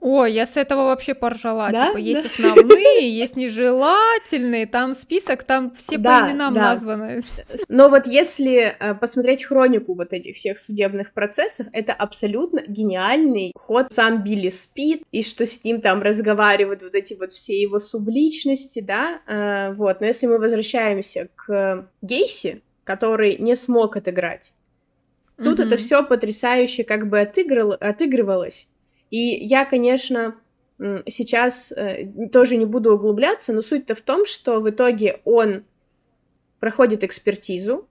О, 0.00 0.24
я 0.24 0.46
с 0.46 0.56
этого 0.56 0.84
вообще 0.84 1.14
поржала. 1.14 1.70
Да? 1.70 1.88
Типа, 1.88 1.98
есть 1.98 2.22
да? 2.22 2.28
основные, 2.28 3.10
есть 3.18 3.36
нежелательные, 3.36 4.66
там 4.66 4.94
список, 4.94 5.42
там 5.42 5.72
все 5.74 5.98
да, 5.98 6.20
по 6.20 6.30
именам 6.30 6.54
да. 6.54 6.60
названы. 6.60 7.22
Но 7.68 7.88
вот 7.88 8.06
если 8.06 8.76
э, 8.78 8.94
посмотреть 8.94 9.44
хронику 9.44 9.94
вот 9.94 10.12
этих 10.12 10.36
всех 10.36 10.58
судебных 10.58 11.12
процессов, 11.12 11.66
это 11.72 11.92
абсолютно 11.92 12.62
гениальный 12.66 13.52
ход. 13.56 13.92
Сам 13.92 14.22
Билли 14.22 14.50
спит, 14.50 15.02
и 15.10 15.22
что 15.22 15.44
с 15.44 15.64
ним 15.64 15.80
там 15.80 16.02
разговаривают 16.02 16.82
вот 16.82 16.94
эти 16.94 17.14
вот 17.14 17.32
все 17.32 17.60
его 17.60 17.78
субличности, 17.78 18.80
да, 18.80 19.20
э, 19.26 19.74
вот. 19.74 20.00
Но 20.00 20.06
если 20.06 20.26
мы 20.26 20.38
возвращаемся 20.38 21.28
к 21.34 21.88
Гейси, 22.02 22.62
который 22.84 23.36
не 23.38 23.56
смог 23.56 23.96
отыграть 23.96 24.52
Тут 25.36 25.58
mm-hmm. 25.58 25.66
это 25.66 25.76
все 25.76 26.04
потрясающе 26.04 26.84
как 26.84 27.08
бы 27.08 27.20
отыграл, 27.20 27.72
отыгрывалось. 27.72 28.68
И 29.10 29.18
я, 29.18 29.64
конечно, 29.64 30.36
сейчас 31.06 31.72
э, 31.72 32.06
тоже 32.32 32.56
не 32.56 32.66
буду 32.66 32.94
углубляться, 32.94 33.52
но 33.52 33.62
суть-то 33.62 33.94
в 33.94 34.00
том, 34.00 34.26
что 34.26 34.60
в 34.60 34.68
итоге 34.70 35.20
он 35.24 35.64
проходит 36.60 37.04
экспертизу, 37.04 37.88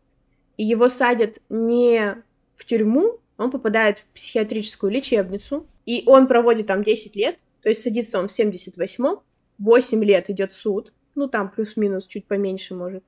и 0.58 0.64
его 0.64 0.90
садят 0.90 1.40
не 1.50 2.24
в 2.56 2.66
тюрьму, 2.66 3.20
он 3.38 3.52
попадает 3.52 4.00
в 4.00 4.06
психиатрическую 4.08 4.92
лечебницу, 4.92 5.68
и 5.86 6.04
он 6.06 6.28
проводит 6.28 6.68
там 6.68 6.84
10 6.84 7.16
лет, 7.16 7.38
то 7.62 7.70
есть 7.70 7.82
садится 7.82 8.20
он 8.20 8.28
в 8.28 8.40
78-м, 8.40 9.20
8 9.58 10.04
лет 10.04 10.30
идет 10.30 10.54
суд, 10.54 10.94
ну 11.16 11.28
там 11.28 11.50
плюс-минус 11.50 12.08
чуть 12.08 12.26
поменьше 12.26 12.76
может, 12.76 13.04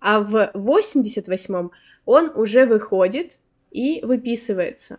а 0.00 0.20
в 0.20 0.50
88-м 0.54 1.70
он 2.04 2.32
уже 2.34 2.66
выходит 2.66 3.38
и 3.72 4.04
выписывается. 4.04 4.98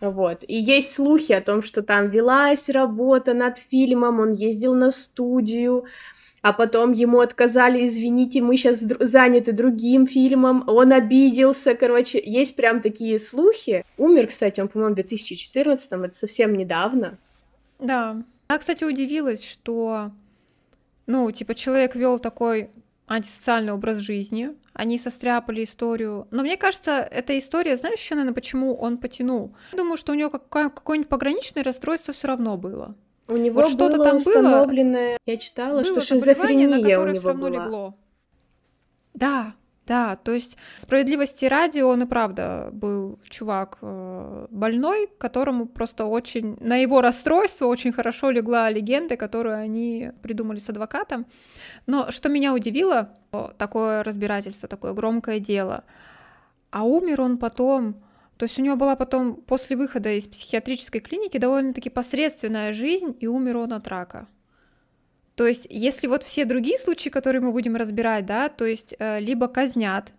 Вот. 0.00 0.44
И 0.46 0.56
есть 0.56 0.92
слухи 0.92 1.32
о 1.32 1.40
том, 1.40 1.62
что 1.62 1.82
там 1.82 2.10
велась 2.10 2.68
работа 2.68 3.32
над 3.32 3.58
фильмом, 3.58 4.20
он 4.20 4.32
ездил 4.32 4.74
на 4.74 4.90
студию, 4.90 5.84
а 6.42 6.52
потом 6.52 6.92
ему 6.92 7.20
отказали, 7.20 7.86
извините, 7.86 8.42
мы 8.42 8.58
сейчас 8.58 8.80
заняты 8.80 9.52
другим 9.52 10.06
фильмом, 10.06 10.64
он 10.66 10.92
обиделся, 10.92 11.74
короче, 11.74 12.22
есть 12.22 12.54
прям 12.54 12.82
такие 12.82 13.18
слухи. 13.18 13.84
Умер, 13.96 14.26
кстати, 14.26 14.60
он, 14.60 14.68
по-моему, 14.68 14.92
в 14.92 14.96
2014, 14.96 15.92
это 15.92 16.12
совсем 16.12 16.54
недавно. 16.54 17.16
Да. 17.78 18.22
Я, 18.50 18.58
кстати, 18.58 18.84
удивилась, 18.84 19.42
что, 19.42 20.10
ну, 21.06 21.30
типа, 21.30 21.54
человек 21.54 21.94
вел 21.94 22.18
такой 22.18 22.70
антисоциальный 23.06 23.72
образ 23.72 23.98
жизни, 23.98 24.50
они 24.72 24.98
состряпали 24.98 25.64
историю. 25.64 26.26
Но 26.30 26.42
мне 26.42 26.56
кажется, 26.56 26.92
эта 26.92 27.38
история, 27.38 27.76
знаешь, 27.76 27.98
еще, 27.98 28.14
наверное, 28.14 28.34
почему 28.34 28.74
он 28.74 28.98
потянул? 28.98 29.54
Я 29.72 29.78
думаю, 29.78 29.96
что 29.96 30.12
у 30.12 30.14
него 30.14 30.30
какое-нибудь 30.30 31.08
пограничное 31.08 31.62
расстройство 31.62 32.14
все 32.14 32.28
равно 32.28 32.56
было. 32.56 32.94
У 33.28 33.36
него 33.36 33.62
вот 33.62 33.70
что-то 33.70 34.02
там 34.02 34.16
установленное, 34.16 35.12
было, 35.12 35.18
я 35.24 35.36
читала, 35.38 35.82
было 35.82 35.84
что 35.84 36.00
шизофрения 36.00 36.68
на 36.68 36.76
у 36.76 36.80
него 36.80 37.14
все 37.14 37.28
равно 37.28 37.48
была. 37.50 37.64
легло. 37.64 37.98
Да, 39.14 39.54
да, 39.86 40.16
то 40.16 40.32
есть 40.32 40.56
справедливости 40.78 41.44
ради 41.44 41.80
он 41.80 42.02
и 42.02 42.06
правда 42.06 42.70
был 42.72 43.18
чувак 43.28 43.78
э, 43.82 44.46
больной, 44.50 45.10
которому 45.18 45.66
просто 45.66 46.06
очень 46.06 46.56
на 46.60 46.76
его 46.76 47.02
расстройство 47.02 47.66
очень 47.66 47.92
хорошо 47.92 48.30
легла 48.30 48.70
легенда, 48.70 49.16
которую 49.16 49.56
они 49.56 50.12
придумали 50.22 50.58
с 50.58 50.70
адвокатом. 50.70 51.26
Но 51.86 52.10
что 52.10 52.30
меня 52.30 52.54
удивило, 52.54 53.10
такое 53.58 54.02
разбирательство, 54.02 54.68
такое 54.68 54.94
громкое 54.94 55.38
дело. 55.38 55.84
А 56.70 56.84
умер 56.84 57.20
он 57.20 57.38
потом 57.38 57.96
то 58.36 58.46
есть 58.46 58.58
у 58.58 58.62
него 58.62 58.76
была 58.76 58.96
потом, 58.96 59.36
после 59.36 59.76
выхода 59.76 60.10
из 60.10 60.26
психиатрической 60.26 61.00
клиники, 61.00 61.38
довольно-таки 61.38 61.88
посредственная 61.88 62.72
жизнь, 62.72 63.16
и 63.20 63.28
умер 63.28 63.58
он 63.58 63.72
от 63.72 63.86
рака. 63.86 64.26
То 65.34 65.46
есть, 65.46 65.66
если 65.68 66.06
вот 66.06 66.22
все 66.22 66.44
другие 66.44 66.78
случаи, 66.78 67.08
которые 67.08 67.42
мы 67.42 67.50
будем 67.50 67.76
разбирать, 67.76 68.24
да, 68.24 68.48
то 68.48 68.64
есть 68.64 68.94
э, 68.98 69.18
либо 69.20 69.48
казнят, 69.48 70.12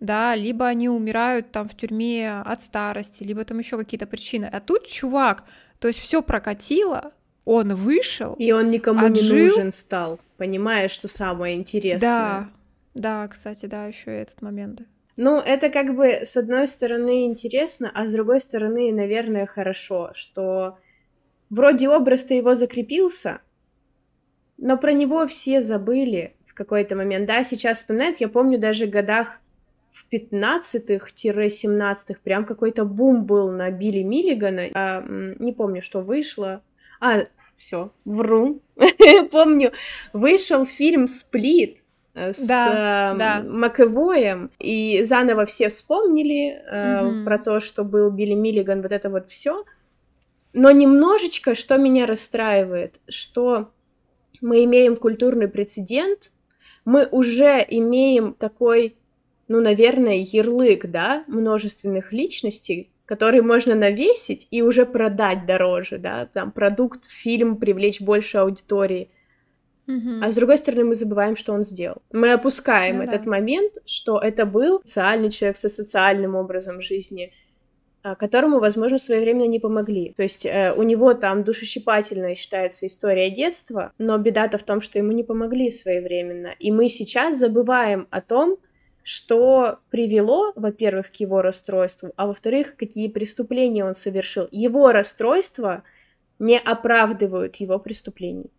да, 0.00 0.34
либо 0.34 0.66
они 0.66 0.88
умирают 0.88 1.52
там 1.52 1.68
в 1.68 1.76
тюрьме 1.76 2.40
от 2.40 2.62
старости, 2.62 3.22
либо 3.22 3.44
там 3.44 3.58
еще 3.58 3.76
какие-то 3.76 4.06
причины. 4.06 4.48
А 4.50 4.60
тут 4.60 4.86
чувак, 4.86 5.44
то 5.78 5.88
есть 5.88 6.00
все 6.00 6.22
прокатило, 6.22 7.12
он 7.44 7.74
вышел. 7.74 8.34
И 8.34 8.50
он 8.52 8.70
никому 8.70 9.06
отжил. 9.06 9.36
не 9.36 9.46
нужен 9.48 9.72
стал, 9.72 10.20
понимаешь, 10.36 10.90
что 10.90 11.08
самое 11.08 11.54
интересное. 11.56 12.00
Да, 12.10 12.48
да, 12.94 13.28
кстати, 13.28 13.66
да, 13.66 13.86
еще 13.86 14.10
этот 14.10 14.40
момент. 14.42 14.82
Ну, 15.16 15.38
это 15.38 15.70
как 15.70 15.94
бы 15.94 16.06
с 16.24 16.36
одной 16.36 16.66
стороны 16.66 17.26
интересно, 17.26 17.90
а 17.94 18.06
с 18.06 18.12
другой 18.12 18.40
стороны, 18.40 18.92
наверное, 18.92 19.46
хорошо, 19.46 20.10
что 20.14 20.78
вроде 21.48 21.88
образ-то 21.88 22.34
его 22.34 22.54
закрепился, 22.54 23.40
но 24.58 24.76
про 24.76 24.92
него 24.92 25.26
все 25.26 25.62
забыли 25.62 26.34
в 26.46 26.54
какой-то 26.54 26.96
момент. 26.96 27.26
Да, 27.26 27.44
сейчас 27.44 27.78
вспоминают, 27.78 28.18
я 28.18 28.28
помню 28.28 28.58
даже 28.58 28.86
годах 28.86 29.40
в 29.88 30.06
15-17 30.12 32.16
прям 32.22 32.44
какой-то 32.44 32.84
бум 32.84 33.24
был 33.24 33.50
на 33.50 33.70
Билли 33.70 34.02
Миллигана. 34.02 34.64
А, 34.74 35.02
не 35.06 35.52
помню, 35.52 35.80
что 35.80 36.00
вышло. 36.00 36.62
А, 37.00 37.24
все, 37.56 37.92
вру. 38.04 38.60
помню, 39.30 39.72
вышел 40.12 40.66
фильм 40.66 41.06
«Сплит», 41.06 41.78
Э, 42.16 42.32
с 42.32 42.46
да, 42.46 43.12
э, 43.12 43.18
да. 43.18 43.44
Маковоем, 43.46 44.50
и 44.58 45.02
заново 45.04 45.44
все 45.44 45.68
вспомнили 45.68 46.48
э, 46.48 47.04
угу. 47.04 47.24
про 47.26 47.38
то, 47.38 47.60
что 47.60 47.84
был 47.84 48.10
Билли 48.10 48.32
Миллиган, 48.32 48.80
вот 48.80 48.90
это 48.90 49.10
вот 49.10 49.26
все. 49.26 49.64
Но 50.54 50.70
немножечко, 50.70 51.54
что 51.54 51.76
меня 51.76 52.06
расстраивает, 52.06 53.00
что 53.06 53.70
мы 54.40 54.64
имеем 54.64 54.96
культурный 54.96 55.48
прецедент, 55.48 56.32
мы 56.84 57.06
уже 57.10 57.64
имеем 57.68 58.34
такой, 58.34 58.96
ну, 59.48 59.60
наверное, 59.60 60.16
ярлык, 60.16 60.86
да, 60.86 61.24
множественных 61.26 62.12
личностей, 62.12 62.90
который 63.06 63.42
можно 63.42 63.74
навесить 63.74 64.48
и 64.50 64.62
уже 64.62 64.86
продать 64.86 65.46
дороже, 65.46 65.98
да, 65.98 66.26
там, 66.26 66.50
продукт, 66.52 67.06
фильм 67.06 67.56
привлечь 67.56 68.00
больше 68.00 68.38
аудитории. 68.38 69.10
Угу. 69.86 70.20
А 70.22 70.30
с 70.30 70.34
другой 70.34 70.58
стороны, 70.58 70.84
мы 70.84 70.94
забываем, 70.96 71.36
что 71.36 71.52
он 71.52 71.64
сделал. 71.64 72.02
Мы 72.12 72.32
опускаем 72.32 72.98
ну, 72.98 73.02
этот 73.04 73.24
да. 73.24 73.30
момент, 73.30 73.74
что 73.84 74.18
это 74.18 74.44
был 74.44 74.80
социальный 74.84 75.30
человек 75.30 75.56
со 75.56 75.68
социальным 75.68 76.34
образом 76.34 76.80
жизни, 76.80 77.32
которому, 78.14 78.60
возможно, 78.60 78.98
своевременно 78.98 79.48
не 79.48 79.58
помогли. 79.58 80.12
То 80.16 80.22
есть 80.22 80.46
э, 80.46 80.72
у 80.76 80.82
него 80.82 81.14
там 81.14 81.44
душещипательная 81.44 82.34
считается 82.34 82.86
история 82.86 83.30
детства, 83.30 83.92
но 83.98 84.16
беда-то 84.18 84.58
в 84.58 84.62
том, 84.62 84.80
что 84.80 84.98
ему 84.98 85.12
не 85.12 85.24
помогли 85.24 85.70
своевременно. 85.70 86.54
И 86.58 86.70
мы 86.70 86.88
сейчас 86.88 87.38
забываем 87.38 88.06
о 88.10 88.20
том, 88.20 88.58
что 89.02 89.78
привело, 89.90 90.52
во-первых, 90.56 91.12
к 91.12 91.16
его 91.16 91.40
расстройству, 91.40 92.12
а 92.16 92.26
во-вторых, 92.26 92.76
какие 92.76 93.08
преступления 93.08 93.84
он 93.84 93.94
совершил. 93.94 94.48
Его 94.50 94.90
расстройства 94.90 95.84
не 96.38 96.58
оправдывают 96.58 97.56
его 97.56 97.78
преступлений. 97.78 98.50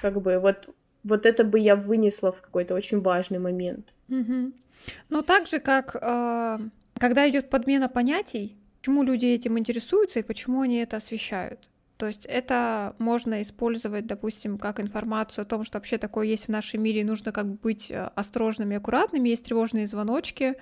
Как 0.00 0.20
бы 0.20 0.38
вот, 0.38 0.68
вот 1.02 1.24
это 1.24 1.44
бы 1.44 1.58
я 1.58 1.76
вынесла 1.76 2.30
в 2.30 2.42
какой-то 2.42 2.74
очень 2.74 3.00
важный 3.00 3.38
момент. 3.38 3.94
Угу. 4.08 4.52
Ну, 5.08 5.22
так 5.22 5.46
же, 5.46 5.60
как 5.60 5.96
э, 5.96 6.58
когда 6.98 7.28
идет 7.28 7.50
подмена 7.50 7.88
понятий, 7.88 8.56
почему 8.86 9.02
люди 9.02 9.26
этим 9.26 9.58
интересуются 9.58 10.20
и 10.20 10.22
почему 10.22 10.60
они 10.60 10.76
это 10.76 10.98
освещают. 10.98 11.68
То 11.96 12.06
есть 12.06 12.24
это 12.24 12.94
можно 12.98 13.42
использовать, 13.42 14.06
допустим, 14.06 14.58
как 14.58 14.78
информацию 14.78 15.42
о 15.42 15.44
том, 15.44 15.64
что 15.64 15.78
вообще 15.78 15.98
такое 15.98 16.28
есть 16.28 16.44
в 16.46 16.50
нашем 16.50 16.84
мире, 16.84 17.00
и 17.00 17.04
нужно 17.04 17.32
как 17.32 17.46
бы 17.46 17.58
быть 17.60 17.90
э, 17.90 18.10
осторожными 18.14 18.74
и 18.74 18.76
аккуратными, 18.76 19.28
есть 19.28 19.44
тревожные 19.44 19.88
звоночки, 19.88 20.54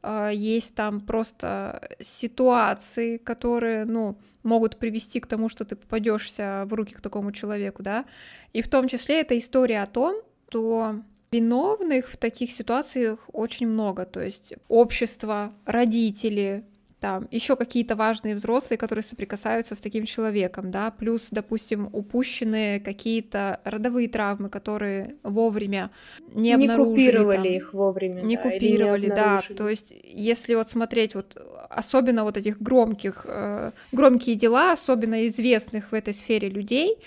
а, 0.00 0.30
есть 0.30 0.76
там 0.76 1.00
просто 1.00 1.88
ситуации, 1.98 3.16
которые, 3.16 3.84
ну, 3.84 4.16
могут 4.44 4.76
привести 4.76 5.18
к 5.18 5.26
тому, 5.26 5.48
что 5.48 5.64
ты 5.64 5.74
попадешься 5.74 6.64
в 6.66 6.74
руки 6.74 6.94
к 6.94 7.00
такому 7.00 7.32
человеку, 7.32 7.82
да, 7.82 8.04
и 8.52 8.62
в 8.62 8.68
том 8.68 8.86
числе 8.86 9.22
это 9.22 9.36
история 9.36 9.82
о 9.82 9.86
том, 9.86 10.22
что 10.48 11.00
виновных 11.32 12.10
в 12.10 12.16
таких 12.16 12.52
ситуациях 12.52 13.18
очень 13.32 13.66
много, 13.66 14.04
то 14.04 14.22
есть 14.22 14.54
общество, 14.68 15.52
родители, 15.64 16.64
там 17.02 17.26
еще 17.32 17.56
какие-то 17.56 17.96
важные 17.96 18.36
взрослые, 18.36 18.78
которые 18.78 19.02
соприкасаются 19.02 19.74
с 19.74 19.78
таким 19.78 20.04
человеком, 20.04 20.70
да, 20.70 20.92
плюс, 20.92 21.28
допустим, 21.32 21.88
упущенные 21.92 22.78
какие-то 22.78 23.60
родовые 23.64 24.08
травмы, 24.08 24.48
которые 24.48 25.16
вовремя 25.24 25.90
не, 26.28 26.42
не 26.42 26.54
обнаружили. 26.54 27.00
Не 27.00 27.06
купировали 27.10 27.48
там, 27.48 27.56
их 27.56 27.74
вовремя. 27.74 28.22
Не 28.22 28.36
да, 28.36 28.42
купировали, 28.42 29.06
не 29.06 29.14
да. 29.14 29.40
То 29.56 29.68
есть, 29.68 29.92
если 30.04 30.54
вот 30.54 30.70
смотреть 30.70 31.16
вот 31.16 31.36
особенно 31.70 32.22
вот 32.22 32.36
этих 32.36 32.62
громких, 32.62 33.26
э, 33.28 33.72
громкие 33.90 34.36
дела, 34.36 34.72
особенно 34.72 35.26
известных 35.26 35.90
в 35.90 35.94
этой 35.94 36.14
сфере 36.14 36.48
людей, 36.48 36.98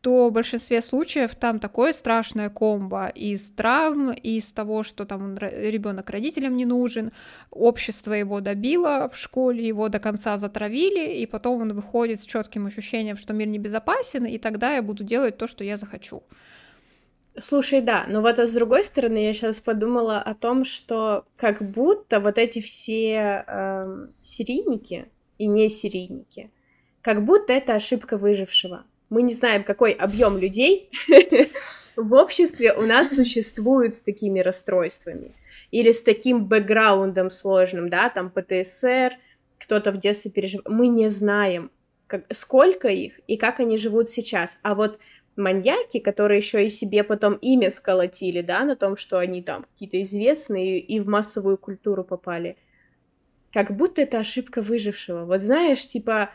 то 0.00 0.28
в 0.28 0.32
большинстве 0.32 0.80
случаев 0.80 1.34
там 1.34 1.58
такое 1.58 1.92
страшное 1.92 2.50
комбо 2.50 3.08
из 3.08 3.50
травм, 3.50 4.12
из 4.12 4.52
того, 4.52 4.82
что 4.82 5.04
там 5.04 5.36
ребенок 5.38 6.10
родителям 6.10 6.56
не 6.56 6.66
нужен, 6.66 7.12
общество 7.50 8.12
его 8.12 8.40
добило 8.40 9.10
в 9.12 9.16
школе, 9.16 9.66
его 9.66 9.88
до 9.88 9.98
конца 9.98 10.38
затравили, 10.38 11.14
и 11.14 11.26
потом 11.26 11.62
он 11.62 11.74
выходит 11.74 12.20
с 12.20 12.26
четким 12.26 12.66
ощущением, 12.66 13.16
что 13.16 13.32
мир 13.32 13.48
небезопасен, 13.48 14.24
и 14.24 14.38
тогда 14.38 14.74
я 14.74 14.82
буду 14.82 15.02
делать 15.02 15.36
то, 15.36 15.46
что 15.46 15.64
я 15.64 15.76
захочу. 15.76 16.22
Слушай, 17.40 17.80
да, 17.80 18.04
но 18.08 18.20
вот 18.20 18.38
а 18.38 18.46
с 18.46 18.52
другой 18.52 18.84
стороны 18.84 19.18
я 19.18 19.32
сейчас 19.32 19.60
подумала 19.60 20.20
о 20.20 20.34
том, 20.34 20.64
что 20.64 21.24
как 21.36 21.62
будто 21.62 22.20
вот 22.20 22.38
эти 22.38 22.60
все 22.60 23.44
э, 23.46 24.06
серийники 24.22 25.08
и 25.38 25.46
не 25.46 25.68
серийники, 25.68 26.50
как 27.00 27.24
будто 27.24 27.52
это 27.52 27.74
ошибка 27.74 28.16
выжившего 28.16 28.84
мы 29.10 29.22
не 29.22 29.32
знаем, 29.32 29.64
какой 29.64 29.92
объем 29.92 30.38
людей 30.38 30.90
в 31.96 32.12
обществе 32.14 32.72
у 32.72 32.82
нас 32.82 33.14
существует 33.14 33.94
с 33.94 34.02
такими 34.02 34.40
расстройствами 34.40 35.34
или 35.70 35.92
с 35.92 36.02
таким 36.02 36.46
бэкграундом 36.46 37.30
сложным, 37.30 37.88
да, 37.88 38.10
там 38.10 38.30
ПТСР, 38.30 39.12
кто-то 39.58 39.92
в 39.92 39.98
детстве 39.98 40.30
переживал. 40.30 40.64
Мы 40.72 40.88
не 40.88 41.08
знаем, 41.08 41.70
как, 42.06 42.24
сколько 42.32 42.88
их 42.88 43.20
и 43.26 43.36
как 43.36 43.60
они 43.60 43.76
живут 43.78 44.08
сейчас. 44.08 44.58
А 44.62 44.74
вот 44.74 44.98
маньяки, 45.36 45.98
которые 46.00 46.38
еще 46.38 46.66
и 46.66 46.70
себе 46.70 47.04
потом 47.04 47.34
имя 47.34 47.70
сколотили, 47.70 48.40
да, 48.40 48.64
на 48.64 48.76
том, 48.76 48.96
что 48.96 49.18
они 49.18 49.42
там 49.42 49.64
какие-то 49.72 50.00
известные 50.02 50.80
и 50.80 51.00
в 51.00 51.08
массовую 51.08 51.58
культуру 51.58 52.04
попали. 52.04 52.56
Как 53.52 53.74
будто 53.74 54.02
это 54.02 54.18
ошибка 54.18 54.60
выжившего. 54.60 55.24
Вот 55.24 55.40
знаешь, 55.40 55.86
типа, 55.86 56.30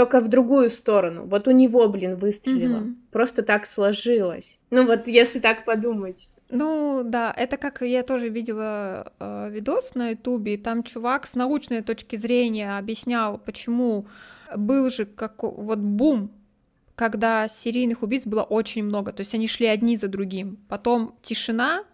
только 0.00 0.22
в 0.22 0.28
другую 0.28 0.70
сторону. 0.70 1.26
Вот 1.26 1.46
у 1.46 1.50
него, 1.50 1.86
блин, 1.86 2.16
выстрелило. 2.16 2.78
Mm-hmm. 2.78 2.94
Просто 3.10 3.42
так 3.42 3.66
сложилось. 3.66 4.58
Ну 4.70 4.86
вот, 4.86 5.08
если 5.08 5.40
так 5.40 5.66
подумать. 5.66 6.30
Ну 6.48 7.02
да, 7.04 7.34
это 7.36 7.58
как 7.58 7.82
я 7.82 8.02
тоже 8.02 8.30
видела 8.30 9.12
э, 9.20 9.50
видос 9.50 9.94
на 9.94 10.10
Ютубе, 10.10 10.56
там 10.56 10.84
чувак 10.84 11.26
с 11.26 11.34
научной 11.34 11.82
точки 11.82 12.16
зрения 12.16 12.78
объяснял, 12.78 13.36
почему 13.36 14.06
был 14.56 14.88
же 14.88 15.04
как 15.04 15.42
вот 15.42 15.78
бум 15.78 16.30
когда 16.96 17.48
серийных 17.48 18.02
убийц 18.02 18.26
было 18.26 18.42
очень 18.42 18.84
много, 18.84 19.12
то 19.12 19.22
есть 19.22 19.34
они 19.34 19.46
шли 19.48 19.66
одни 19.66 19.96
за 19.96 20.08
другим, 20.08 20.58
потом 20.68 21.14
тишина, 21.22 21.84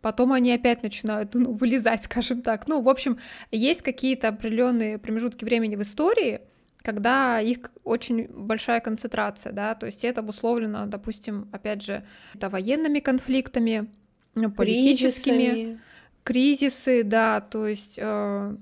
потом 0.00 0.32
они 0.32 0.52
опять 0.52 0.84
начинают 0.84 1.34
ну, 1.34 1.52
вылезать, 1.52 2.04
скажем 2.04 2.42
так. 2.42 2.68
Ну, 2.68 2.80
в 2.80 2.88
общем, 2.88 3.18
есть 3.50 3.82
какие-то 3.82 4.28
определенные 4.28 4.98
промежутки 4.98 5.44
времени 5.44 5.74
в 5.74 5.82
истории, 5.82 6.42
когда 6.82 7.40
их 7.40 7.70
очень 7.84 8.26
большая 8.28 8.80
концентрация, 8.80 9.52
да, 9.52 9.74
то 9.74 9.86
есть 9.86 10.04
это 10.04 10.20
обусловлено, 10.20 10.86
допустим, 10.86 11.48
опять 11.52 11.82
же, 11.82 12.04
это 12.34 12.48
военными 12.48 12.98
конфликтами, 12.98 13.90
ну, 14.34 14.50
политическими, 14.50 15.50
Кризисами. 15.50 15.80
кризисы, 16.24 17.04
да, 17.04 17.40
то 17.40 17.66
есть... 17.66 17.98
Э, 17.98 18.56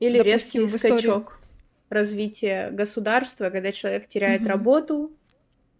Или 0.00 0.18
допустим, 0.18 0.62
резкий 0.62 0.78
скачок 0.78 1.00
истории... 1.00 1.38
развития 1.90 2.70
государства, 2.70 3.50
когда 3.50 3.72
человек 3.72 4.06
теряет 4.06 4.42
угу. 4.42 4.48
работу, 4.48 5.12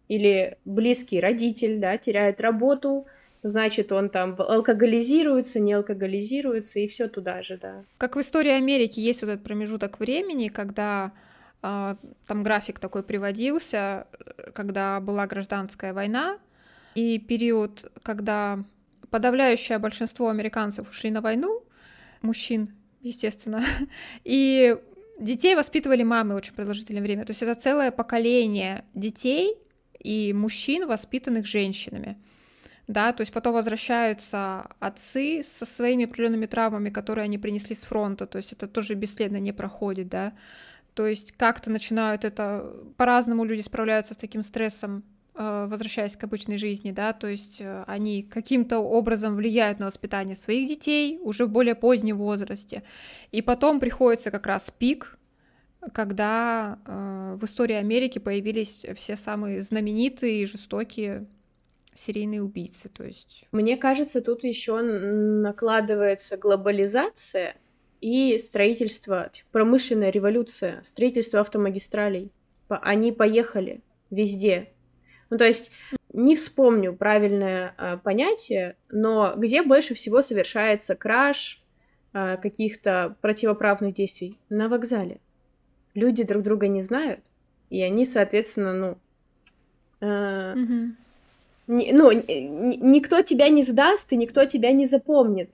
или 0.09 0.57
близкий 0.65 1.21
родитель, 1.21 1.79
да, 1.79 1.97
теряет 1.99 2.41
работу, 2.41 3.07
значит, 3.43 3.93
он 3.93 4.09
там 4.09 4.35
алкоголизируется, 4.39 5.61
не 5.61 5.75
алкоголизируется, 5.75 6.81
и 6.81 6.89
все 6.89 7.09
туда 7.09 7.43
же, 7.43 7.59
да. 7.59 7.85
Как 7.99 8.17
в 8.17 8.21
истории 8.21 8.53
Америки 8.53 9.01
есть 9.01 9.23
вот 9.23 9.31
этот 9.31 9.45
промежуток 9.45 10.01
времени, 10.01 10.49
когда 10.49 11.13
э, 11.13 11.19
там 11.61 12.43
график 12.43 12.79
такой 12.79 13.03
приводился, 13.03 14.07
когда 14.55 15.01
была 15.01 15.27
гражданская 15.27 15.93
война, 15.93 16.39
и 16.95 17.19
период, 17.19 17.91
когда 18.03 18.65
подавляющее 19.11 19.79
большинство 19.79 20.29
американцев 20.29 20.89
ушли 20.91 21.11
на 21.11 21.21
войну, 21.21 21.65
мужчин, 22.23 22.75
естественно, 23.01 23.63
и 24.25 24.77
детей 25.19 25.55
воспитывали 25.55 26.03
мамы 26.03 26.35
очень 26.35 26.55
продолжительное 26.55 27.03
время. 27.03 27.25
То 27.25 27.31
есть 27.31 27.43
это 27.43 27.55
целое 27.55 27.91
поколение 27.91 28.85
детей, 28.95 29.57
и 30.01 30.33
мужчин, 30.33 30.87
воспитанных 30.87 31.47
женщинами. 31.47 32.17
Да, 32.87 33.13
то 33.13 33.21
есть 33.21 33.33
потом 33.33 33.53
возвращаются 33.53 34.67
отцы 34.81 35.43
со 35.43 35.67
своими 35.67 36.07
определенными 36.07 36.47
травмами, 36.47 36.89
которые 36.89 37.25
они 37.25 37.37
принесли 37.37 37.77
с 37.77 37.83
фронта, 37.83 38.27
то 38.27 38.39
есть 38.39 38.53
это 38.53 38.67
тоже 38.67 38.95
бесследно 38.95 39.37
не 39.37 39.53
проходит, 39.53 40.09
да. 40.09 40.33
То 40.99 41.07
есть 41.07 41.31
как-то 41.31 41.71
начинают 41.71 42.25
это, 42.25 42.75
по-разному 42.97 43.45
люди 43.45 43.61
справляются 43.61 44.15
с 44.15 44.17
таким 44.17 44.43
стрессом, 44.43 45.05
э, 45.37 45.67
возвращаясь 45.71 46.17
к 46.17 46.25
обычной 46.25 46.59
жизни, 46.59 46.91
да, 46.91 47.13
то 47.13 47.29
есть 47.29 47.61
э, 47.61 47.85
они 47.87 48.25
каким-то 48.25 48.81
образом 48.81 49.37
влияют 49.37 49.79
на 49.79 49.87
воспитание 49.87 50.35
своих 50.35 50.67
детей 50.67 51.21
уже 51.23 51.47
в 51.47 51.51
более 51.51 51.77
позднем 51.77 52.17
возрасте. 52.17 52.83
И 53.31 53.43
потом 53.43 53.79
приходится 53.79 54.33
как 54.33 54.47
раз 54.47 54.73
пик, 54.77 55.17
когда 55.93 56.81
э, 56.85 57.37
в 57.41 57.45
истории 57.45 57.77
Америки 57.77 58.19
появились 58.19 58.85
все 58.97 59.15
самые 59.15 59.63
знаменитые 59.63 60.43
и 60.43 60.47
жестокие 60.47 61.29
серийные 61.95 62.43
убийцы, 62.43 62.89
то 62.89 63.05
есть. 63.05 63.45
Мне 63.53 63.77
кажется, 63.77 64.21
тут 64.21 64.43
еще 64.43 64.81
накладывается 64.83 66.37
глобализация 66.37 67.55
и 68.01 68.39
строительство, 68.39 69.31
типа, 69.33 69.49
промышленная 69.53 70.11
революция, 70.11 70.83
строительство 70.85 71.41
автомагистралей. 71.41 72.31
Они 72.69 73.13
поехали 73.13 73.81
везде. 74.11 74.69
Ну, 75.31 75.39
то 75.39 75.45
есть, 75.45 75.73
не 76.13 76.37
вспомню 76.37 76.95
правильное 76.95 77.75
э, 77.77 77.99
понятие, 77.99 78.77
но 78.91 79.35
где 79.37 79.63
больше 79.63 79.95
всего 79.95 80.23
совершается 80.23 80.95
краж 80.95 81.63
э, 82.13 82.37
каких-то 82.39 83.17
противоправных 83.21 83.95
действий? 83.95 84.39
На 84.49 84.69
вокзале 84.69 85.21
люди 85.95 86.23
друг 86.23 86.43
друга 86.43 86.69
не 86.69 86.83
знают, 86.83 87.21
и 87.71 87.83
они, 87.83 88.07
соответственно, 88.07 88.73
ну, 88.73 88.99
э, 90.01 90.07
mm-hmm. 90.07 90.91
не, 91.67 91.93
ну, 91.93 92.13
ни, 92.13 92.77
никто 92.77 93.21
тебя 93.23 93.49
не 93.49 93.63
сдаст, 93.63 94.13
и 94.13 94.17
никто 94.17 94.45
тебя 94.45 94.73
не 94.73 94.87
запомнит. 94.87 95.53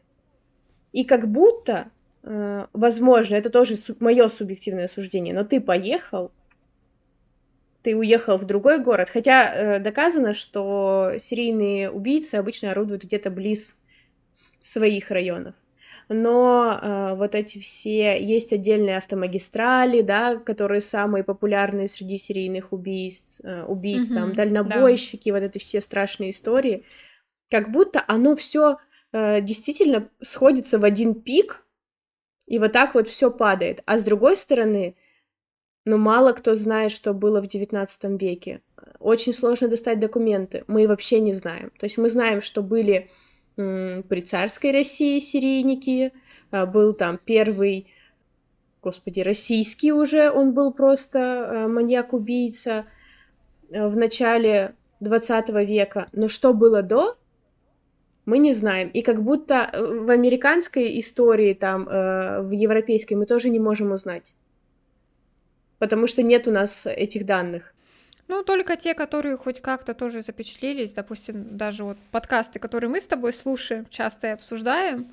И 0.92 1.02
как 1.04 1.28
будто, 1.28 1.90
возможно, 2.72 3.34
это 3.34 3.50
тоже 3.50 3.76
су- 3.76 3.96
мое 4.00 4.28
субъективное 4.28 4.88
суждение, 4.88 5.34
но 5.34 5.44
ты 5.44 5.60
поехал, 5.60 6.32
ты 7.82 7.94
уехал 7.94 8.38
в 8.38 8.44
другой 8.44 8.78
город, 8.78 9.10
хотя 9.10 9.54
э, 9.54 9.78
доказано, 9.78 10.32
что 10.32 11.12
серийные 11.18 11.90
убийцы 11.90 12.36
обычно 12.36 12.70
орудуют 12.70 13.04
где-то 13.04 13.30
близ 13.30 13.78
своих 14.60 15.10
районов 15.10 15.54
но 16.08 16.78
э, 16.80 17.14
вот 17.14 17.34
эти 17.34 17.58
все 17.58 18.22
есть 18.22 18.52
отдельные 18.52 18.98
автомагистрали, 18.98 20.02
да, 20.02 20.36
которые 20.36 20.80
самые 20.80 21.24
популярные 21.24 21.88
среди 21.88 22.18
серийных 22.18 22.72
убийств, 22.72 23.40
э, 23.42 23.64
убийц, 23.64 24.10
mm-hmm, 24.10 24.14
там 24.14 24.34
дальнобойщики, 24.34 25.30
да. 25.30 25.38
вот 25.38 25.44
эти 25.44 25.58
все 25.58 25.80
страшные 25.80 26.30
истории, 26.30 26.84
как 27.50 27.70
будто 27.70 28.04
оно 28.06 28.36
все 28.36 28.78
э, 29.12 29.40
действительно 29.40 30.08
сходится 30.20 30.78
в 30.78 30.84
один 30.84 31.14
пик, 31.14 31.63
и 32.46 32.58
вот 32.58 32.72
так 32.72 32.94
вот 32.94 33.08
все 33.08 33.30
падает. 33.30 33.82
А 33.86 33.98
с 33.98 34.04
другой 34.04 34.36
стороны, 34.36 34.96
ну 35.84 35.96
мало 35.96 36.32
кто 36.32 36.54
знает, 36.54 36.92
что 36.92 37.14
было 37.14 37.42
в 37.42 37.46
XIX 37.46 38.18
веке. 38.18 38.60
Очень 38.98 39.32
сложно 39.32 39.68
достать 39.68 40.00
документы. 40.00 40.64
Мы 40.66 40.86
вообще 40.86 41.20
не 41.20 41.32
знаем. 41.32 41.70
То 41.78 41.84
есть 41.84 41.98
мы 41.98 42.10
знаем, 42.10 42.42
что 42.42 42.62
были 42.62 43.10
при 43.56 44.20
царской 44.20 44.72
России 44.72 45.18
серийники, 45.20 46.12
а, 46.50 46.66
был 46.66 46.92
там 46.92 47.18
первый, 47.24 47.86
господи, 48.82 49.20
российский 49.20 49.92
уже, 49.92 50.30
он 50.30 50.52
был 50.52 50.72
просто 50.72 51.18
а, 51.64 51.68
маньяк-убийца 51.68 52.86
а, 53.72 53.88
в 53.88 53.96
начале 53.96 54.74
20 55.00 55.48
века, 55.66 56.08
но 56.12 56.26
что 56.28 56.52
было 56.52 56.82
до, 56.82 57.16
мы 58.26 58.38
не 58.38 58.52
знаем. 58.52 58.88
И 58.88 59.02
как 59.02 59.22
будто 59.22 59.54
э, 59.72 59.82
в 59.82 60.10
американской 60.10 60.98
истории, 60.98 61.54
там, 61.54 61.88
э, 61.88 62.42
в 62.42 62.50
европейской, 62.50 63.14
мы 63.14 63.26
тоже 63.26 63.50
не 63.50 63.60
можем 63.60 63.92
узнать. 63.92 64.34
Потому 65.78 66.06
что 66.06 66.22
нет 66.22 66.48
у 66.48 66.50
нас 66.50 66.86
этих 66.86 67.26
данных. 67.26 67.74
Ну, 68.26 68.42
только 68.42 68.76
те, 68.76 68.94
которые 68.94 69.36
хоть 69.36 69.60
как-то 69.60 69.92
тоже 69.92 70.22
запечатлелись, 70.22 70.94
допустим, 70.94 71.56
даже 71.56 71.84
вот 71.84 71.98
подкасты, 72.10 72.58
которые 72.58 72.88
мы 72.88 73.00
с 73.00 73.06
тобой 73.06 73.34
слушаем, 73.34 73.86
часто 73.90 74.28
и 74.28 74.30
обсуждаем, 74.30 75.12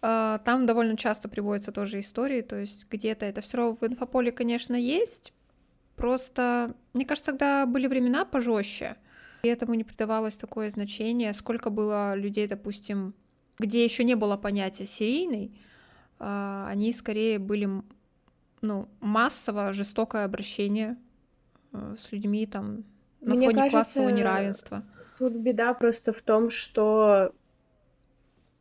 э, 0.00 0.38
там 0.44 0.64
довольно 0.64 0.96
часто 0.96 1.28
приводятся 1.28 1.72
тоже 1.72 2.00
истории, 2.00 2.40
то 2.40 2.56
есть 2.56 2.86
где-то 2.90 3.26
это 3.26 3.42
все 3.42 3.58
равно 3.58 3.76
в 3.78 3.86
инфополе, 3.86 4.32
конечно, 4.32 4.74
есть, 4.74 5.34
просто, 5.96 6.74
мне 6.94 7.04
кажется, 7.04 7.32
тогда 7.32 7.66
были 7.66 7.86
времена 7.86 8.24
пожестче, 8.24 8.96
и 9.46 9.50
этому 9.52 9.74
не 9.74 9.84
придавалось 9.84 10.36
такое 10.36 10.70
значение, 10.70 11.32
сколько 11.32 11.70
было 11.70 12.14
людей, 12.14 12.46
допустим, 12.46 13.14
где 13.58 13.84
еще 13.84 14.04
не 14.04 14.14
было 14.14 14.36
понятия 14.36 14.86
серийный, 14.86 15.58
э, 16.18 16.64
они 16.68 16.92
скорее 16.92 17.38
были, 17.38 17.68
ну, 18.60 18.88
массово 19.00 19.72
жестокое 19.72 20.24
обращение 20.24 20.96
Э, 21.76 21.94
с 21.98 22.12
людьми 22.12 22.46
там 22.46 22.84
на 23.20 23.34
Мне 23.34 23.46
фоне 23.46 23.56
кажется, 23.56 23.70
классового 23.70 24.08
неравенства. 24.10 24.84
Тут 25.18 25.34
беда 25.34 25.74
просто 25.74 26.12
в 26.12 26.22
том, 26.22 26.50
что 26.50 27.32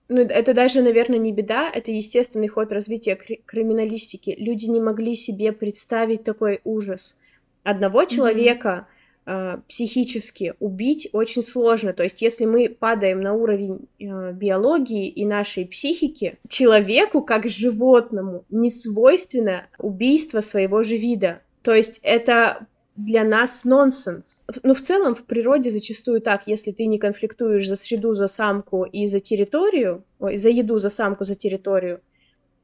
ну, 0.08 0.22
это 0.22 0.54
даже, 0.54 0.82
наверное, 0.82 1.18
не 1.18 1.32
беда, 1.32 1.70
это 1.74 1.92
естественный 1.92 2.48
ход 2.48 2.72
развития 2.72 3.16
кри- 3.16 3.42
криминалистики. 3.46 4.36
Люди 4.38 4.66
не 4.66 4.80
могли 4.80 5.16
себе 5.16 5.52
представить 5.52 6.24
такой 6.24 6.62
ужас. 6.64 7.18
Одного 7.64 8.06
человека 8.06 8.70
mm-hmm. 8.88 8.95
Э, 9.26 9.58
психически 9.68 10.54
убить 10.60 11.10
очень 11.14 11.42
сложно. 11.42 11.94
То 11.94 12.04
есть, 12.04 12.22
если 12.22 12.46
мы 12.46 12.70
падаем 12.70 13.22
на 13.22 13.34
уровень 13.34 13.88
э, 14.00 14.32
биологии 14.34 15.08
и 15.08 15.26
нашей 15.26 15.66
психики, 15.66 16.38
человеку, 16.48 17.22
как 17.22 17.48
животному, 17.48 18.46
не 18.50 18.72
свойственно 18.72 19.68
убийство 19.78 20.42
своего 20.42 20.84
же 20.84 20.98
вида. 20.98 21.42
То 21.62 21.74
есть, 21.74 22.00
это 22.04 22.68
для 22.96 23.24
нас 23.24 23.66
нонсенс. 23.66 24.46
Но 24.64 24.74
в 24.74 24.82
целом 24.82 25.16
в 25.16 25.26
природе 25.26 25.70
зачастую 25.70 26.22
так, 26.22 26.44
если 26.48 26.72
ты 26.72 26.86
не 26.86 26.98
конфликтуешь 26.98 27.68
за 27.68 27.76
среду, 27.76 28.14
за 28.14 28.28
самку 28.28 28.84
и 28.84 29.08
за 29.08 29.20
территорию, 29.20 30.04
ой, 30.20 30.38
за 30.38 30.50
еду, 30.50 30.80
за 30.80 30.90
самку, 30.90 31.26
за 31.26 31.36
территорию, 31.36 32.02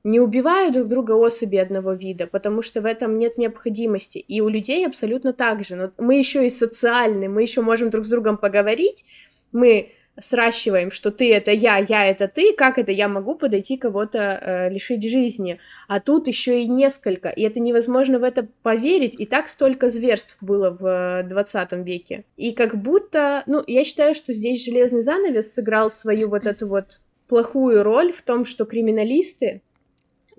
не 0.03 0.19
убивают 0.19 0.73
друг 0.73 0.87
друга 0.87 1.11
особи 1.13 1.57
одного 1.57 1.93
вида, 1.93 2.27
потому 2.27 2.61
что 2.61 2.81
в 2.81 2.85
этом 2.85 3.17
нет 3.17 3.37
необходимости. 3.37 4.17
И 4.17 4.41
у 4.41 4.49
людей 4.49 4.85
абсолютно 4.85 5.33
так 5.33 5.63
же. 5.63 5.75
Но 5.75 5.91
мы 5.97 6.17
еще 6.17 6.45
и 6.45 6.49
социальны, 6.49 7.29
мы 7.29 7.41
еще 7.41 7.61
можем 7.61 7.89
друг 7.89 8.05
с 8.05 8.09
другом 8.09 8.37
поговорить, 8.37 9.05
мы 9.51 9.91
сращиваем, 10.19 10.91
что 10.91 11.11
ты 11.11 11.33
это 11.33 11.51
я, 11.51 11.77
я 11.77 12.05
это 12.05 12.27
ты, 12.27 12.53
как 12.53 12.77
это 12.77 12.91
я 12.91 13.07
могу 13.07 13.35
подойти 13.35 13.77
кого-то 13.77 14.19
э, 14.19 14.69
лишить 14.69 15.09
жизни, 15.09 15.59
а 15.87 15.99
тут 15.99 16.27
еще 16.27 16.61
и 16.61 16.67
несколько, 16.67 17.29
и 17.29 17.43
это 17.43 17.59
невозможно 17.59 18.19
в 18.19 18.23
это 18.23 18.47
поверить, 18.61 19.19
и 19.19 19.25
так 19.25 19.47
столько 19.47 19.89
зверств 19.89 20.37
было 20.41 20.69
в 20.69 21.23
20 21.23 21.71
веке. 21.85 22.25
И 22.35 22.51
как 22.51 22.75
будто, 22.75 23.43
ну, 23.45 23.63
я 23.67 23.83
считаю, 23.83 24.13
что 24.13 24.33
здесь 24.33 24.63
железный 24.63 25.01
занавес 25.01 25.53
сыграл 25.53 25.89
свою 25.89 26.29
вот 26.29 26.45
эту 26.45 26.67
вот 26.67 27.01
плохую 27.27 27.83
роль 27.83 28.11
в 28.11 28.21
том, 28.21 28.43
что 28.43 28.65
криминалисты 28.65 29.61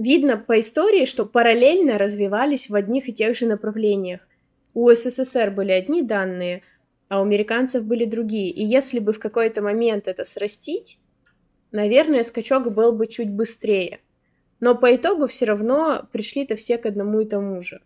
видно 0.03 0.36
по 0.36 0.59
истории, 0.59 1.05
что 1.05 1.24
параллельно 1.24 1.98
развивались 1.98 2.68
в 2.68 2.74
одних 2.74 3.09
и 3.09 3.12
тех 3.12 3.36
же 3.36 3.46
направлениях. 3.46 4.20
У 4.74 4.90
СССР 4.90 5.50
были 5.50 5.72
одни 5.72 6.03
данные, 6.03 6.62
а 7.09 7.20
у 7.20 7.22
американцев 7.22 7.84
были 7.84 8.05
другие. 8.05 8.50
И 8.50 8.64
если 8.64 8.98
бы 8.98 9.12
в 9.12 9.18
какой-то 9.18 9.62
момент 9.62 10.09
это 10.09 10.24
срастить, 10.24 10.98
наверное, 11.70 12.24
скачок 12.24 12.72
был 12.72 12.92
бы 12.92 13.07
чуть 13.07 13.30
быстрее. 13.30 14.00
Но 14.61 14.74
по 14.74 14.94
итогу 14.94 15.26
все 15.26 15.44
равно 15.44 16.07
пришли-то 16.12 16.57
все 16.57 16.78
к 16.78 16.86
одному 16.86 17.20
и 17.20 17.24
тому 17.24 17.61
же. 17.61 17.80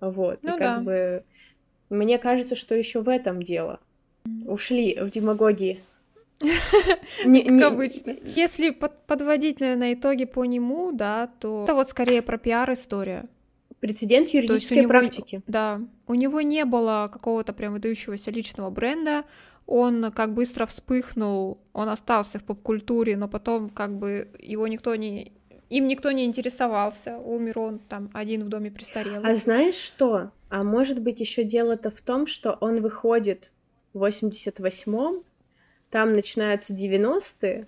Вот. 0.00 0.38
Ну, 0.42 0.56
и 0.56 0.58
как 0.58 0.78
да. 0.78 0.80
бы 0.80 1.24
мне 1.90 2.18
кажется, 2.18 2.56
что 2.56 2.74
еще 2.74 3.00
в 3.00 3.08
этом 3.08 3.42
дело. 3.42 3.80
Ушли 4.44 4.98
в 5.00 5.10
демагогии. 5.10 5.80
Как 6.38 7.62
обычно. 7.62 8.16
Если 8.24 8.70
подводить, 8.70 9.60
наверное, 9.60 9.94
итоги 9.94 10.24
по 10.24 10.44
нему, 10.44 10.92
да, 10.92 11.30
то 11.40 11.64
это 11.64 11.74
вот 11.74 11.88
скорее 11.88 12.22
про 12.22 12.38
пиар-история 12.38 13.28
прецедент 13.80 14.28
юридической 14.30 14.78
него, 14.78 14.88
практики. 14.88 15.42
Да, 15.46 15.80
у 16.06 16.14
него 16.14 16.40
не 16.40 16.64
было 16.64 17.08
какого-то 17.12 17.52
прям 17.52 17.74
выдающегося 17.74 18.30
личного 18.30 18.70
бренда, 18.70 19.24
он 19.66 20.12
как 20.12 20.34
быстро 20.34 20.66
вспыхнул, 20.66 21.58
он 21.72 21.88
остался 21.88 22.38
в 22.38 22.44
поп-культуре, 22.44 23.16
но 23.16 23.28
потом 23.28 23.68
как 23.70 23.98
бы 23.98 24.28
его 24.38 24.66
никто 24.66 24.94
не... 24.94 25.32
Им 25.68 25.88
никто 25.88 26.12
не 26.12 26.24
интересовался, 26.24 27.18
умер 27.18 27.58
он 27.58 27.78
там 27.80 28.10
один 28.14 28.44
в 28.44 28.48
доме 28.48 28.70
престарелый. 28.70 29.28
А 29.28 29.34
знаешь 29.34 29.74
что? 29.74 30.30
А 30.48 30.62
может 30.62 31.02
быть 31.02 31.18
еще 31.18 31.42
дело-то 31.42 31.90
в 31.90 32.00
том, 32.00 32.28
что 32.28 32.52
он 32.60 32.80
выходит 32.80 33.52
в 33.92 34.04
88-м, 34.04 35.24
там 35.90 36.14
начинаются 36.14 36.74
90-е, 36.74 37.66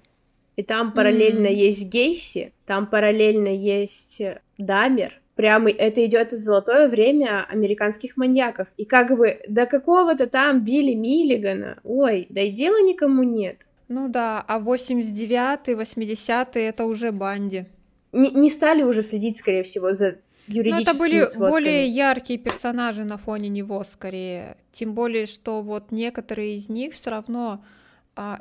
и 0.57 0.63
там 0.63 0.93
параллельно 0.93 1.47
mm-hmm. 1.47 1.55
есть 1.55 1.89
Гейси, 1.89 2.53
там 2.67 2.87
параллельно 2.87 3.49
есть 3.49 4.21
Дамер, 4.59 5.21
прямо 5.37 5.71
это 5.71 6.05
идет 6.05 6.33
золотое 6.33 6.89
время 6.89 7.47
американских 7.49 8.17
маньяков. 8.17 8.67
И 8.77 8.85
как 8.85 9.17
бы 9.17 9.41
до 9.49 9.67
какого-то 9.67 10.27
там 10.27 10.65
Билли 10.65 10.95
Миллигана, 10.95 11.79
ой, 11.85 12.27
да 12.29 12.41
и 12.41 12.51
дела 12.51 12.83
никому 12.83 13.23
нет. 13.23 13.69
Ну 13.87 14.09
да, 14.09 14.45
а 14.47 14.59
89-й, 14.59 15.75
80-й 15.75 16.61
это 16.61 16.87
уже 16.87 17.13
Банди. 17.13 17.67
Не, 18.11 18.31
не 18.33 18.51
стали 18.51 18.83
уже 18.83 19.03
следить, 19.03 19.37
скорее 19.37 19.63
всего, 19.63 19.93
за 19.93 20.17
юридическими 20.49 20.85
Ну 20.85 20.91
это 20.91 20.99
были 20.99 21.25
сводками. 21.25 21.51
более 21.51 21.87
яркие 21.87 22.39
персонажи 22.41 23.05
на 23.05 23.17
фоне 23.17 23.49
него, 23.49 23.85
скорее. 23.85 24.57
Тем 24.73 24.93
более, 24.93 25.27
что 25.27 25.63
вот 25.63 25.93
некоторые 25.93 26.57
из 26.57 26.69
них 26.69 26.95
все 26.95 27.11
равно 27.11 27.63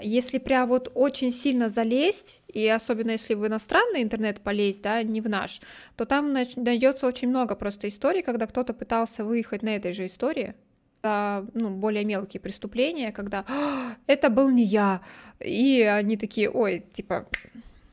если 0.01 0.39
прям 0.39 0.69
вот 0.69 0.91
очень 0.95 1.31
сильно 1.31 1.69
залезть, 1.69 2.41
и 2.47 2.67
особенно 2.67 3.11
если 3.11 3.35
в 3.35 3.45
иностранный 3.45 4.01
интернет 4.01 4.41
полезть, 4.41 4.81
да, 4.81 5.03
не 5.03 5.21
в 5.21 5.29
наш, 5.29 5.61
то 5.95 6.05
там 6.05 6.33
найдется 6.33 7.05
очень 7.05 7.29
много 7.29 7.55
просто 7.55 7.87
историй, 7.87 8.23
когда 8.23 8.47
кто-то 8.47 8.73
пытался 8.73 9.23
выехать 9.23 9.61
на 9.61 9.75
этой 9.75 9.93
же 9.93 10.07
истории, 10.07 10.55
ну, 11.03 11.69
более 11.69 12.05
мелкие 12.05 12.41
преступления, 12.41 13.11
когда 13.11 13.45
«А, 13.47 13.93
это 14.07 14.29
был 14.29 14.49
не 14.49 14.63
я, 14.63 15.01
и 15.39 15.81
они 15.81 16.17
такие, 16.17 16.49
ой, 16.49 16.85
типа, 16.93 17.27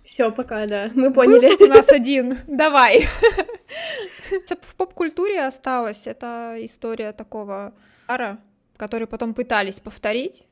все, 0.05 0.31
пока, 0.31 0.67
да, 0.67 0.91
мы 0.95 1.13
поняли. 1.13 1.49
Был 1.49 1.57
тут 1.57 1.61
у 1.63 1.67
нас 1.67 1.89
один, 1.89 2.37
давай. 2.47 3.09
В 4.63 4.75
поп-культуре 4.77 5.45
осталась 5.45 6.07
эта 6.07 6.57
история 6.61 7.13
такого 7.13 7.75
пара, 8.07 8.39
который 8.77 9.07
потом 9.07 9.33
пытались 9.33 9.81
повторить, 9.81 10.47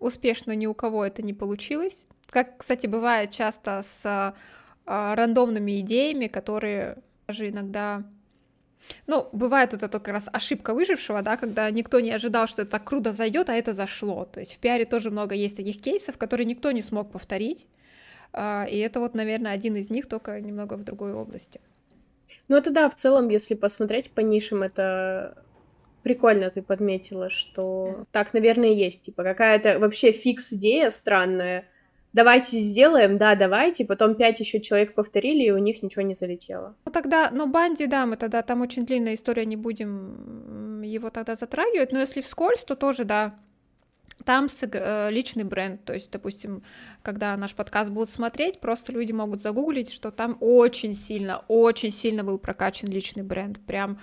успешно 0.00 0.52
ни 0.56 0.66
у 0.66 0.74
кого 0.74 1.04
это 1.04 1.22
не 1.22 1.34
получилось. 1.34 2.06
Как, 2.30 2.58
кстати, 2.58 2.86
бывает 2.86 3.30
часто 3.30 3.82
с 3.82 4.34
а, 4.86 5.14
рандомными 5.14 5.80
идеями, 5.80 6.26
которые 6.26 6.98
даже 7.28 7.48
иногда 7.48 8.04
ну, 9.06 9.28
бывает 9.32 9.72
вот 9.72 9.82
это 9.82 9.98
как 9.98 10.08
раз 10.08 10.28
ошибка 10.32 10.74
выжившего, 10.74 11.22
да, 11.22 11.36
когда 11.36 11.70
никто 11.70 12.00
не 12.00 12.10
ожидал, 12.10 12.46
что 12.46 12.62
это 12.62 12.72
так 12.72 12.84
круто 12.84 13.12
зайдет, 13.12 13.50
а 13.50 13.54
это 13.54 13.72
зашло. 13.72 14.24
То 14.24 14.40
есть 14.40 14.56
в 14.56 14.58
пиаре 14.58 14.84
тоже 14.84 15.10
много 15.10 15.34
есть 15.34 15.56
таких 15.56 15.80
кейсов, 15.80 16.18
которые 16.18 16.46
никто 16.46 16.72
не 16.72 16.82
смог 16.82 17.12
повторить. 17.12 17.66
А, 18.32 18.66
и 18.68 18.78
это 18.78 19.00
вот, 19.00 19.14
наверное, 19.14 19.52
один 19.52 19.76
из 19.76 19.90
них, 19.90 20.06
только 20.06 20.40
немного 20.40 20.74
в 20.74 20.84
другой 20.84 21.12
области. 21.12 21.60
Ну, 22.48 22.56
это 22.56 22.70
да, 22.70 22.88
в 22.88 22.94
целом, 22.94 23.28
если 23.28 23.54
посмотреть 23.54 24.10
по 24.10 24.20
нишам, 24.20 24.62
это 24.62 25.44
Прикольно 26.02 26.50
ты 26.50 26.62
подметила, 26.62 27.28
что 27.28 28.04
так, 28.10 28.32
наверное, 28.32 28.70
есть. 28.70 29.02
Типа 29.02 29.22
какая-то 29.22 29.78
вообще 29.78 30.12
фикс-идея 30.12 30.90
странная. 30.90 31.66
Давайте 32.12 32.58
сделаем, 32.58 33.18
да, 33.18 33.34
давайте. 33.34 33.84
Потом 33.84 34.14
пять 34.14 34.40
еще 34.40 34.60
человек 34.60 34.94
повторили, 34.94 35.44
и 35.44 35.50
у 35.50 35.58
них 35.58 35.82
ничего 35.82 36.02
не 36.02 36.14
залетело. 36.14 36.74
Ну 36.84 36.92
тогда, 36.92 37.30
ну 37.30 37.46
Банди, 37.46 37.86
да, 37.86 38.06
мы 38.06 38.16
тогда, 38.16 38.42
там 38.42 38.62
очень 38.62 38.84
длинная 38.84 39.14
история, 39.14 39.44
не 39.44 39.56
будем 39.56 40.82
его 40.82 41.10
тогда 41.10 41.36
затрагивать. 41.36 41.92
Но 41.92 42.00
если 42.00 42.20
вскользь, 42.20 42.64
то 42.64 42.74
тоже, 42.74 43.04
да, 43.04 43.38
там 44.24 44.48
э, 44.62 45.10
личный 45.10 45.44
бренд, 45.44 45.84
то 45.84 45.94
есть, 45.94 46.10
допустим, 46.10 46.62
когда 47.02 47.36
наш 47.36 47.54
подкаст 47.54 47.90
будут 47.90 48.10
смотреть, 48.10 48.60
просто 48.60 48.92
люди 48.92 49.12
могут 49.12 49.40
загуглить, 49.40 49.92
что 49.92 50.10
там 50.10 50.36
очень 50.40 50.94
сильно, 50.94 51.44
очень 51.48 51.90
сильно 51.90 52.24
был 52.24 52.38
прокачан 52.38 52.90
личный 52.90 53.22
бренд, 53.22 53.58
прям 53.60 53.98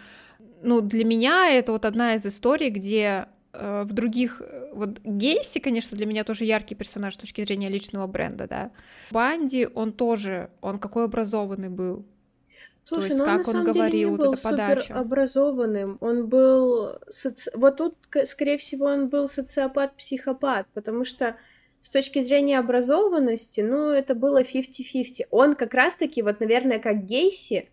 ну, 0.61 0.81
для 0.81 1.05
меня 1.05 1.49
это 1.49 1.71
вот 1.71 1.85
одна 1.85 2.15
из 2.15 2.25
историй, 2.25 2.69
где 2.69 3.27
э, 3.53 3.83
в 3.83 3.93
других... 3.93 4.41
Э, 4.41 4.71
вот 4.73 4.99
Гейси, 5.03 5.59
конечно, 5.59 5.97
для 5.97 6.05
меня 6.05 6.23
тоже 6.23 6.45
яркий 6.45 6.75
персонаж 6.75 7.15
с 7.15 7.17
точки 7.17 7.41
зрения 7.41 7.69
личного 7.69 8.07
бренда, 8.07 8.47
да. 8.47 8.71
Банди, 9.11 9.67
он 9.73 9.93
тоже, 9.93 10.49
он 10.61 10.79
какой 10.79 11.05
образованный 11.05 11.69
был. 11.69 12.05
Слушай, 12.83 13.09
То 13.09 13.13
есть, 13.15 13.19
ну, 13.19 13.25
как 13.25 13.47
он, 13.49 13.55
он 13.57 13.65
говорил, 13.65 13.91
деле 13.91 13.99
не 13.99 14.17
был 14.17 14.25
вот 14.25 14.33
эта 14.33 14.43
подача. 14.43 14.95
образованным, 14.95 15.97
он 15.99 16.27
был... 16.27 16.99
Соци... 17.09 17.51
Вот 17.53 17.77
тут, 17.77 17.95
скорее 18.25 18.57
всего, 18.57 18.85
он 18.85 19.09
был 19.09 19.27
социопат-психопат, 19.27 20.67
потому 20.73 21.03
что 21.03 21.35
с 21.81 21.89
точки 21.89 22.21
зрения 22.21 22.59
образованности, 22.59 23.61
ну, 23.61 23.89
это 23.89 24.15
было 24.15 24.41
50-50. 24.41 25.25
Он 25.31 25.55
как 25.55 25.73
раз-таки, 25.73 26.21
вот, 26.21 26.39
наверное, 26.39 26.79
как 26.79 27.03
Гейси, 27.05 27.69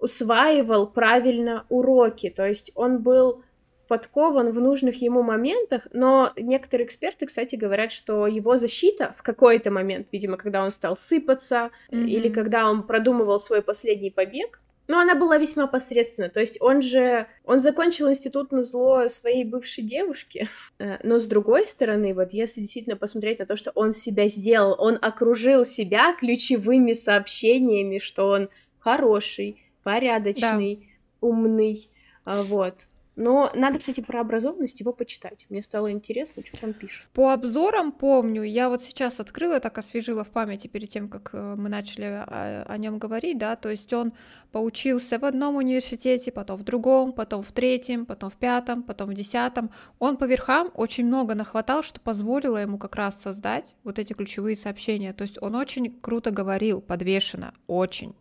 усваивал 0.00 0.86
правильно 0.86 1.66
уроки, 1.68 2.30
то 2.30 2.46
есть 2.46 2.72
он 2.74 3.02
был 3.02 3.42
подкован 3.90 4.50
в 4.50 4.60
нужных 4.60 5.02
ему 5.02 5.22
моментах, 5.22 5.88
но 5.92 6.32
некоторые 6.36 6.86
эксперты, 6.86 7.26
кстати, 7.26 7.56
говорят, 7.56 7.90
что 7.90 8.28
его 8.28 8.56
защита 8.56 9.12
в 9.18 9.22
какой-то 9.24 9.72
момент, 9.72 10.08
видимо, 10.12 10.36
когда 10.36 10.62
он 10.62 10.70
стал 10.70 10.96
сыпаться 10.96 11.70
mm-hmm. 11.90 12.06
или 12.06 12.28
когда 12.28 12.70
он 12.70 12.84
продумывал 12.84 13.40
свой 13.40 13.62
последний 13.62 14.10
побег, 14.10 14.60
но 14.90 14.98
она 14.98 15.14
была 15.14 15.38
весьма 15.38 15.66
посредственна. 15.66 16.28
То 16.28 16.40
есть 16.40 16.60
он 16.60 16.82
же, 16.82 17.26
он 17.44 17.60
закончил 17.60 18.08
институт 18.08 18.50
на 18.50 18.62
зло 18.62 19.08
своей 19.08 19.44
бывшей 19.44 19.82
девушке. 19.84 20.48
Э, 20.78 20.98
но 21.04 21.20
с 21.20 21.26
другой 21.26 21.66
стороны, 21.66 22.12
вот 22.12 22.32
если 22.32 22.60
действительно 22.60 22.96
посмотреть 22.96 23.38
на 23.38 23.46
то, 23.46 23.54
что 23.54 23.70
он 23.76 23.92
себя 23.92 24.26
сделал, 24.28 24.74
он 24.78 24.98
окружил 25.00 25.64
себя 25.64 26.12
ключевыми 26.14 26.92
сообщениями, 26.92 27.98
что 27.98 28.28
он 28.28 28.50
хороший, 28.80 29.62
порядочный, 29.82 30.76
да. 31.20 31.26
умный, 31.26 31.90
а, 32.24 32.42
вот. 32.42 32.88
Но 33.16 33.50
надо, 33.54 33.78
кстати, 33.78 34.00
про 34.00 34.22
образованность 34.22 34.80
его 34.80 34.94
почитать. 34.94 35.44
Мне 35.50 35.62
стало 35.62 35.92
интересно, 35.92 36.42
что 36.42 36.58
там 36.58 36.72
пишут. 36.72 37.06
По 37.12 37.34
обзорам 37.34 37.92
помню, 37.92 38.42
я 38.44 38.70
вот 38.70 38.82
сейчас 38.82 39.20
открыла, 39.20 39.60
так 39.60 39.76
освежила 39.76 40.24
в 40.24 40.30
памяти 40.30 40.68
перед 40.68 40.88
тем, 40.88 41.10
как 41.10 41.30
э, 41.34 41.54
мы 41.54 41.68
начали 41.68 42.04
о, 42.04 42.64
о 42.66 42.78
нем 42.78 42.98
говорить, 42.98 43.36
да, 43.36 43.56
то 43.56 43.68
есть 43.68 43.92
он 43.92 44.14
поучился 44.52 45.18
в 45.18 45.26
одном 45.26 45.56
университете, 45.56 46.32
потом 46.32 46.56
в 46.56 46.62
другом, 46.62 47.12
потом 47.12 47.42
в 47.42 47.52
третьем, 47.52 48.06
потом 48.06 48.30
в 48.30 48.36
пятом, 48.36 48.82
потом 48.82 49.10
в 49.10 49.14
десятом. 49.14 49.70
Он 49.98 50.16
по 50.16 50.24
верхам 50.24 50.70
очень 50.72 51.04
много 51.04 51.34
нахватал, 51.34 51.82
что 51.82 52.00
позволило 52.00 52.56
ему 52.56 52.78
как 52.78 52.96
раз 52.96 53.20
создать 53.20 53.76
вот 53.84 53.98
эти 53.98 54.14
ключевые 54.14 54.56
сообщения. 54.56 55.12
То 55.12 55.22
есть 55.22 55.36
он 55.42 55.56
очень 55.56 56.00
круто 56.00 56.30
говорил, 56.30 56.80
подвешенно, 56.80 57.52
очень. 57.66 58.14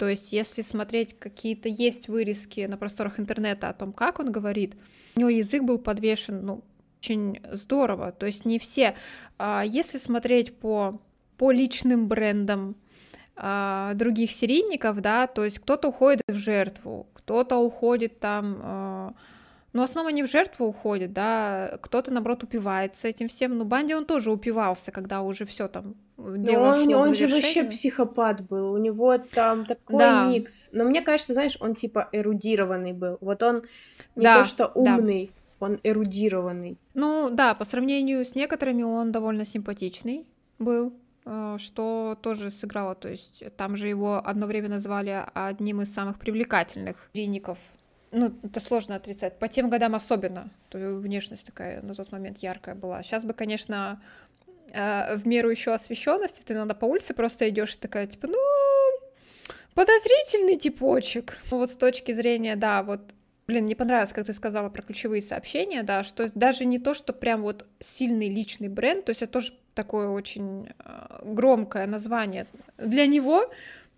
То 0.00 0.08
есть, 0.08 0.32
если 0.32 0.62
смотреть 0.62 1.14
какие-то 1.18 1.68
есть 1.68 2.08
вырезки 2.08 2.62
на 2.62 2.78
просторах 2.78 3.20
интернета 3.20 3.68
о 3.68 3.74
том, 3.74 3.92
как 3.92 4.18
он 4.18 4.32
говорит, 4.32 4.74
у 5.14 5.20
него 5.20 5.28
язык 5.28 5.62
был 5.62 5.78
подвешен, 5.78 6.40
ну, 6.42 6.64
очень 6.98 7.38
здорово. 7.52 8.10
То 8.10 8.24
есть 8.24 8.46
не 8.46 8.58
все. 8.58 8.94
А 9.36 9.62
если 9.62 9.98
смотреть 9.98 10.56
по, 10.56 10.98
по 11.36 11.50
личным 11.50 12.08
брендам, 12.08 12.76
э, 13.36 13.92
других 13.94 14.30
серийников, 14.30 15.02
да, 15.02 15.26
то 15.26 15.44
есть 15.44 15.58
кто-то 15.58 15.88
уходит 15.88 16.22
в 16.26 16.34
жертву, 16.34 17.06
кто-то 17.12 17.58
уходит 17.58 18.20
там, 18.20 19.14
э, 19.72 19.76
ну, 19.76 19.82
основа 19.82 20.08
не 20.08 20.22
в 20.22 20.26
жертву 20.26 20.66
уходит, 20.66 21.12
да, 21.12 21.78
кто-то, 21.80 22.12
наоборот, 22.12 22.42
упивается 22.44 23.08
этим 23.08 23.28
всем, 23.28 23.58
но 23.58 23.64
Банди 23.64 23.94
он 23.94 24.04
тоже 24.04 24.30
упивался, 24.30 24.90
когда 24.92 25.22
уже 25.22 25.46
все 25.46 25.68
там 25.68 25.94
дело 26.18 26.74
он, 26.74 26.84
шло 26.84 26.98
он 26.98 27.14
же 27.14 27.28
вообще 27.28 27.64
психопат 27.64 28.42
был, 28.42 28.72
у 28.72 28.78
него 28.78 29.18
там 29.18 29.64
такой 29.64 29.98
да. 29.98 30.26
микс, 30.26 30.70
но 30.72 30.84
мне 30.84 31.02
кажется, 31.02 31.32
знаешь, 31.32 31.56
он 31.60 31.74
типа 31.74 32.08
эрудированный 32.12 32.92
был, 32.92 33.18
вот 33.20 33.42
он 33.42 33.62
не 34.16 34.24
да, 34.24 34.38
то, 34.38 34.44
что 34.44 34.66
умный, 34.74 35.30
да. 35.60 35.66
он 35.66 35.80
эрудированный. 35.82 36.78
Ну, 36.94 37.30
да, 37.30 37.54
по 37.54 37.64
сравнению 37.64 38.24
с 38.24 38.34
некоторыми 38.34 38.82
он 38.82 39.12
довольно 39.12 39.44
симпатичный 39.44 40.26
был, 40.58 40.92
Э, 41.24 41.56
что 41.58 42.18
тоже 42.20 42.50
сыграло. 42.50 42.94
То 42.94 43.08
есть 43.08 43.42
там 43.56 43.76
же 43.76 43.88
его 43.88 44.20
одно 44.24 44.46
время 44.46 44.68
назвали 44.68 45.24
одним 45.34 45.82
из 45.82 45.92
самых 45.92 46.18
привлекательных 46.18 47.10
риников. 47.14 47.58
Ну, 48.12 48.32
это 48.42 48.60
сложно 48.60 48.96
отрицать. 48.96 49.38
По 49.38 49.48
тем 49.48 49.70
годам 49.70 49.94
особенно. 49.94 50.50
То 50.68 50.78
внешность 50.78 51.46
такая 51.46 51.80
на 51.82 51.94
тот 51.94 52.10
момент 52.12 52.38
яркая 52.38 52.74
была. 52.74 53.02
Сейчас 53.02 53.24
бы, 53.24 53.34
конечно, 53.34 54.02
э, 54.72 55.16
в 55.16 55.26
меру 55.26 55.48
еще 55.48 55.72
освещенности, 55.72 56.42
ты 56.44 56.54
надо 56.54 56.74
по 56.74 56.86
улице 56.86 57.14
просто 57.14 57.48
идешь 57.48 57.76
такая, 57.76 58.06
типа, 58.06 58.26
ну, 58.26 58.38
подозрительный 59.74 60.56
типочек. 60.56 61.38
Вот 61.50 61.70
с 61.70 61.76
точки 61.76 62.12
зрения, 62.12 62.56
да, 62.56 62.82
вот 62.82 63.00
Блин, 63.50 63.64
мне 63.64 63.74
понравилось, 63.74 64.12
как 64.12 64.26
ты 64.26 64.32
сказала 64.32 64.68
про 64.70 64.80
ключевые 64.80 65.20
сообщения, 65.20 65.82
да, 65.82 66.04
что 66.04 66.30
даже 66.36 66.64
не 66.64 66.78
то, 66.78 66.94
что 66.94 67.12
прям 67.12 67.42
вот 67.42 67.66
сильный 67.80 68.28
личный 68.28 68.68
бренд, 68.68 69.06
то 69.06 69.10
есть 69.10 69.22
это 69.22 69.32
тоже 69.32 69.54
такое 69.74 70.06
очень 70.06 70.68
э, 70.78 71.20
громкое 71.24 71.88
название 71.88 72.46
для 72.78 73.08
него, 73.08 73.50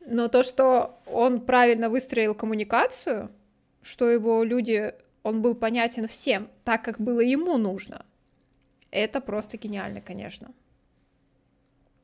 но 0.07 0.29
то, 0.29 0.43
что 0.43 0.99
он 1.05 1.43
правильно 1.43 1.91
выстроил 1.91 2.35
коммуникацию, 2.35 3.29
что 3.83 4.09
его 4.09 4.43
люди, 4.45 4.95
он 5.23 5.43
был 5.43 5.55
понятен 5.55 6.07
всем, 6.09 6.49
так 6.65 6.85
как 6.85 7.01
было 7.01 7.21
ему 7.21 7.59
нужно, 7.59 8.07
это 8.91 9.21
просто 9.21 9.57
гениально, 9.57 10.01
конечно. 10.01 10.53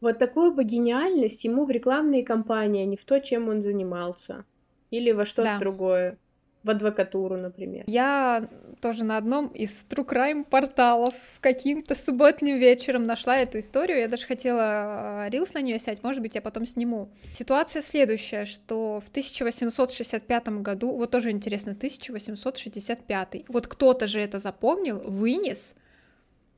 Вот 0.00 0.18
такую 0.18 0.52
бы 0.52 0.64
гениальность 0.64 1.44
ему 1.44 1.64
в 1.64 1.70
рекламные 1.70 2.24
кампании, 2.24 2.82
а 2.82 2.86
не 2.86 2.96
в 2.96 3.04
то, 3.04 3.20
чем 3.20 3.48
он 3.48 3.62
занимался. 3.62 4.44
Или 4.90 5.10
во 5.12 5.24
что-то 5.24 5.54
да. 5.54 5.58
другое 5.58 6.18
в 6.62 6.70
адвокатуру, 6.70 7.36
например. 7.36 7.84
Я 7.86 8.48
тоже 8.80 9.04
на 9.04 9.16
одном 9.16 9.48
из 9.48 9.86
True 9.88 10.06
Crime 10.06 10.44
порталов 10.44 11.14
каким-то 11.40 11.94
субботним 11.94 12.58
вечером 12.58 13.06
нашла 13.06 13.36
эту 13.36 13.58
историю. 13.58 13.98
Я 13.98 14.08
даже 14.08 14.26
хотела 14.26 15.28
рилс 15.28 15.54
на 15.54 15.60
нее 15.60 15.78
снять, 15.78 16.02
может 16.02 16.22
быть, 16.22 16.34
я 16.34 16.42
потом 16.42 16.66
сниму. 16.66 17.08
Ситуация 17.32 17.82
следующая, 17.82 18.44
что 18.44 19.00
в 19.04 19.08
1865 19.08 20.48
году, 20.60 20.92
вот 20.96 21.10
тоже 21.10 21.30
интересно, 21.30 21.72
1865, 21.72 23.44
вот 23.48 23.66
кто-то 23.66 24.06
же 24.06 24.20
это 24.20 24.38
запомнил, 24.38 24.98
вынес— 25.00 25.74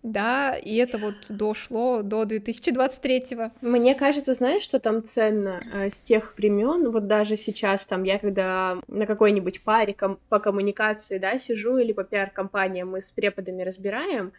да, 0.02 0.56
и 0.56 0.76
это 0.76 0.96
вот 0.96 1.14
дошло 1.28 2.02
до 2.02 2.22
2023-го. 2.22 3.52
Мне 3.60 3.94
кажется, 3.94 4.32
знаешь, 4.32 4.62
что 4.62 4.80
там 4.80 5.04
ценно 5.04 5.62
э, 5.72 5.90
с 5.90 6.02
тех 6.02 6.34
времен, 6.38 6.90
вот 6.90 7.06
даже 7.06 7.36
сейчас 7.36 7.84
там 7.84 8.04
я 8.04 8.18
когда 8.18 8.78
на 8.88 9.04
какой-нибудь 9.04 9.62
паре 9.62 9.92
ком- 9.92 10.18
по 10.30 10.38
коммуникации, 10.38 11.18
да, 11.18 11.38
сижу 11.38 11.76
или 11.76 11.92
по 11.92 12.04
пиар-компаниям 12.04 12.90
мы 12.90 13.02
с 13.02 13.10
преподами 13.10 13.62
разбираем, 13.62 14.32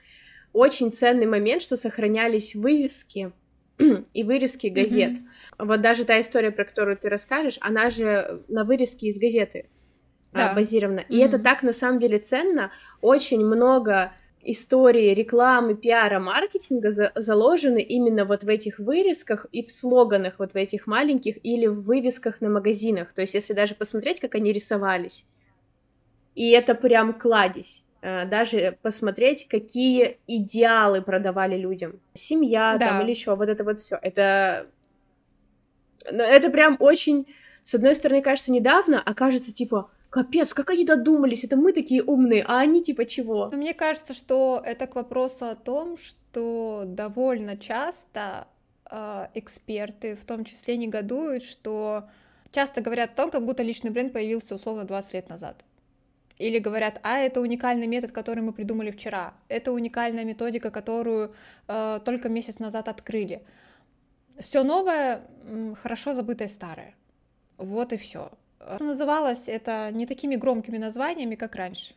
очень 0.52 0.92
ценный 0.92 1.28
момент, 1.28 1.62
что 1.62 1.78
сохранялись 1.78 2.56
вывески 2.56 3.32
и 4.14 4.24
вырезки 4.24 4.68
газет. 4.68 5.12
Mm-hmm. 5.12 5.66
Вот 5.66 5.82
даже 5.82 6.06
та 6.06 6.20
история, 6.22 6.50
про 6.50 6.66
которую 6.66 6.98
ты 6.98 7.08
расскажешь, 7.08 7.60
она 7.62 7.92
же 7.92 8.42
на 8.48 8.64
вырезке 8.64 9.08
из 9.08 9.20
газеты 9.20 9.70
да. 10.34 10.54
базирована. 10.54 11.02
И 11.02 11.20
mm-hmm. 11.20 11.26
это 11.26 11.40
так 11.40 11.62
на 11.62 11.72
самом 11.72 12.00
деле 12.00 12.18
ценно. 12.18 12.72
Очень 13.00 13.46
много 13.46 14.12
истории 14.44 15.14
рекламы, 15.14 15.76
пиара, 15.76 16.20
маркетинга 16.20 16.92
за 16.92 17.12
заложены 17.16 17.82
именно 17.82 18.26
вот 18.26 18.44
в 18.44 18.50
этих 18.50 18.80
вырезках 18.80 19.46
и 19.52 19.64
в 19.64 19.72
слоганах 19.72 20.36
вот 20.40 20.54
в 20.54 20.56
этих 20.56 20.88
маленьких 20.88 21.44
или 21.44 21.68
в 21.68 21.82
вывесках 21.82 22.42
на 22.42 22.50
магазинах. 22.50 23.14
То 23.14 23.22
есть 23.22 23.34
если 23.34 23.54
даже 23.54 23.76
посмотреть, 23.76 24.20
как 24.20 24.36
они 24.36 24.52
рисовались, 24.52 25.26
и 26.36 26.52
это 26.52 26.76
прям 26.76 27.14
кладезь. 27.14 27.84
Э, 28.02 28.26
даже 28.26 28.78
посмотреть, 28.82 29.48
какие 29.48 30.18
идеалы 30.28 31.02
продавали 31.02 31.58
людям. 31.58 32.00
Семья 32.14 32.78
да. 32.78 32.90
там 32.90 33.02
или 33.02 33.12
еще, 33.12 33.36
вот 33.36 33.48
это 33.50 33.64
вот 33.64 33.80
все. 33.80 33.98
Это... 34.02 34.68
Ну, 36.12 36.24
это 36.24 36.50
прям 36.50 36.78
очень, 36.80 37.28
с 37.64 37.76
одной 37.76 37.96
стороны, 37.96 38.24
кажется 38.24 38.52
недавно, 38.52 39.02
а 39.06 39.14
кажется 39.14 39.54
типа, 39.54 39.92
капец, 40.12 40.54
как 40.54 40.70
они 40.70 40.86
додумались, 40.86 41.44
это 41.44 41.56
мы 41.56 41.74
такие 41.74 42.04
умные, 42.04 42.44
а 42.48 42.60
они 42.60 42.84
типа 42.84 43.06
чего? 43.06 43.50
Но 43.50 43.58
мне 43.58 43.74
кажется, 43.74 44.14
что 44.14 44.62
это 44.64 44.86
к 44.86 44.96
вопросу 44.96 45.46
о 45.46 45.56
том, 45.56 45.98
что 45.98 46.84
довольно 46.86 47.58
часто 47.58 48.48
э, 48.92 49.28
эксперты 49.34 50.16
в 50.16 50.26
том 50.26 50.44
числе 50.44 50.78
негодуют, 50.78 51.44
что 51.44 52.10
часто 52.52 52.82
говорят 52.82 53.12
о 53.12 53.16
том, 53.16 53.32
как 53.32 53.46
будто 53.46 53.64
личный 53.64 53.90
бренд 53.90 54.14
появился 54.14 54.56
условно 54.56 54.84
20 54.84 55.14
лет 55.14 55.30
назад. 55.30 55.64
Или 56.38 56.60
говорят, 56.60 57.00
а 57.04 57.20
это 57.20 57.40
уникальный 57.40 57.88
метод, 57.88 58.12
который 58.12 58.44
мы 58.44 58.52
придумали 58.52 58.92
вчера. 58.92 59.34
Это 59.48 59.72
уникальная 59.72 60.26
методика, 60.26 60.72
которую 60.72 61.34
э, 61.68 62.00
только 62.04 62.28
месяц 62.28 62.60
назад 62.60 62.90
открыли. 62.90 63.44
Все 64.40 64.64
новое, 64.64 65.22
хорошо 65.82 66.14
забытое 66.14 66.50
старое. 66.50 66.96
Вот 67.58 67.94
и 67.94 67.98
все. 67.98 68.32
Называлось 68.80 69.48
это 69.48 69.90
не 69.92 70.06
такими 70.06 70.36
громкими 70.36 70.78
названиями, 70.78 71.34
как 71.36 71.56
раньше. 71.56 71.96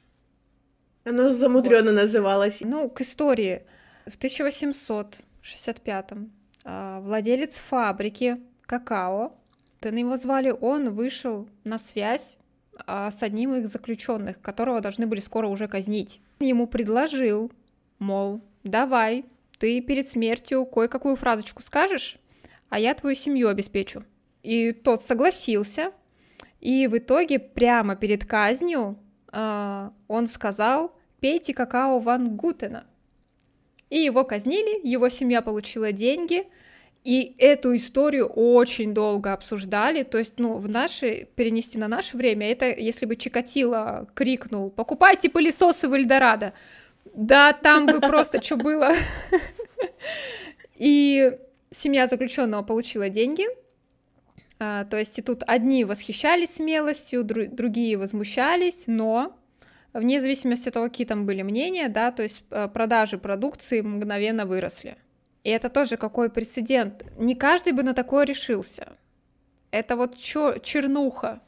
Оно 1.04 1.30
замудренно 1.30 1.92
вот. 1.92 2.00
называлось. 2.00 2.62
Ну, 2.62 2.88
к 2.88 3.02
истории. 3.02 3.62
В 4.06 4.16
1865-м 4.18 6.32
а, 6.64 7.00
владелец 7.00 7.58
фабрики 7.58 8.40
какао, 8.62 9.36
на 9.82 9.98
его 9.98 10.16
звали, 10.16 10.50
он 10.50 10.94
вышел 10.94 11.48
на 11.64 11.78
связь 11.78 12.38
а, 12.86 13.10
с 13.10 13.22
одним 13.22 13.54
из 13.54 13.70
заключенных, 13.70 14.40
которого 14.40 14.80
должны 14.80 15.06
были 15.06 15.20
скоро 15.20 15.48
уже 15.48 15.68
казнить. 15.68 16.20
Ему 16.40 16.66
предложил, 16.66 17.52
мол, 17.98 18.40
давай, 18.62 19.24
ты 19.58 19.80
перед 19.80 20.08
смертью 20.08 20.66
кое-какую 20.66 21.16
фразочку 21.16 21.62
скажешь, 21.62 22.18
а 22.68 22.78
я 22.78 22.94
твою 22.94 23.14
семью 23.14 23.48
обеспечу. 23.48 24.04
И 24.42 24.72
тот 24.72 25.02
согласился, 25.02 25.92
и 26.64 26.86
в 26.86 26.96
итоге 26.96 27.38
прямо 27.38 27.94
перед 27.94 28.24
казнью 28.24 28.98
э, 29.30 29.90
он 30.08 30.26
сказал 30.26 30.96
«пейте 31.20 31.52
какао 31.52 31.98
Ван 31.98 32.36
Гутена». 32.36 32.86
И 33.90 33.98
его 33.98 34.24
казнили, 34.24 34.80
его 34.82 35.10
семья 35.10 35.42
получила 35.42 35.92
деньги, 35.92 36.46
и 37.04 37.36
эту 37.36 37.76
историю 37.76 38.28
очень 38.28 38.94
долго 38.94 39.34
обсуждали, 39.34 40.04
то 40.04 40.16
есть, 40.16 40.38
ну, 40.38 40.56
в 40.56 40.66
наше, 40.66 41.28
перенести 41.36 41.76
на 41.76 41.86
наше 41.86 42.16
время, 42.16 42.50
это 42.50 42.70
если 42.70 43.04
бы 43.04 43.16
Чикатило 43.16 44.08
крикнул 44.14 44.70
«покупайте 44.70 45.28
пылесосы 45.28 45.86
в 45.86 45.92
Эльдорадо», 45.92 46.54
да, 47.12 47.52
там 47.52 47.84
бы 47.84 48.00
просто 48.00 48.40
что 48.40 48.56
было. 48.56 48.92
И 50.76 51.30
семья 51.70 52.06
заключенного 52.06 52.62
получила 52.62 53.10
деньги, 53.10 53.46
а, 54.58 54.84
то 54.84 54.98
есть 54.98 55.18
и 55.18 55.22
тут 55.22 55.42
одни 55.46 55.84
восхищались 55.84 56.54
смелостью, 56.56 57.22
дру- 57.22 57.48
другие 57.48 57.96
возмущались, 57.96 58.84
но 58.86 59.36
вне 59.92 60.20
зависимости 60.20 60.68
от 60.68 60.74
того, 60.74 60.86
какие 60.86 61.06
там 61.06 61.26
были 61.26 61.42
мнения, 61.42 61.88
да, 61.88 62.10
то 62.12 62.22
есть 62.22 62.42
э, 62.50 62.68
продажи 62.68 63.18
продукции 63.18 63.80
мгновенно 63.80 64.46
выросли. 64.46 64.96
И 65.42 65.50
это 65.50 65.68
тоже 65.68 65.96
какой 65.96 66.30
прецедент. 66.30 67.04
Не 67.18 67.34
каждый 67.34 67.72
бы 67.72 67.82
на 67.82 67.94
такое 67.94 68.24
решился. 68.24 68.96
Это 69.70 69.96
вот 69.96 70.16
чё, 70.16 70.58
чернуха. 70.58 71.40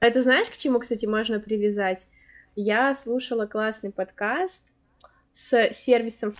Это 0.00 0.20
знаешь, 0.20 0.48
к 0.50 0.56
чему, 0.56 0.80
кстати, 0.80 1.06
можно 1.06 1.40
привязать? 1.40 2.06
Я 2.56 2.92
слушала 2.92 3.46
классный 3.46 3.90
подкаст 3.90 4.74
с 5.32 5.72
сервисом 5.72 6.34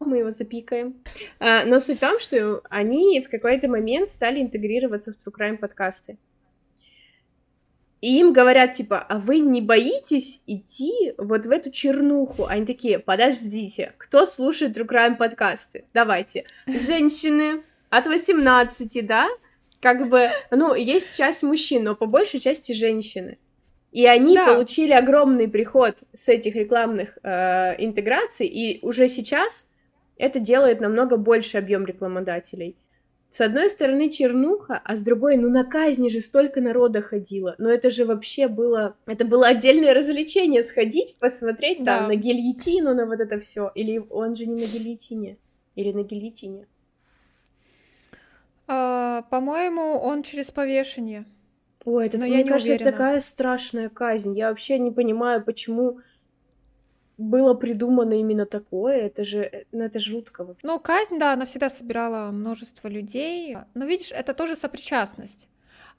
мы 0.00 0.18
его 0.18 0.30
запикаем. 0.30 1.02
А, 1.38 1.64
но 1.64 1.80
суть 1.80 1.98
в 1.98 2.00
том, 2.00 2.20
что 2.20 2.62
они 2.70 3.20
в 3.20 3.30
какой-то 3.30 3.68
момент 3.68 4.10
стали 4.10 4.40
интегрироваться 4.40 5.12
в 5.12 5.16
True 5.16 5.34
Crime 5.36 5.56
подкасты. 5.56 6.18
И 8.00 8.20
им 8.20 8.32
говорят, 8.32 8.74
типа, 8.74 9.00
а 9.00 9.18
вы 9.18 9.40
не 9.40 9.60
боитесь 9.60 10.40
идти 10.46 11.14
вот 11.18 11.46
в 11.46 11.50
эту 11.50 11.72
чернуху? 11.72 12.46
Они 12.46 12.64
такие, 12.64 13.00
подождите, 13.00 13.92
кто 13.98 14.24
слушает 14.24 14.76
True 14.76 14.86
Crime 14.86 15.16
подкасты? 15.16 15.84
Давайте. 15.92 16.44
Женщины 16.66 17.62
от 17.90 18.06
18, 18.06 19.04
да? 19.04 19.28
Как 19.80 20.08
бы, 20.08 20.28
ну, 20.52 20.74
есть 20.74 21.16
часть 21.16 21.42
мужчин, 21.42 21.84
но 21.84 21.96
по 21.96 22.06
большей 22.06 22.38
части 22.38 22.72
женщины. 22.72 23.38
И 23.90 24.06
они 24.06 24.36
да. 24.36 24.46
получили 24.46 24.92
огромный 24.92 25.48
приход 25.48 26.02
с 26.14 26.28
этих 26.28 26.54
рекламных 26.54 27.18
э, 27.22 27.74
интеграций, 27.82 28.46
и 28.46 28.78
уже 28.82 29.08
сейчас 29.08 29.68
это 30.18 30.40
делает 30.40 30.80
намного 30.80 31.16
больше 31.16 31.58
объем 31.58 31.86
рекламодателей. 31.86 32.76
С 33.30 33.42
одной 33.42 33.68
стороны 33.68 34.08
чернуха, 34.10 34.80
а 34.82 34.96
с 34.96 35.02
другой, 35.02 35.36
ну 35.36 35.50
на 35.50 35.62
казни 35.62 36.08
же 36.08 36.20
столько 36.20 36.62
народа 36.62 37.02
ходило. 37.02 37.54
Но 37.58 37.68
это 37.68 37.90
же 37.90 38.06
вообще 38.06 38.48
было... 38.48 38.96
Это 39.04 39.26
было 39.26 39.48
отдельное 39.48 39.92
развлечение 39.92 40.62
сходить, 40.62 41.16
посмотреть 41.20 41.82
да. 41.82 41.98
там 41.98 42.08
на 42.08 42.16
гильотину, 42.16 42.94
на 42.94 43.04
вот 43.04 43.20
это 43.20 43.38
все. 43.38 43.70
Или 43.74 44.02
он 44.10 44.34
же 44.34 44.46
не 44.46 44.54
на 44.54 44.66
гильотине. 44.66 45.36
Или 45.74 45.92
на 45.92 46.04
гильотине. 46.04 46.66
А, 48.66 49.22
по-моему, 49.30 49.98
он 49.98 50.22
через 50.22 50.50
повешение. 50.50 51.26
Ой, 51.84 52.06
это, 52.06 52.18
Но 52.18 52.26
мне 52.26 52.40
я 52.40 52.46
кажется, 52.46 52.72
это 52.72 52.84
такая 52.84 53.20
страшная 53.20 53.90
казнь. 53.90 54.36
Я 54.36 54.48
вообще 54.48 54.78
не 54.78 54.90
понимаю, 54.90 55.44
почему 55.44 56.00
было 57.18 57.54
придумано 57.54 58.14
именно 58.14 58.46
такое, 58.46 58.96
это 58.98 59.24
же, 59.24 59.40
э, 59.40 59.64
ну 59.72 59.82
это 59.82 59.98
жутко. 59.98 60.44
Вообще. 60.44 60.66
Ну, 60.66 60.78
казнь, 60.78 61.18
да, 61.18 61.32
она 61.32 61.44
всегда 61.44 61.68
собирала 61.68 62.30
множество 62.30 62.88
людей, 62.88 63.56
но 63.74 63.84
видишь, 63.84 64.12
это 64.12 64.32
тоже 64.34 64.56
сопричастность. 64.56 65.48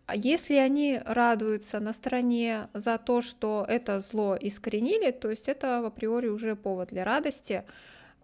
А 0.05 0.15
если 0.15 0.55
они 0.55 0.99
радуются 1.05 1.79
на 1.79 1.93
стороне 1.93 2.69
за 2.73 2.97
то, 2.97 3.21
что 3.21 3.63
это 3.67 3.99
зло 3.99 4.35
искоренили, 4.39 5.11
то 5.11 5.29
есть 5.29 5.47
это 5.47 5.81
в 5.81 5.85
априори 5.85 6.29
уже 6.29 6.55
повод 6.55 6.89
для 6.89 7.03
радости. 7.03 7.63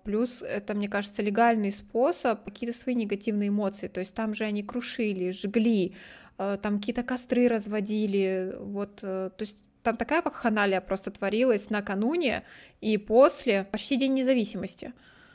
Плюс 0.04 0.42
это, 0.42 0.74
мне 0.74 0.90
кажется, 0.90 1.22
легальный 1.22 1.72
способ 1.72 2.44
какие-то 2.44 2.76
свои 2.76 2.96
негативные 2.96 3.50
эмоции. 3.50 3.88
То 3.88 4.00
есть 4.00 4.16
там 4.16 4.34
же 4.34 4.46
они 4.46 4.64
крушили, 4.64 5.30
жгли, 5.30 5.96
э, 6.40 6.58
там 6.60 6.80
какие-то 6.80 7.04
костры 7.04 7.48
разводили. 7.48 8.56
Вот, 8.58 9.02
э, 9.04 9.30
то 9.36 9.42
есть 9.42 9.70
там 9.86 9.98
такая 9.98 10.24
вакханалия 10.24 10.82
просто 10.82 11.12
творилась 11.12 11.70
накануне 11.70 12.44
и 12.82 12.98
после, 12.98 13.66
почти 13.72 13.98
День 13.98 14.16
независимости. 14.16 14.94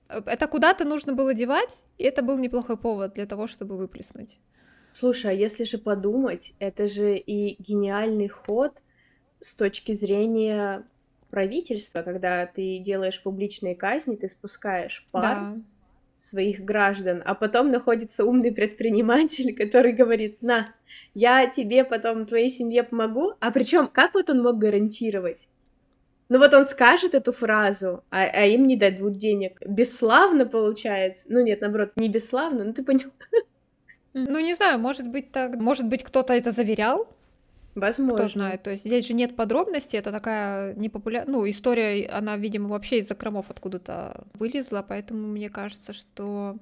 Это 0.09 0.48
куда-то 0.48 0.84
нужно 0.84 1.14
было 1.14 1.32
девать, 1.34 1.84
и 1.98 2.05
это 2.05 2.20
был 2.22 2.36
неплохой 2.36 2.76
повод 2.76 3.14
для 3.14 3.26
того, 3.26 3.46
чтобы 3.46 3.76
выплеснуть. 3.76 4.40
Слушай, 4.92 5.30
а 5.30 5.34
если 5.34 5.62
же 5.62 5.78
подумать, 5.78 6.53
это 6.59 6.88
же 6.88 7.16
и 7.16 7.62
гениальный 7.62 8.26
ход 8.26 8.82
с 9.38 9.55
точки 9.55 9.94
зрения 9.94 10.84
правительства, 11.30 12.03
когда 12.03 12.44
ты 12.44 12.80
делаешь 12.80 13.22
публичные 13.22 13.76
казни, 13.76 14.16
ты 14.16 14.28
спускаешь 14.28 15.07
пар, 15.12 15.22
да 15.22 15.57
своих 16.21 16.61
граждан, 16.61 17.23
а 17.25 17.35
потом 17.35 17.71
находится 17.71 18.25
умный 18.25 18.53
предприниматель, 18.53 19.55
который 19.62 19.93
говорит, 19.93 20.43
на, 20.43 20.75
я 21.14 21.47
тебе 21.47 21.85
потом, 21.85 22.27
твоей 22.27 22.51
семье 22.51 22.83
помогу, 22.83 23.33
а 23.41 23.51
причем 23.51 23.89
как 23.89 24.14
вот 24.14 24.31
он 24.31 24.43
мог 24.43 24.59
гарантировать? 24.59 25.49
Ну 26.29 26.39
вот 26.39 26.55
он 26.55 26.64
скажет 26.64 27.14
эту 27.14 27.33
фразу, 27.33 28.05
а, 28.11 28.23
а 28.23 28.47
им 28.47 28.66
не 28.66 28.77
дадут 28.77 29.14
денег. 29.14 29.61
Бесславно 29.66 30.47
получается. 30.47 31.27
Ну 31.29 31.43
нет, 31.43 31.61
наоборот, 31.61 31.91
не 31.97 32.09
бесславно, 32.09 32.64
ну 32.64 32.73
ты 32.73 32.85
понял. 32.85 33.11
Ну 34.12 34.41
не 34.41 34.55
знаю, 34.55 34.81
может 34.81 35.07
быть 35.07 35.31
так, 35.31 35.55
может 35.55 35.87
быть 35.87 36.03
кто-то 36.03 36.33
это 36.33 36.51
заверял, 36.51 37.07
Возможно. 37.75 38.18
Кто 38.18 38.29
знает. 38.29 38.62
То 38.62 38.71
есть 38.71 38.85
здесь 38.85 39.07
же 39.07 39.14
нет 39.14 39.37
подробностей, 39.37 39.99
это 39.99 40.11
такая 40.12 40.75
непопулярная... 40.75 41.33
Ну, 41.33 41.49
история, 41.49 42.07
она, 42.09 42.37
видимо, 42.37 42.68
вообще 42.68 42.99
из 42.99 43.09
закромов 43.09 43.47
откуда-то 43.49 44.25
вылезла, 44.35 44.85
поэтому 44.87 45.29
мне 45.29 45.51
кажется, 45.51 45.93
что, 45.93 46.57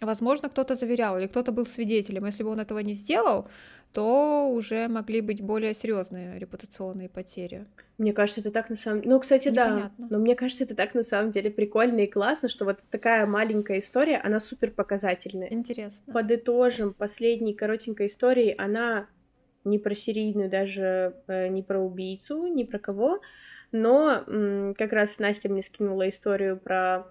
возможно, 0.00 0.48
кто-то 0.48 0.74
заверял 0.74 1.18
или 1.18 1.26
кто-то 1.26 1.52
был 1.52 1.66
свидетелем. 1.66 2.26
Если 2.26 2.42
бы 2.42 2.50
он 2.50 2.60
этого 2.60 2.78
не 2.78 2.94
сделал, 2.94 3.48
то 3.92 4.50
уже 4.50 4.88
могли 4.88 5.20
быть 5.20 5.40
более 5.40 5.72
серьезные 5.72 6.36
репутационные 6.38 7.08
потери. 7.08 7.66
Мне 7.96 8.12
кажется, 8.12 8.40
это 8.40 8.50
так 8.50 8.68
на 8.68 8.74
самом 8.74 9.02
деле... 9.02 9.14
Ну, 9.14 9.20
кстати, 9.20 9.48
Непонятно. 9.48 9.92
да. 9.96 10.06
Но 10.10 10.18
мне 10.18 10.34
кажется, 10.34 10.64
это 10.64 10.74
так 10.74 10.94
на 10.94 11.04
самом 11.04 11.30
деле 11.30 11.48
прикольно 11.48 12.00
и 12.00 12.08
классно, 12.08 12.48
что 12.48 12.64
вот 12.64 12.80
такая 12.90 13.24
маленькая 13.24 13.78
история, 13.78 14.16
она 14.16 14.40
супер 14.40 14.72
показательная. 14.72 15.48
Интересно. 15.52 16.12
Подытожим 16.12 16.92
последней 16.92 17.54
коротенькой 17.54 18.08
истории, 18.08 18.52
она 18.58 19.06
не 19.64 19.78
про 19.78 19.94
серийную, 19.94 20.50
даже 20.50 21.16
э, 21.26 21.48
не 21.48 21.62
про 21.62 21.80
убийцу, 21.80 22.46
ни 22.46 22.64
про 22.64 22.78
кого, 22.78 23.20
но 23.72 24.24
как 24.78 24.92
раз 24.92 25.18
Настя 25.18 25.48
мне 25.48 25.62
скинула 25.62 26.08
историю 26.08 26.58
про 26.58 27.06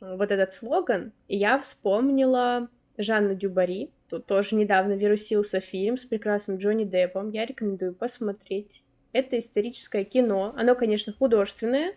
вот 0.00 0.32
этот 0.32 0.52
слоган, 0.52 1.12
и 1.28 1.36
я 1.36 1.60
вспомнила 1.60 2.68
Жанну 2.98 3.34
Дюбари, 3.34 3.90
тут 4.08 4.26
тоже 4.26 4.56
недавно 4.56 4.92
вирусился 4.92 5.60
фильм 5.60 5.96
с 5.96 6.04
прекрасным 6.04 6.58
Джонни 6.58 6.84
Деппом, 6.84 7.30
я 7.30 7.46
рекомендую 7.46 7.94
посмотреть. 7.94 8.82
Это 9.12 9.38
историческое 9.38 10.04
кино, 10.04 10.54
оно, 10.56 10.74
конечно, 10.74 11.12
художественное, 11.12 11.94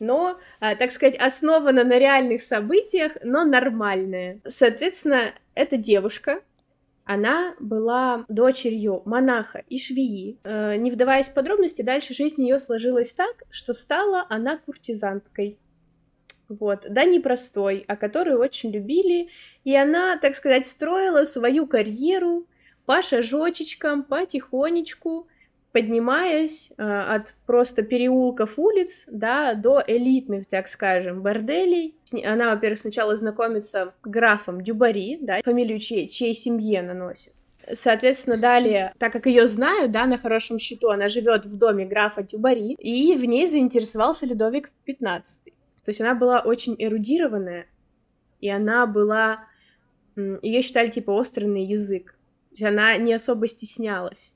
но, 0.00 0.40
а, 0.58 0.74
так 0.74 0.90
сказать, 0.90 1.14
основано 1.16 1.84
на 1.84 1.98
реальных 1.98 2.42
событиях, 2.42 3.18
но 3.22 3.44
нормальное. 3.44 4.40
Соответственно, 4.46 5.34
эта 5.54 5.76
девушка, 5.76 6.40
она 7.10 7.56
была 7.58 8.24
дочерью 8.28 9.02
монаха 9.04 9.64
и 9.68 9.80
швеи. 9.80 10.38
Э, 10.44 10.76
не 10.76 10.92
вдаваясь 10.92 11.28
в 11.28 11.34
подробности, 11.34 11.82
дальше 11.82 12.14
жизнь 12.14 12.40
ее 12.40 12.60
сложилась 12.60 13.12
так, 13.12 13.42
что 13.50 13.74
стала 13.74 14.24
она 14.28 14.58
куртизанткой. 14.58 15.58
Вот, 16.48 16.86
да, 16.88 17.02
непростой, 17.02 17.84
а 17.88 17.96
которую 17.96 18.38
очень 18.38 18.70
любили, 18.70 19.28
и 19.64 19.74
она, 19.74 20.18
так 20.18 20.36
сказать, 20.36 20.66
строила 20.66 21.24
свою 21.24 21.66
карьеру 21.66 22.46
по 22.86 23.02
шажочечкам, 23.02 24.04
потихонечку, 24.04 25.26
поднимаясь 25.72 26.72
э, 26.76 26.82
от 26.82 27.34
просто 27.46 27.82
переулков 27.82 28.58
улиц, 28.58 29.04
да, 29.06 29.54
до 29.54 29.82
элитных, 29.86 30.48
так 30.48 30.68
скажем, 30.68 31.22
борделей. 31.22 31.94
Она, 32.24 32.50
во-первых, 32.50 32.80
сначала 32.80 33.16
знакомится 33.16 33.94
графом 34.02 34.62
Дюбари, 34.62 35.18
да, 35.20 35.40
фамилию 35.44 35.78
чьей, 35.78 36.08
чьей 36.08 36.34
семье 36.34 36.80
она 36.80 36.94
носит. 36.94 37.32
Соответственно, 37.72 38.36
далее, 38.36 38.94
так 38.98 39.12
как 39.12 39.26
ее 39.26 39.46
знают, 39.46 39.92
да, 39.92 40.06
на 40.06 40.18
хорошем 40.18 40.58
счету, 40.58 40.88
она 40.90 41.08
живет 41.08 41.46
в 41.46 41.56
доме 41.56 41.86
графа 41.86 42.22
Дюбари, 42.22 42.74
и 42.74 43.14
в 43.14 43.24
ней 43.24 43.46
заинтересовался 43.46 44.26
Людовик 44.26 44.72
XV. 44.88 45.22
То 45.84 45.88
есть 45.88 46.00
она 46.00 46.14
была 46.14 46.40
очень 46.40 46.74
эрудированная, 46.78 47.66
и 48.40 48.48
она 48.48 48.86
была... 48.86 49.44
Ее 50.16 50.62
считали, 50.62 50.88
типа, 50.88 51.12
острый 51.12 51.64
язык. 51.64 52.16
То 52.50 52.54
есть 52.54 52.62
она 52.64 52.96
не 52.96 53.12
особо 53.12 53.46
стеснялась 53.46 54.34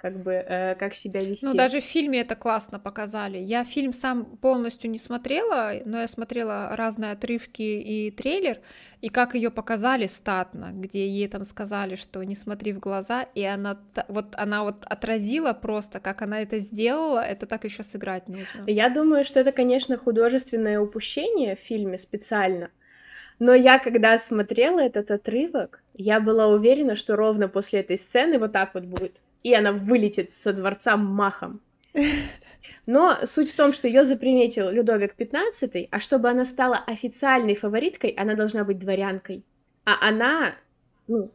как 0.00 0.18
бы 0.18 0.32
э, 0.32 0.76
как 0.76 0.94
себя 0.94 1.20
вести. 1.20 1.44
Ну, 1.44 1.54
даже 1.54 1.80
в 1.80 1.84
фильме 1.84 2.20
это 2.20 2.34
классно 2.34 2.78
показали. 2.78 3.36
Я 3.36 3.64
фильм 3.64 3.92
сам 3.92 4.24
полностью 4.24 4.90
не 4.90 4.98
смотрела, 4.98 5.72
но 5.84 6.00
я 6.00 6.08
смотрела 6.08 6.74
разные 6.74 7.12
отрывки 7.12 7.60
и 7.60 8.10
трейлер, 8.10 8.60
и 9.02 9.10
как 9.10 9.34
ее 9.34 9.50
показали 9.50 10.06
статно, 10.06 10.70
где 10.72 11.06
ей 11.06 11.28
там 11.28 11.44
сказали, 11.44 11.96
что 11.96 12.22
не 12.22 12.34
смотри 12.34 12.72
в 12.72 12.80
глаза, 12.80 13.26
и 13.34 13.44
она 13.44 13.78
вот 14.08 14.28
она 14.32 14.62
вот 14.64 14.84
отразила 14.86 15.52
просто, 15.52 16.00
как 16.00 16.22
она 16.22 16.40
это 16.40 16.60
сделала, 16.60 17.20
это 17.20 17.44
так 17.46 17.64
еще 17.64 17.82
сыграть 17.82 18.26
нужно. 18.26 18.64
Я 18.66 18.88
думаю, 18.88 19.24
что 19.24 19.40
это, 19.40 19.52
конечно, 19.52 19.98
художественное 19.98 20.80
упущение 20.80 21.56
в 21.56 21.60
фильме 21.60 21.98
специально. 21.98 22.70
Но 23.38 23.54
я, 23.54 23.78
когда 23.78 24.18
смотрела 24.18 24.80
этот 24.80 25.10
отрывок, 25.10 25.82
я 25.94 26.20
была 26.20 26.46
уверена, 26.46 26.96
что 26.96 27.16
ровно 27.16 27.48
после 27.48 27.80
этой 27.80 27.98
сцены 27.98 28.38
вот 28.38 28.52
так 28.52 28.72
вот 28.74 28.84
будет 28.84 29.20
и 29.42 29.54
она 29.54 29.72
вылетит 29.72 30.32
со 30.32 30.52
дворца 30.52 30.96
махом. 30.96 31.60
Но 32.86 33.18
суть 33.24 33.52
в 33.52 33.56
том, 33.56 33.72
что 33.72 33.86
ее 33.88 34.04
заприметил 34.04 34.70
Людовик 34.70 35.14
XV, 35.18 35.88
а 35.90 36.00
чтобы 36.00 36.28
она 36.28 36.44
стала 36.44 36.76
официальной 36.76 37.54
фавориткой, 37.54 38.10
она 38.10 38.34
должна 38.34 38.64
быть 38.64 38.78
дворянкой. 38.78 39.44
А 39.84 40.08
она, 40.08 40.54
ну, 41.06 41.30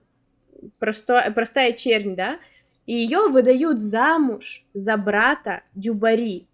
просто, 0.79 1.31
простая 1.33 1.73
чернь, 1.73 2.15
да? 2.15 2.39
И 2.85 2.93
ее 2.93 3.29
выдают 3.29 3.79
замуж 3.79 4.65
за 4.73 4.97
брата 4.97 5.63
Дюбари. 5.73 6.47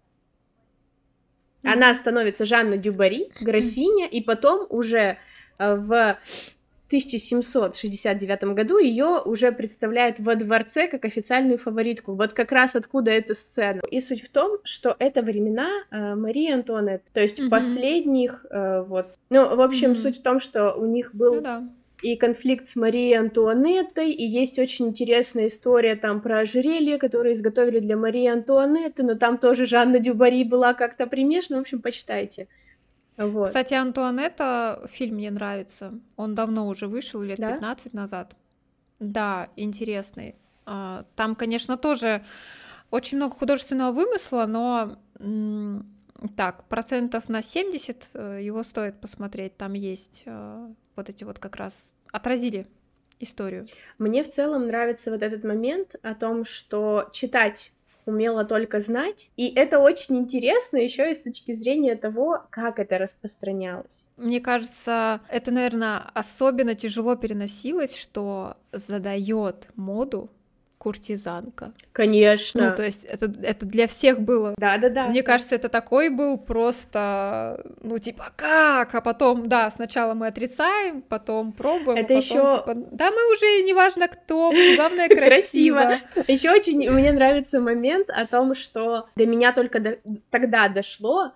Она 1.64 1.94
становится 1.94 2.44
Жанна 2.44 2.76
Дюбари, 2.76 3.30
графиня, 3.40 4.08
и 4.08 4.20
потом 4.20 4.66
уже 4.68 5.18
э, 5.58 5.74
в 5.74 6.18
1769 6.92 8.44
году 8.54 8.76
ее 8.76 9.22
уже 9.24 9.50
представляют 9.50 10.20
во 10.20 10.34
дворце 10.34 10.88
как 10.88 11.06
официальную 11.06 11.56
фаворитку. 11.56 12.14
Вот 12.14 12.34
как 12.34 12.52
раз 12.52 12.76
откуда 12.76 13.10
эта 13.10 13.34
сцена. 13.34 13.80
И 13.90 14.00
суть 14.00 14.22
в 14.22 14.28
том, 14.28 14.58
что 14.62 14.94
это 14.98 15.22
времена 15.22 15.70
э, 15.90 16.14
Марии 16.14 16.52
Антуанетт, 16.52 17.04
то 17.14 17.20
есть 17.20 17.40
mm-hmm. 17.40 17.48
последних 17.48 18.44
э, 18.50 18.82
вот. 18.86 19.14
Ну, 19.30 19.56
в 19.56 19.60
общем, 19.62 19.92
mm-hmm. 19.92 19.96
суть 19.96 20.18
в 20.18 20.22
том, 20.22 20.38
что 20.38 20.74
у 20.74 20.84
них 20.84 21.14
был 21.14 21.36
ну, 21.36 21.40
да. 21.40 21.68
и 22.02 22.16
конфликт 22.16 22.66
с 22.66 22.76
Марией 22.76 23.18
Антуанеттой, 23.18 24.10
и 24.10 24.24
есть 24.24 24.58
очень 24.58 24.88
интересная 24.88 25.46
история 25.46 25.96
там 25.96 26.20
про 26.20 26.40
ожерелье, 26.40 26.98
которое 26.98 27.32
изготовили 27.32 27.78
для 27.78 27.96
Марии 27.96 28.26
Антуанетты, 28.26 29.02
но 29.02 29.14
там 29.14 29.38
тоже 29.38 29.64
Жанна 29.64 29.98
Дюбари 29.98 30.44
была 30.44 30.74
как-то 30.74 31.06
примешана. 31.06 31.58
В 31.58 31.62
общем, 31.62 31.80
почитайте. 31.80 32.48
Вот. 33.16 33.48
Кстати, 33.48 33.74
Антуанетта 33.74 34.88
фильм 34.90 35.16
мне 35.16 35.30
нравится. 35.30 35.92
Он 36.16 36.34
давно 36.34 36.66
уже 36.66 36.88
вышел, 36.88 37.20
лет 37.22 37.38
да? 37.38 37.52
15 37.52 37.92
назад. 37.92 38.36
Да, 38.98 39.48
интересный. 39.56 40.36
А, 40.64 41.04
там, 41.16 41.34
конечно, 41.34 41.76
тоже 41.76 42.24
очень 42.90 43.16
много 43.18 43.36
художественного 43.36 43.92
вымысла, 43.92 44.46
но 44.46 44.96
так, 46.36 46.64
процентов 46.68 47.28
на 47.28 47.42
70 47.42 48.10
э, 48.14 48.38
его 48.42 48.62
стоит 48.62 49.00
посмотреть. 49.00 49.56
Там 49.56 49.72
есть 49.72 50.22
э, 50.24 50.68
вот 50.94 51.08
эти 51.08 51.24
вот 51.24 51.38
как 51.38 51.56
раз 51.56 51.92
отразили 52.12 52.68
историю. 53.18 53.66
Мне 53.98 54.22
в 54.22 54.28
целом 54.28 54.66
нравится 54.66 55.10
вот 55.10 55.22
этот 55.22 55.42
момент 55.44 55.96
о 56.02 56.14
том, 56.14 56.44
что 56.44 57.08
читать 57.12 57.72
умела 58.06 58.44
только 58.44 58.80
знать. 58.80 59.30
И 59.36 59.52
это 59.54 59.78
очень 59.78 60.16
интересно 60.16 60.78
еще 60.78 61.10
и 61.10 61.14
с 61.14 61.20
точки 61.20 61.54
зрения 61.54 61.96
того, 61.96 62.42
как 62.50 62.78
это 62.78 62.98
распространялось. 62.98 64.08
Мне 64.16 64.40
кажется, 64.40 65.20
это, 65.28 65.50
наверное, 65.50 65.98
особенно 66.14 66.74
тяжело 66.74 67.16
переносилось, 67.16 67.96
что 67.96 68.56
задает 68.72 69.68
моду 69.76 70.30
куртизанка. 70.82 71.72
Конечно. 71.92 72.70
Ну, 72.70 72.76
то 72.76 72.82
есть 72.82 73.04
это, 73.04 73.32
это 73.40 73.64
для 73.64 73.86
всех 73.86 74.20
было. 74.20 74.54
Да-да-да. 74.58 75.06
Мне 75.06 75.22
кажется, 75.22 75.54
это 75.54 75.68
такой 75.68 76.08
был 76.08 76.36
просто, 76.36 77.64
ну, 77.82 77.98
типа, 77.98 78.32
как? 78.34 78.92
А 78.92 79.00
потом, 79.00 79.48
да, 79.48 79.70
сначала 79.70 80.14
мы 80.14 80.26
отрицаем, 80.26 81.02
потом 81.02 81.52
пробуем. 81.52 81.98
Это 81.98 82.14
а 82.14 82.16
еще. 82.16 82.34
Типа, 82.34 82.74
да, 82.74 83.12
мы 83.12 83.32
уже 83.32 83.62
неважно 83.62 84.08
кто, 84.08 84.52
главное 84.74 85.08
красиво. 85.08 85.92
Еще 86.26 86.50
очень 86.50 86.90
мне 86.90 87.12
нравится 87.12 87.60
момент 87.60 88.10
о 88.10 88.26
том, 88.26 88.52
что 88.52 89.06
до 89.14 89.24
меня 89.24 89.52
только 89.52 90.00
тогда 90.30 90.68
дошло, 90.68 91.30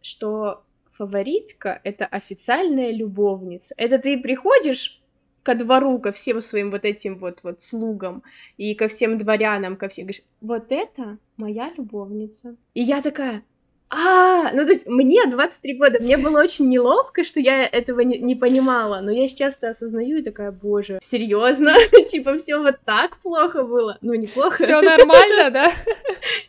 что 0.00 0.64
фаворитка— 0.92 1.78
это 1.84 2.06
официальная 2.06 2.90
любовница. 2.90 3.74
Это 3.76 3.98
ты 3.98 4.18
приходишь 4.18 4.97
ко 5.48 5.54
двору, 5.54 5.98
ко 5.98 6.12
всем 6.12 6.42
своим 6.42 6.70
вот 6.70 6.84
этим 6.84 7.16
вот, 7.16 7.38
вот 7.42 7.62
слугам 7.62 8.22
и 8.58 8.74
ко 8.74 8.86
всем 8.86 9.16
дворянам, 9.16 9.76
ко 9.76 9.88
всем, 9.88 10.04
говоришь, 10.04 10.22
вот 10.42 10.70
это 10.72 11.16
моя 11.38 11.72
любовница. 11.74 12.54
И 12.74 12.82
я 12.82 13.00
такая, 13.00 13.42
а, 13.88 14.52
ну 14.52 14.66
то 14.66 14.72
есть 14.72 14.86
мне 14.86 15.24
23 15.24 15.74
года, 15.74 15.98
мне 16.02 16.18
было 16.18 16.42
очень 16.42 16.68
неловко, 16.68 17.24
что 17.24 17.40
я 17.40 17.64
этого 17.64 18.00
не, 18.00 18.18
не 18.18 18.34
понимала, 18.34 19.00
но 19.00 19.10
я 19.10 19.26
сейчас 19.26 19.56
это 19.56 19.70
осознаю 19.70 20.18
и 20.18 20.22
такая, 20.22 20.52
боже, 20.52 20.98
серьезно, 21.00 21.72
типа 22.08 22.36
все 22.36 22.58
вот 22.58 22.76
так 22.84 23.16
плохо 23.16 23.62
было, 23.62 23.96
ну 24.02 24.12
неплохо. 24.12 24.64
Все 24.64 24.82
нормально, 24.82 25.50
да? 25.50 25.72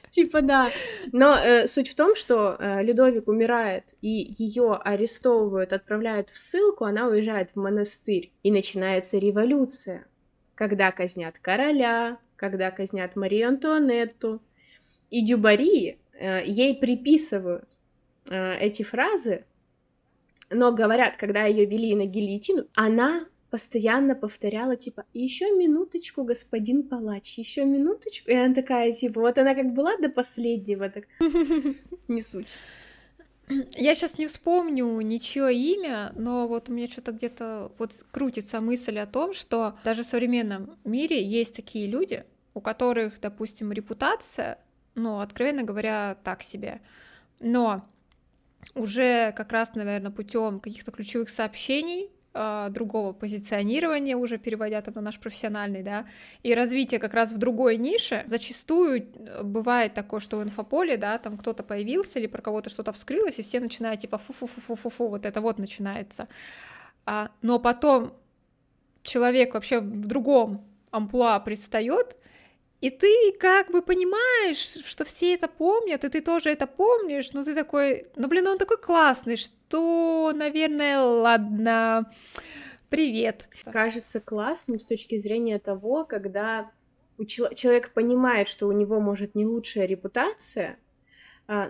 Типа 0.11 0.41
да. 0.41 0.69
Но 1.11 1.35
э, 1.35 1.67
суть 1.67 1.89
в 1.89 1.95
том, 1.95 2.15
что 2.15 2.55
э, 2.57 2.83
Людовик 2.83 3.27
умирает, 3.27 3.95
и 4.01 4.33
ее 4.37 4.75
арестовывают, 4.75 5.73
отправляют 5.73 6.29
в 6.29 6.37
ссылку, 6.37 6.85
она 6.85 7.07
уезжает 7.07 7.51
в 7.51 7.55
монастырь, 7.59 8.31
и 8.43 8.51
начинается 8.51 9.17
революция, 9.17 10.05
когда 10.55 10.91
казнят 10.91 11.37
короля, 11.39 12.17
когда 12.35 12.71
казнят 12.71 13.15
Марию 13.15 13.49
Антуанетту, 13.49 14.41
и 15.09 15.23
Дюбари 15.23 15.99
э, 16.13 16.43
ей 16.45 16.75
приписывают 16.75 17.69
э, 18.29 18.57
эти 18.59 18.83
фразы, 18.83 19.45
но 20.49 20.71
говорят, 20.71 21.17
когда 21.17 21.45
ее 21.45 21.65
вели 21.65 21.95
на 21.95 22.05
гильотину, 22.05 22.65
она 22.73 23.27
постоянно 23.49 24.15
повторяла, 24.15 24.75
типа, 24.75 25.05
еще 25.13 25.45
минуточку, 25.51 26.23
господин 26.23 26.83
палач, 26.83 27.37
еще 27.37 27.65
минуточку. 27.65 28.29
И 28.29 28.33
она 28.33 28.53
такая, 28.53 28.91
типа, 28.91 29.21
вот 29.21 29.37
она 29.37 29.55
как 29.55 29.73
была 29.73 29.97
до 29.97 30.09
последнего, 30.09 30.89
так 30.89 31.05
не 32.07 32.21
суть. 32.21 32.59
Я 33.75 33.95
сейчас 33.95 34.19
не 34.19 34.27
вспомню 34.27 34.85
ничье 35.01 35.51
имя, 35.51 36.13
но 36.15 36.47
вот 36.47 36.69
у 36.69 36.73
меня 36.73 36.87
что-то 36.87 37.11
где-то 37.11 37.71
вот 37.79 37.93
крутится 38.11 38.61
мысль 38.61 38.99
о 38.99 39.07
том, 39.07 39.33
что 39.33 39.75
даже 39.83 40.03
в 40.03 40.07
современном 40.07 40.77
мире 40.83 41.23
есть 41.23 41.55
такие 41.55 41.87
люди, 41.87 42.25
у 42.53 42.61
которых, 42.61 43.19
допустим, 43.19 43.71
репутация, 43.71 44.59
ну, 44.93 45.19
откровенно 45.19 45.63
говоря, 45.63 46.17
так 46.23 46.43
себе. 46.43 46.81
Но 47.39 47.89
уже 48.75 49.33
как 49.35 49.51
раз, 49.51 49.73
наверное, 49.73 50.11
путем 50.11 50.59
каких-то 50.59 50.91
ключевых 50.91 51.29
сообщений 51.29 52.11
а, 52.31 52.69
другого 52.69 53.11
позиционирования, 53.11 54.15
уже 54.15 54.37
переводя 54.37 54.81
там 54.81 54.93
на 54.93 55.01
наш 55.01 55.19
профессиональный, 55.19 55.81
да, 55.81 56.05
и 56.43 56.53
развитие 56.53 56.99
как 56.99 57.15
раз 57.15 57.31
в 57.31 57.37
другой 57.39 57.77
нише, 57.77 58.23
зачастую 58.27 59.07
э, 59.15 59.43
бывает 59.43 59.95
такое, 59.95 60.19
что 60.19 60.37
в 60.37 60.43
инфополе, 60.43 60.95
да, 60.97 61.17
там 61.17 61.37
кто-то 61.37 61.63
появился 61.63 62.19
или 62.19 62.27
про 62.27 62.43
кого-то 62.43 62.69
что-то 62.69 62.91
вскрылось, 62.93 63.39
и 63.39 63.43
все 63.43 63.59
начинают 63.59 64.01
типа 64.01 64.19
фу-фу-фу-фу-фу, 64.19 65.07
вот 65.07 65.25
это 65.25 65.41
вот 65.41 65.57
начинается. 65.57 66.27
А, 67.05 67.31
но 67.41 67.57
потом 67.57 68.13
человек 69.01 69.55
вообще 69.55 69.79
в 69.79 70.05
другом 70.05 70.63
амплуа 70.91 71.39
предстает, 71.39 72.15
и 72.81 72.89
ты 72.89 73.33
как 73.39 73.71
бы 73.71 73.81
понимаешь, 73.81 74.77
что 74.85 75.03
все 75.03 75.33
это 75.33 75.47
помнят, 75.47 76.03
и 76.03 76.09
ты 76.09 76.21
тоже 76.21 76.49
это 76.49 76.65
помнишь, 76.65 77.33
но 77.33 77.43
ты 77.43 77.53
такой, 77.53 78.07
ну 78.15 78.27
блин, 78.27 78.47
он 78.47 78.57
такой 78.57 78.77
классный, 78.77 79.35
что, 79.35 80.31
наверное, 80.33 81.01
ладно, 81.01 82.11
привет. 82.89 83.49
Кажется 83.65 84.21
классным 84.21 84.79
с 84.79 84.85
точки 84.85 85.17
зрения 85.19 85.59
того, 85.59 86.05
когда 86.05 86.71
человек 87.27 87.91
понимает, 87.91 88.47
что 88.47 88.67
у 88.67 88.71
него 88.71 89.01
может 89.01 89.35
не 89.35 89.45
лучшая 89.45 89.85
репутация, 89.85 90.77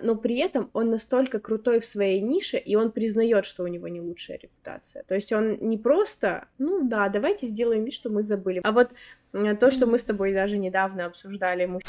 но 0.02 0.16
при 0.16 0.36
этом 0.38 0.70
он 0.74 0.90
настолько 0.90 1.40
крутой 1.40 1.80
в 1.80 1.86
своей 1.86 2.20
нише, 2.20 2.58
и 2.58 2.76
он 2.76 2.92
признает, 2.92 3.46
что 3.46 3.64
у 3.64 3.68
него 3.68 3.88
не 3.88 4.02
лучшая 4.02 4.38
репутация. 4.38 5.04
То 5.04 5.16
есть 5.16 5.32
он 5.32 5.58
не 5.62 5.78
просто, 5.78 6.50
ну 6.58 6.82
да, 6.84 7.08
давайте 7.08 7.46
сделаем 7.48 7.86
вид, 7.86 7.94
что 7.94 8.10
мы 8.10 8.22
забыли. 8.22 8.60
А 8.66 8.74
вот 8.74 8.92
то, 9.32 9.72
что 9.72 9.86
мы 9.86 9.98
с 9.98 10.04
тобой 10.04 10.34
даже 10.34 10.58
недавно 10.58 11.06
обсуждали, 11.06 11.66
муж... 11.66 11.84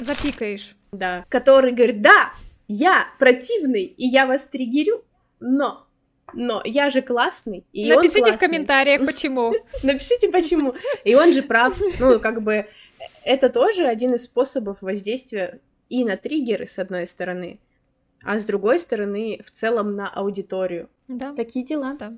Запикаешь. 0.00 0.76
Да. 0.92 1.24
Который 1.30 1.72
говорит, 1.72 2.02
да, 2.02 2.34
я 2.68 3.06
противный, 3.18 3.84
и 3.84 4.06
я 4.06 4.26
вас 4.26 4.44
триггерю, 4.44 5.02
но 5.40 5.86
но 6.34 6.62
я 6.64 6.88
же 6.88 7.02
классный, 7.02 7.64
и 7.72 7.88
Напишите 7.88 8.20
он 8.20 8.28
классный. 8.28 8.36
в 8.36 8.50
комментариях, 8.50 9.06
почему. 9.06 9.54
Напишите, 9.82 10.30
почему. 10.30 10.74
И 11.04 11.14
он 11.14 11.32
же 11.32 11.42
прав. 11.42 11.78
Ну, 11.98 12.20
как 12.20 12.42
бы, 12.42 12.66
это 13.24 13.48
тоже 13.48 13.86
один 13.86 14.14
из 14.14 14.24
способов 14.24 14.82
воздействия 14.82 15.60
и 15.92 16.04
на 16.06 16.16
триггеры, 16.16 16.66
с 16.66 16.78
одной 16.78 17.06
стороны, 17.06 17.60
а 18.22 18.38
с 18.38 18.46
другой 18.46 18.78
стороны, 18.78 19.40
в 19.44 19.50
целом 19.50 19.94
на 19.94 20.08
аудиторию. 20.08 20.88
Да. 21.06 21.34
Такие 21.34 21.66
дела. 21.66 21.96
Да. 21.98 22.14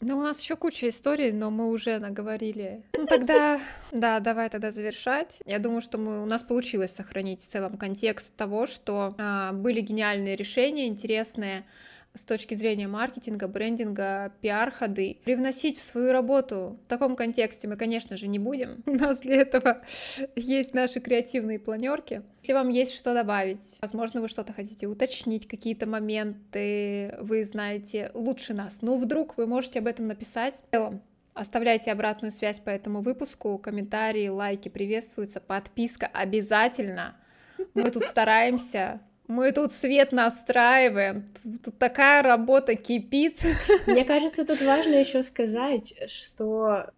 Ну, 0.00 0.18
у 0.18 0.22
нас 0.22 0.40
еще 0.40 0.56
куча 0.56 0.88
историй, 0.88 1.32
но 1.32 1.50
мы 1.50 1.68
уже 1.68 1.98
наговорили. 1.98 2.84
Ну, 2.96 3.04
тогда, 3.04 3.60
да, 3.92 4.20
давай 4.20 4.48
тогда 4.48 4.70
завершать. 4.70 5.42
Я 5.44 5.58
думаю, 5.58 5.82
что 5.82 5.98
мы, 5.98 6.22
у 6.22 6.26
нас 6.26 6.42
получилось 6.42 6.92
сохранить 6.92 7.42
в 7.42 7.46
целом 7.46 7.76
контекст 7.76 8.34
того, 8.34 8.66
что 8.66 9.14
а, 9.18 9.52
были 9.52 9.82
гениальные 9.82 10.34
решения, 10.34 10.86
интересные, 10.86 11.66
с 12.14 12.24
точки 12.24 12.54
зрения 12.54 12.88
маркетинга, 12.88 13.46
брендинга, 13.48 14.32
пиар-ходы. 14.40 15.18
Привносить 15.24 15.78
в 15.78 15.82
свою 15.82 16.12
работу 16.12 16.78
в 16.84 16.88
таком 16.88 17.16
контексте 17.16 17.68
мы, 17.68 17.76
конечно 17.76 18.16
же, 18.16 18.26
не 18.28 18.38
будем. 18.38 18.82
У 18.86 18.94
нас 18.94 19.18
для 19.18 19.36
этого 19.36 19.82
есть 20.34 20.74
наши 20.74 21.00
креативные 21.00 21.58
планерки. 21.58 22.22
Если 22.42 22.52
вам 22.52 22.68
есть 22.68 22.94
что 22.94 23.14
добавить, 23.14 23.76
возможно, 23.80 24.20
вы 24.20 24.28
что-то 24.28 24.52
хотите 24.52 24.86
уточнить, 24.86 25.46
какие-то 25.46 25.86
моменты 25.86 27.14
вы 27.20 27.44
знаете 27.44 28.10
лучше 28.14 28.54
нас, 28.54 28.78
ну, 28.80 28.98
вдруг 28.98 29.36
вы 29.36 29.46
можете 29.46 29.78
об 29.78 29.86
этом 29.86 30.06
написать. 30.06 30.62
В 30.68 30.74
целом, 30.74 31.02
Оставляйте 31.38 31.92
обратную 31.92 32.32
связь 32.32 32.58
по 32.58 32.68
этому 32.68 33.00
выпуску, 33.00 33.58
комментарии, 33.58 34.26
лайки 34.26 34.68
приветствуются, 34.68 35.40
подписка 35.40 36.10
обязательно. 36.12 37.14
Мы 37.74 37.92
тут 37.92 38.02
стараемся 38.02 39.00
мы 39.28 39.52
тут 39.52 39.72
свет 39.72 40.10
настраиваем, 40.10 41.26
тут 41.64 41.78
такая 41.78 42.22
работа 42.22 42.74
кипит. 42.74 43.38
Мне 43.86 44.04
кажется, 44.04 44.44
тут 44.44 44.60
важно 44.62 44.94
еще 44.94 45.22
сказать, 45.22 45.94
что 46.08 46.90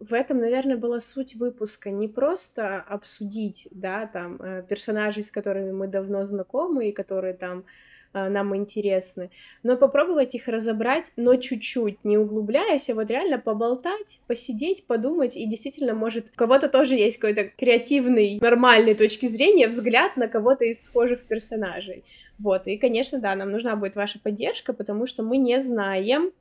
в 0.00 0.12
этом, 0.12 0.38
наверное, 0.38 0.76
была 0.76 1.00
суть 1.00 1.34
выпуска. 1.34 1.90
Не 1.90 2.08
просто 2.08 2.80
обсудить, 2.80 3.68
да, 3.70 4.06
там, 4.06 4.36
э, 4.40 4.64
персонажей, 4.68 5.22
с 5.22 5.30
которыми 5.30 5.72
мы 5.72 5.86
давно 5.86 6.24
знакомы 6.24 6.88
и 6.88 6.92
которые 6.92 7.34
там 7.34 7.64
нам 8.14 8.56
интересны, 8.56 9.30
но 9.62 9.76
попробовать 9.76 10.34
их 10.34 10.48
разобрать, 10.48 11.12
но 11.16 11.36
чуть-чуть, 11.36 12.04
не 12.04 12.16
углубляясь, 12.16 12.88
а 12.88 12.94
вот 12.94 13.10
реально 13.10 13.38
поболтать, 13.38 14.20
посидеть, 14.26 14.86
подумать, 14.86 15.36
и 15.36 15.46
действительно, 15.46 15.94
может, 15.94 16.26
у 16.26 16.36
кого-то 16.36 16.68
тоже 16.68 16.94
есть 16.94 17.18
какой-то 17.18 17.44
креативный, 17.44 18.38
нормальной 18.40 18.94
точки 18.94 19.26
зрения 19.26 19.68
взгляд 19.68 20.16
на 20.16 20.28
кого-то 20.28 20.64
из 20.64 20.82
схожих 20.82 21.24
персонажей. 21.24 22.04
Вот, 22.38 22.66
и, 22.66 22.76
конечно, 22.76 23.20
да, 23.20 23.34
нам 23.34 23.50
нужна 23.50 23.76
будет 23.76 23.96
ваша 23.96 24.18
поддержка, 24.18 24.72
потому 24.72 25.06
что 25.06 25.22
мы 25.22 25.36
не 25.38 25.60
знаем, 25.60 26.32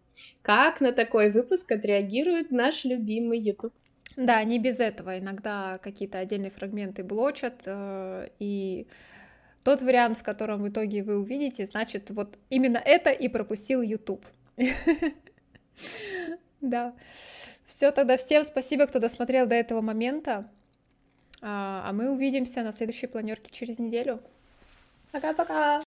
как 0.41 0.81
на 0.81 0.91
такой 0.91 1.31
выпуск 1.31 1.71
отреагирует 1.71 2.51
наш 2.51 2.85
любимый 2.85 3.39
YouTube. 3.39 3.73
Да, 4.15 4.43
не 4.43 4.59
без 4.59 4.79
этого. 4.79 5.17
Иногда 5.17 5.79
какие-то 5.79 6.19
отдельные 6.19 6.51
фрагменты 6.51 7.03
блочат, 7.03 7.61
э, 7.65 8.27
и 8.39 8.85
тот 9.63 9.81
вариант, 9.81 10.17
в 10.17 10.23
котором 10.23 10.61
в 10.61 10.69
итоге 10.69 11.03
вы 11.03 11.17
увидите, 11.17 11.65
значит, 11.65 12.09
вот 12.09 12.37
именно 12.49 12.77
это 12.77 13.11
и 13.11 13.27
пропустил 13.27 13.81
YouTube. 13.81 14.25
Да. 16.61 16.93
Все, 17.65 17.91
тогда 17.91 18.15
всем 18.15 18.45
спасибо, 18.45 18.87
кто 18.87 18.99
досмотрел 18.99 19.45
до 19.45 19.55
этого 19.55 19.81
момента. 19.81 20.49
А, 21.41 21.83
а 21.85 21.91
мы 21.91 22.09
увидимся 22.09 22.63
на 22.63 22.71
следующей 22.71 23.07
планерке 23.07 23.51
через 23.51 23.79
неделю. 23.79 24.21
Пока-пока! 25.11 25.81